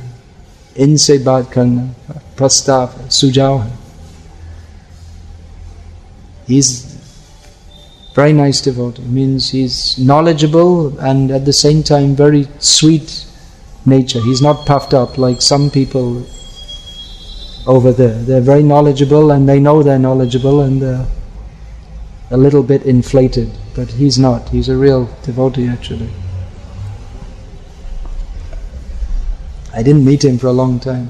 इनसे 0.86 1.18
बात 1.26 1.52
करना 1.54 1.92
प्रस्ताव 2.38 3.10
सुझाव 3.12 3.62
है 3.62 3.78
very 8.14 8.34
nice 8.34 8.62
devotee. 8.62 9.04
Means 9.04 9.50
he's 9.50 9.98
knowledgeable 9.98 10.98
and 11.00 11.32
at 11.32 11.46
the 11.46 11.54
same 11.54 11.84
time 11.84 12.16
very 12.16 12.48
sweet 12.60 13.26
nature. 13.86 14.22
He's 14.22 14.42
not 14.42 14.66
puffed 14.66 14.94
up 14.94 15.18
like 15.18 15.42
some 15.42 15.70
people 15.70 16.26
over 17.66 17.92
there. 17.92 18.14
They're 18.14 18.42
very 18.42 18.64
knowledgeable 18.64 19.32
and 19.32 19.48
they 19.50 19.60
know 19.60 19.84
they're 19.84 20.00
knowledgeable 20.00 20.62
and 20.62 20.82
they're 20.82 21.08
a 22.32 22.38
little 22.38 22.64
bit 22.64 22.84
inflated. 22.84 23.52
But 23.76 23.90
he's 23.90 24.20
not. 24.20 24.50
He's 24.50 24.70
a 24.70 24.78
real 24.78 25.06
devotee 25.24 25.68
actually. 25.68 26.10
I 29.74 29.82
didn't 29.82 30.06
meet 30.06 30.24
him 30.24 30.38
for 30.38 30.48
a 30.48 30.52
long 30.52 30.80
time. 30.80 31.10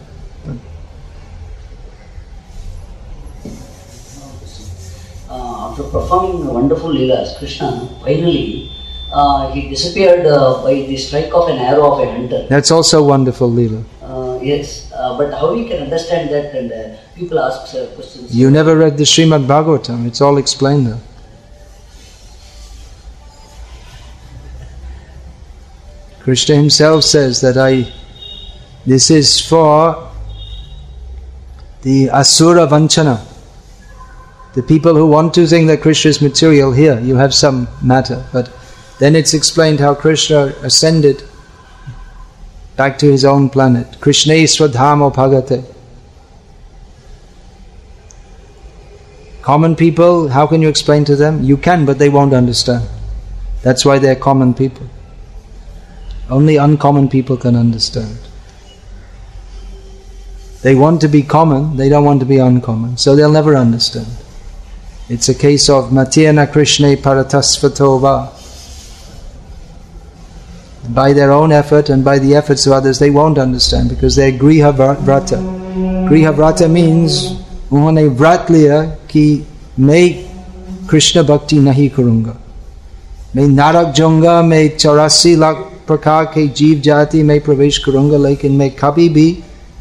Wonderful 6.64 6.90
leelas, 6.90 7.38
Krishna 7.40 7.72
finally 8.04 8.72
uh, 9.14 9.52
he 9.52 9.70
disappeared 9.70 10.26
uh, 10.26 10.64
by 10.64 10.74
the 10.74 10.98
strike 10.98 11.32
of 11.34 11.48
an 11.48 11.58
arrow 11.60 11.94
of 11.94 12.00
a 12.08 12.12
hunter. 12.12 12.48
that's 12.48 12.72
also 12.72 13.04
wonderful, 13.04 13.50
Leela. 13.50 13.84
Uh, 14.02 14.40
yes, 14.42 14.92
uh, 14.92 15.16
but 15.18 15.32
how 15.32 15.54
we 15.54 15.68
can 15.68 15.84
understand 15.84 16.32
that? 16.32 16.56
And 16.56 16.72
uh, 16.72 16.98
people 17.16 17.40
ask 17.40 17.76
uh, 17.76 17.86
questions. 17.94 18.36
You 18.36 18.50
never 18.50 18.76
read 18.76 18.98
the 18.98 19.04
Srimad 19.04 19.46
Bhagavatam, 19.46 20.08
it's 20.08 20.20
all 20.20 20.38
explained 20.38 20.88
there. 20.88 21.00
Krishna 26.22 26.56
himself 26.56 27.04
says 27.04 27.42
that 27.42 27.58
I, 27.58 27.92
this 28.86 29.12
is 29.12 29.40
for 29.40 30.10
the 31.84 32.10
Asura 32.10 32.66
Vanchana. 32.66 33.33
The 34.54 34.64
people 34.64 34.94
who 34.94 35.08
want 35.08 35.34
to 35.34 35.48
think 35.48 35.68
that 35.68 35.82
Krishna 35.82 36.10
is 36.10 36.22
material, 36.22 36.72
here 36.72 37.00
you 37.00 37.16
have 37.16 37.34
some 37.34 37.68
matter. 37.82 38.24
But 38.32 38.52
then 39.00 39.16
it's 39.16 39.34
explained 39.34 39.80
how 39.80 39.96
Krishna 39.96 40.54
ascended 40.62 41.24
back 42.76 42.98
to 43.00 43.12
his 43.12 43.26
own 43.26 43.50
planet. 43.50 44.00
Krishna 44.00 44.34
Swadhamo 44.34 45.14
Bhagate. 45.14 45.66
Common 49.42 49.76
people, 49.76 50.30
how 50.30 50.48
can 50.48 50.62
you 50.62 50.70
explain 50.70 51.04
to 51.06 51.16
them? 51.16 51.44
You 51.44 51.58
can, 51.58 51.86
but 51.86 52.00
they 52.00 52.10
won't 52.10 52.34
understand. 52.34 52.88
That's 53.62 53.84
why 53.84 54.00
they're 54.00 54.16
common 54.16 54.54
people. 54.54 54.88
Only 56.30 56.58
uncommon 56.58 57.10
people 57.10 57.38
can 57.38 57.56
understand. 57.56 58.18
They 60.62 60.76
want 60.76 61.02
to 61.02 61.10
be 61.10 61.24
common, 61.24 61.76
they 61.76 61.90
don't 61.90 62.06
want 62.06 62.22
to 62.22 62.26
be 62.26 62.38
uncommon, 62.38 62.96
so 62.98 63.16
they'll 63.16 63.32
never 63.32 63.58
understand. 63.58 64.08
It's 65.14 65.30
a 65.30 65.36
case 65.36 65.70
of 65.70 65.92
Matyana 65.92 66.52
Krishna 66.52 66.88
Paratasvatova. 66.98 68.32
By 70.92 71.14
their 71.14 71.32
own 71.32 71.52
effort 71.52 71.90
and 71.90 72.04
by 72.04 72.18
the 72.18 72.34
efforts 72.34 72.66
of 72.66 72.74
others, 72.74 72.98
they 72.98 73.12
won't 73.12 73.38
understand 73.38 73.90
because 73.90 74.16
they're 74.16 74.32
Griha 74.32 74.74
Vrata. 74.74 75.38
Griha 76.10 76.34
Vrata 76.34 76.68
means 76.68 77.20
उन्होंने 77.72 78.06
व्रत 78.22 78.52
लिया 78.52 78.82
कि 79.12 79.26
मैं 79.80 80.04
कृष्ण 80.90 81.24
भक्ति 81.28 81.60
नहीं 81.60 81.90
करूँगा 81.90 82.36
मैं 83.36 83.48
नारक 83.48 83.94
जाऊँगा 83.96 84.42
मैं 84.42 84.68
चौरासी 84.78 85.36
लाख 85.36 85.58
प्रकार 85.88 86.26
के 86.34 86.48
जीव 86.58 86.82
जाति 86.86 87.24
में 87.30 87.40
प्रवेश 87.42 87.78
करूँगा 87.86 88.18
लेकिन 88.28 88.58
मैं 88.58 88.70
कभी 88.82 89.08
भी 89.10 89.32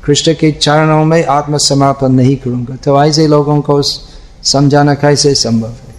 कृष्ण 0.05 0.35
के 0.41 0.53
चरणों 0.53 1.05
में 1.05 1.25
आत्मसमर्पण 1.25 2.13
नहीं 2.21 2.37
करूँगा 2.45 2.77
तो 2.85 3.03
ऐसे 3.05 3.27
समझाना 4.54 4.94
कैसे 5.04 5.34
संभव 5.36 5.70
है 5.70 5.96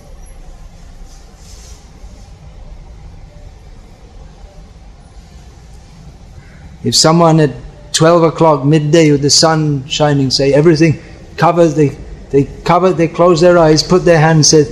If 6.84 6.94
someone 6.94 7.40
at 7.40 7.50
12 7.92 8.22
o'clock 8.22 8.64
midday 8.64 9.10
with 9.10 9.22
the 9.22 9.30
sun 9.30 9.84
shining 9.88 10.30
say 10.30 10.52
everything 10.54 11.02
covers 11.36 11.74
they 11.74 11.88
they 12.30 12.44
cover 12.64 12.92
they 12.92 13.08
close 13.08 13.40
their 13.40 13.58
eyes 13.58 13.82
put 13.82 14.04
their 14.04 14.20
hands 14.20 14.50
said 14.50 14.68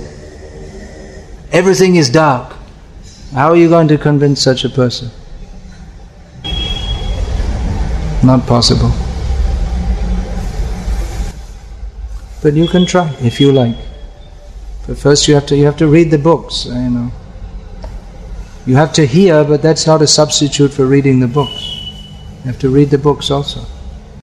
everything 1.51 1.97
is 1.97 2.09
dark 2.09 2.55
how 3.33 3.49
are 3.49 3.57
you 3.57 3.67
going 3.67 3.87
to 3.89 3.97
convince 3.97 4.41
such 4.41 4.63
a 4.63 4.69
person 4.69 5.11
not 8.23 8.47
possible 8.47 8.91
But 12.42 12.54
you 12.54 12.66
can 12.68 12.84
try 12.84 13.08
if 13.20 13.40
you 13.40 13.52
like. 13.52 13.76
But 14.86 14.98
first 14.98 15.28
you 15.28 15.34
have 15.34 15.46
to 15.46 15.56
you 15.56 15.64
have 15.64 15.76
to 15.78 15.86
read 15.86 16.10
the 16.10 16.18
books 16.18 16.66
uh, 16.66 16.74
you 16.74 16.90
know. 16.90 17.12
You 18.66 18.76
have 18.76 18.92
to 18.94 19.06
hear 19.06 19.44
but 19.44 19.62
that's 19.62 19.86
not 19.86 20.02
a 20.02 20.06
substitute 20.06 20.72
for 20.72 20.86
reading 20.86 21.20
the 21.20 21.28
books. 21.28 21.80
You 22.44 22.50
have 22.50 22.58
to 22.60 22.70
read 22.70 22.90
the 22.90 22.98
books 22.98 23.30
also 23.30 23.64